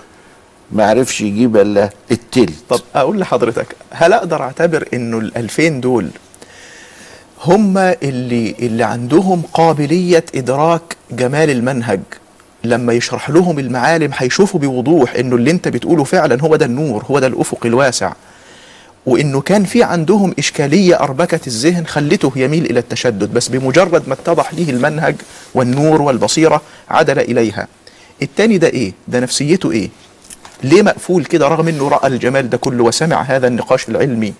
ما 0.71 0.85
عرفش 0.89 1.21
يجيب 1.21 1.57
إلا 1.57 1.89
التلت. 2.11 2.53
طب 2.69 2.79
أقول 2.95 3.19
لحضرتك 3.19 3.75
هل 3.91 4.13
أقدر 4.13 4.41
أعتبر 4.41 4.87
إنه 4.93 5.17
الألفين 5.17 5.81
دول 5.81 6.09
هم 7.43 7.77
اللي 7.77 8.55
اللي 8.59 8.83
عندهم 8.83 9.41
قابلية 9.53 10.25
إدراك 10.35 10.81
جمال 11.11 11.49
المنهج؟ 11.49 11.99
لما 12.63 12.93
يشرح 12.93 13.29
لهم 13.29 13.59
المعالم 13.59 14.11
هيشوفوا 14.17 14.59
بوضوح 14.59 15.15
إنه 15.15 15.35
اللي 15.35 15.51
أنت 15.51 15.67
بتقوله 15.67 16.03
فعلا 16.03 16.41
هو 16.41 16.55
ده 16.55 16.65
النور 16.65 17.05
هو 17.11 17.19
ده 17.19 17.27
الأفق 17.27 17.65
الواسع. 17.65 18.13
وإنه 19.05 19.41
كان 19.41 19.63
في 19.63 19.83
عندهم 19.83 20.33
إشكالية 20.39 20.99
أربكت 20.99 21.47
الذهن 21.47 21.87
خلته 21.87 22.31
يميل 22.35 22.65
إلى 22.65 22.79
التشدد. 22.79 23.33
بس 23.33 23.47
بمجرد 23.47 24.07
ما 24.07 24.13
اتضح 24.13 24.53
ليه 24.53 24.69
المنهج 24.69 25.15
والنور 25.53 26.01
والبصيرة 26.01 26.61
عدل 26.89 27.19
إليها. 27.19 27.67
التاني 28.21 28.57
ده 28.57 28.67
إيه؟ 28.67 28.93
ده 29.07 29.19
نفسيته 29.19 29.71
إيه؟ 29.71 29.89
ليه 30.63 30.81
مقفول 30.81 31.25
كده 31.25 31.47
رغم 31.47 31.67
إنه 31.67 31.87
رأى 31.87 32.07
الجمال 32.07 32.49
ده 32.49 32.57
كله 32.57 32.83
وسمع 32.83 33.21
هذا 33.21 33.47
النقاش 33.47 33.89
العلمي؟ 33.89 34.33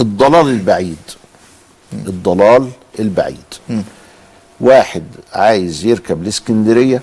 الضلال 0.00 0.48
البعيد. 0.48 0.96
الضلال 1.92 2.70
البعيد. 2.98 3.54
واحد 4.60 5.04
عايز 5.32 5.84
يركب 5.84 6.22
الإسكندرية 6.22 7.02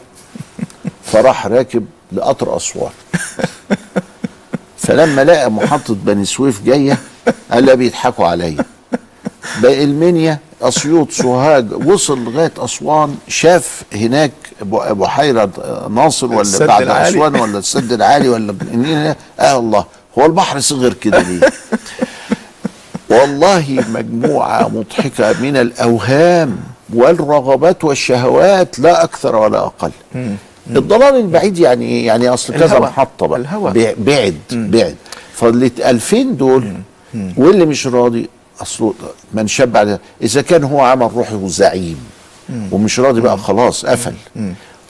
فراح 1.11 1.47
راكب 1.47 1.85
لقطر 2.11 2.57
أسوان. 2.57 2.91
فلما 4.83 5.23
لقى 5.23 5.51
محطة 5.51 5.95
بني 5.95 6.25
سويف 6.25 6.61
جاية 6.65 6.97
قال 7.51 7.65
لا 7.65 7.73
بيضحكوا 7.73 8.27
عليا. 8.27 8.65
باقي 9.61 9.83
المنيا 9.83 10.37
أسيوط 10.61 11.11
سوهاج 11.11 11.87
وصل 11.87 12.23
لغاية 12.23 12.51
أسوان 12.57 13.15
شاف 13.27 13.81
هناك 13.93 14.31
بو- 14.61 14.93
بحيرة 14.93 15.49
ناصر 15.91 16.27
ولا 16.27 16.41
السد 16.41 16.67
بعد 16.67 16.81
العالي. 16.81 17.09
أسوان 17.09 17.35
ولا 17.35 17.57
السد 17.57 17.91
العالي 17.91 18.29
ولا 18.29 18.55
منين 18.71 19.13
آه 19.39 19.59
الله. 19.59 19.85
هو 20.19 20.25
البحر 20.25 20.59
صغر 20.59 20.93
كده 20.93 21.19
ليه؟ 21.21 21.49
والله 23.09 23.83
مجموعة 23.93 24.67
مضحكة 24.67 25.41
من 25.41 25.57
الأوهام 25.57 26.57
والرغبات 26.93 27.83
والشهوات 27.83 28.79
لا 28.79 29.03
أكثر 29.03 29.35
ولا 29.35 29.57
أقل. 29.59 29.91
الضلال 30.69 31.15
البعيد 31.15 31.57
يعني 31.57 31.85
إيه؟ 31.85 32.05
يعني 32.07 32.29
أصل 32.29 32.53
كذا. 32.53 32.79
محطة 32.79 33.27
بقى. 33.27 33.39
الهوى. 33.39 33.71
بع- 33.71 33.95
بعد 33.99 34.35
بعد. 34.51 34.95
فاللي 35.33 35.71
2000 35.79 36.21
دول 36.23 36.73
واللي 37.37 37.65
مش 37.65 37.87
راضي 37.87 38.29
أصله 38.61 38.93
من 39.33 39.47
شب 39.47 39.77
على 39.77 39.99
إذا 40.21 40.41
كان 40.41 40.63
هو 40.63 40.81
عمل 40.81 41.11
روحه 41.15 41.47
زعيم 41.47 41.97
ومش 42.71 42.99
راضي 42.99 43.21
بقى 43.21 43.37
خلاص 43.37 43.85
قفل. 43.85 44.13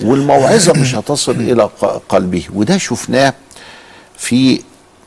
والموعظة 0.03 0.73
مش 0.81 0.95
هتصل 0.95 1.31
إلى 1.31 1.63
ق- 1.81 2.01
قلبه. 2.09 2.43
وده 2.53 2.77
شفناه 2.77 3.33
في 4.17 4.61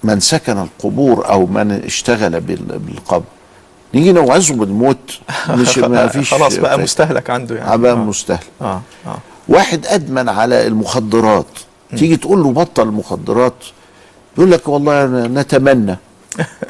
من 0.04 0.20
سكن 0.20 0.58
القبور 0.58 1.28
أو 1.28 1.46
من 1.46 1.70
اشتغل 1.84 2.40
بال- 2.40 2.78
بالقبر. 2.78 3.24
نيجي 3.94 4.12
نوعظه 4.12 4.54
بالموت. 4.54 5.18
مش 5.50 5.78
ما 5.78 6.06
فيش 6.08 6.34
خلاص 6.34 6.56
بقى. 6.56 6.78
مستهلك 6.78 7.30
عنده 7.30 7.56
يعني. 7.56 7.70
عباء 7.70 7.92
آه. 7.92 7.96
مستهلك. 7.96 8.40
آه. 8.60 8.80
آه. 9.06 9.18
واحد 9.48 9.86
أدمن 9.86 10.28
على 10.28 10.66
المخدرات. 10.66 11.46
تيجي 11.96 12.16
تقول 12.16 12.42
له 12.42 12.52
بطل 12.52 12.82
المخدرات 12.82 13.54
يقول 14.38 14.50
لك 14.50 14.68
والله 14.68 15.06
نتمنى 15.26 15.96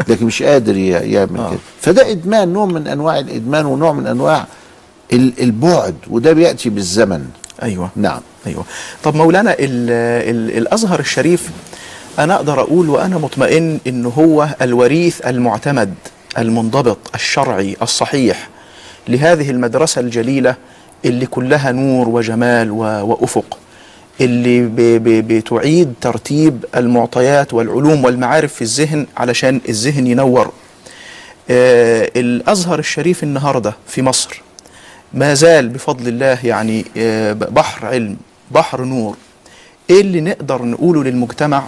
لكن 0.09 0.27
مش 0.27 0.43
قادر 0.43 0.77
يعمل 0.77 1.36
كده. 1.51 1.59
فده 1.81 2.11
إدمان 2.11 2.48
نوع 2.53 2.66
من 2.66 2.86
أنواع 2.89 3.19
الإدمان 3.19 3.66
ونوع 3.66 3.93
من 3.93 4.07
أنواع 4.07 4.47
ال- 5.12 5.40
البعد 5.43 5.94
وده 6.11 6.32
بيأتي 6.32 6.69
بالزمن. 6.70 7.24
أيوه. 7.62 7.90
نعم. 7.97 8.20
أيوه. 8.47 8.65
طب 9.03 9.15
مولانا 9.15 9.51
ال 9.53 9.90
ال 10.31 10.59
الأزهر 10.59 11.01
الشريف 11.01 11.51
أنا 12.19 12.35
أقدر 12.35 12.61
أقول 12.61 12.89
وأنا 12.89 13.19
مطمئن 13.19 13.78
انه 13.86 14.09
هو 14.09 14.48
الوريث 14.62 15.20
المعتمد 15.27 15.94
المنضبط 16.39 16.98
الشرعي 17.15 17.77
الصحيح 17.82 18.48
لهذه 19.09 19.51
المدرسة 19.51 20.01
الجليلة 20.01 20.55
اللي 21.05 21.27
كلها 21.27 21.73
نور 21.73 22.09
وجمال 22.09 22.70
و- 22.70 22.77
وأفق 23.06 23.59
اللي 24.20 24.68
بتعيد 25.23 25.94
ترتيب 26.01 26.64
المعطيات 26.77 27.55
والعلوم 27.55 28.05
والمعارف 28.05 28.55
في 28.55 28.62
الذهن 28.62 29.06
علشان 29.16 29.60
الذهن 29.68 30.06
ينور. 30.06 30.52
آه 31.51 32.10
الأزهر 32.16 32.78
الشريف 32.78 33.23
النهارده 33.23 33.74
في 33.89 34.02
مصر 34.02 34.43
ما 35.14 35.35
زال 35.35 35.68
بفضل 35.68 36.09
الله 36.09 36.39
يعني 36.44 36.85
آه، 36.97 37.32
بحر 37.32 37.86
علم 37.86 38.16
بحر 38.51 38.85
نور. 38.85 39.16
إيه 39.90 40.01
اللي 40.01 40.20
نقدر 40.20 40.62
نقوله 40.62 41.05
للمجتمع؟ 41.05 41.66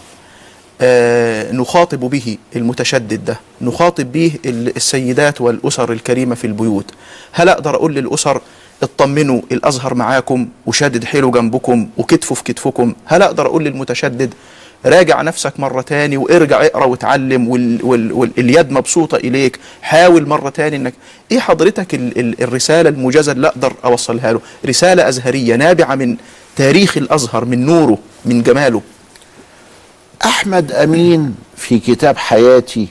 آه، 0.81 1.53
نخاطب 1.53 2.01
به 2.01 2.39
المتشدد 2.57 3.25
ده 3.25 3.41
نخاطب 3.61 4.13
به 4.13 4.33
ال- 4.47 4.77
السيدات 4.77 5.41
والأسر 5.41 5.93
الكريمة 5.93 6.35
في 6.35 6.47
البيوت. 6.47 6.85
هل 7.33 7.49
أقدر 7.49 7.75
أقول 7.75 7.95
للأسر 7.95 8.41
اطمنوا 8.83 9.41
الأزهر 9.53 9.95
معاكم 9.95 10.49
وشادد 10.67 11.05
حيله 11.05 11.31
جنبكم 11.31 11.89
وكتفه 11.97 12.35
في 12.35 12.45
كتفكم. 12.45 12.95
هل 13.05 13.23
أقدر 13.23 13.47
أقول 13.47 13.65
للمتشدد 13.65 14.35
راجع 14.87 15.23
نفسك 15.23 15.61
مرة 15.61 15.83
تاني 15.83 16.17
وارجع 16.17 16.65
اقرأ 16.65 16.85
وال 16.85 17.85
وال 17.85 18.13
واليد 18.13 18.71
مبسوطة 18.71 19.17
إليك. 19.17 19.59
حاول 19.83 20.29
مرة 20.29 20.49
تاني 20.49 20.77
إنك 20.77 20.95
إيه 21.33 21.41
حضرتك 21.41 21.95
ال 21.95 22.19
ال 22.19 22.43
الرسالة 22.43 22.89
الموجزة 22.89 23.33
اللي 23.33 23.47
أقدر 23.47 23.73
أوصلها 23.85 24.33
له؟ 24.33 24.41
رسالة 24.67 25.09
أزهرية 25.09 25.57
نابعة 25.57 25.95
من 25.95 26.17
تاريخ 26.57 26.97
الأزهر 26.97 27.45
من 27.45 27.67
نوره 27.67 27.99
من 28.25 28.43
جماله. 28.43 28.83
أحمد 30.25 30.73
أمين 30.73 31.35
في 31.57 31.79
كتاب 31.79 32.17
حياتي 32.17 32.89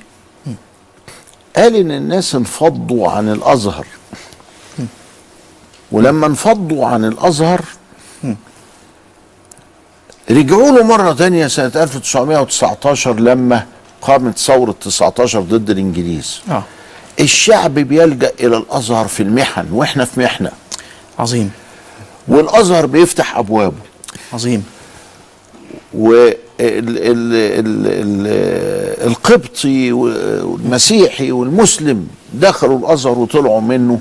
قال 1.55 1.75
إن 1.75 1.91
الناس 1.91 2.35
انفضوا 2.35 3.11
عن 3.11 3.31
الأزهر. 3.31 3.85
ولما 5.91 6.27
انفضوا 6.27 6.85
عن 6.85 7.05
الأزهر 7.05 7.61
رجعوا 10.31 10.71
له 10.71 10.83
مرة 10.83 11.13
تانية 11.13 11.47
سنة 11.47 11.71
1919 11.75 13.19
لما 13.19 13.65
قامت 14.01 14.37
ثورة 14.37 14.75
19 14.81 15.41
ضد 15.41 15.69
الإنجليز. 15.69 16.41
آه. 16.49 16.63
الشعب 17.19 17.73
بيلجأ 17.73 18.31
إلى 18.39 18.57
الأزهر 18.57 19.07
في 19.07 19.23
المحن 19.23 19.65
وإحنا 19.71 20.05
في 20.05 20.19
محنة. 20.19 20.51
عظيم. 21.19 21.51
والأزهر 22.27 22.85
بيفتح 22.85 23.37
أبوابه. 23.37 23.77
عظيم. 24.33 24.63
والقبطي 29.03 29.91
والمسيحي 29.91 31.31
والمسلم 31.31 32.07
دخلوا 32.33 32.79
الأزهر 32.79 33.19
وطلعوا 33.19 33.61
منه. 33.61 33.99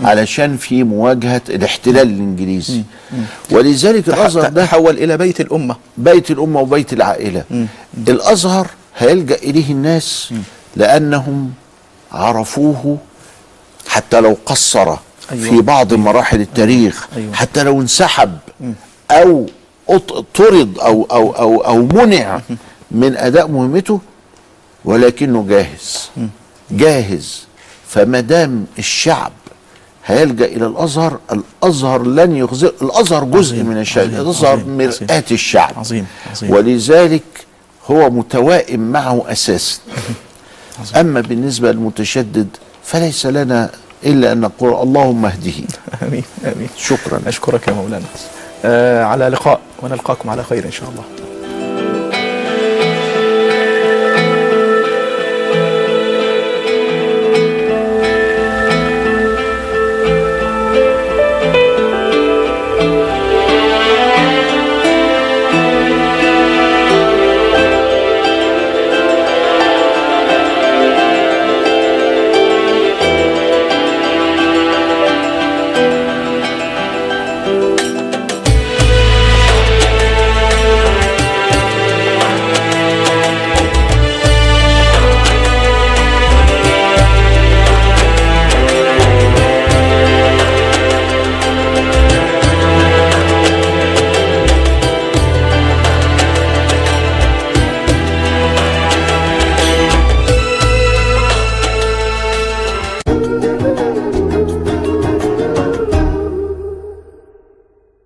علشان 0.00 0.56
في 0.56 0.84
مواجهة 0.84 1.42
الاحتلال 1.48 2.02
الإنجليزي. 2.08 2.82
ولذلك 3.50 4.08
الأزهر 4.08 4.48
ده 4.48 4.64
تحول 4.64 4.96
إلى 4.98 5.16
بيت 5.16 5.40
الأمة. 5.40 5.76
بيت 5.96 6.30
الأمة 6.30 6.60
وبيت 6.60 6.92
العائلة. 6.92 7.44
الأزهر 8.08 8.66
هيلجأ 8.98 9.34
إليه 9.34 9.72
الناس 9.72 10.34
لأنهم 10.76 11.50
عرفوه 12.12 12.98
حتى 13.88 14.20
لو 14.20 14.36
قصر 14.46 14.96
أيوة. 15.32 15.50
في 15.50 15.60
بعض 15.60 15.94
مراحل 15.94 16.40
التاريخ 16.40 17.08
أيوة. 17.16 17.34
حتى 17.34 17.62
لو 17.62 17.80
انسحب 17.80 18.38
أو 19.10 19.46
طرد 20.34 20.78
أو 20.78 21.06
أو 21.10 21.30
أو 21.30 21.60
أو 21.60 21.82
منع 21.82 22.40
من 22.90 23.16
أداء 23.16 23.48
مهمته 23.48 24.00
ولكنه 24.84 25.46
جاهز. 25.48 26.10
جاهز. 26.70 27.42
فما 27.88 28.20
دام 28.20 28.66
الشعب 28.78 29.32
هيلجأ 30.08 30.44
إلى 30.44 30.66
الأزهر 30.66 31.18
الأزهر 31.32 32.02
لن 32.02 32.36
يخزق 32.36 32.74
الأزهر 32.82 33.24
جزء 33.24 33.54
عظيم، 33.54 33.66
من 33.66 33.78
الشعب 33.78 34.04
عظيم، 34.06 34.20
الأزهر 34.20 34.52
عظيم، 34.52 34.78
مرآة 34.78 35.24
الشعب. 35.30 35.72
عظيم 35.76 36.06
عظيم. 36.30 36.50
ولذلك 36.50 37.22
هو 37.90 38.10
متوائم 38.10 38.80
معه 38.80 39.24
أساسا. 39.32 39.80
أما 40.96 41.20
بالنسبة 41.20 41.72
للمتشدد 41.72 42.48
فليس 42.84 43.26
لنا 43.26 43.70
إلا 44.04 44.32
أن 44.32 44.40
نقول 44.40 44.82
اللهم 44.82 45.26
اهده. 45.26 45.52
آمين 46.02 46.24
آمين. 46.44 46.68
شكرا. 46.76 47.20
أشكرك 47.26 47.68
يا 47.68 47.72
مولانا. 47.72 48.04
آه 48.64 49.04
على 49.04 49.28
لقاء 49.28 49.60
ونلقاكم 49.82 50.30
على 50.30 50.44
خير 50.44 50.64
إن 50.64 50.72
شاء 50.72 50.88
الله. 50.88 51.04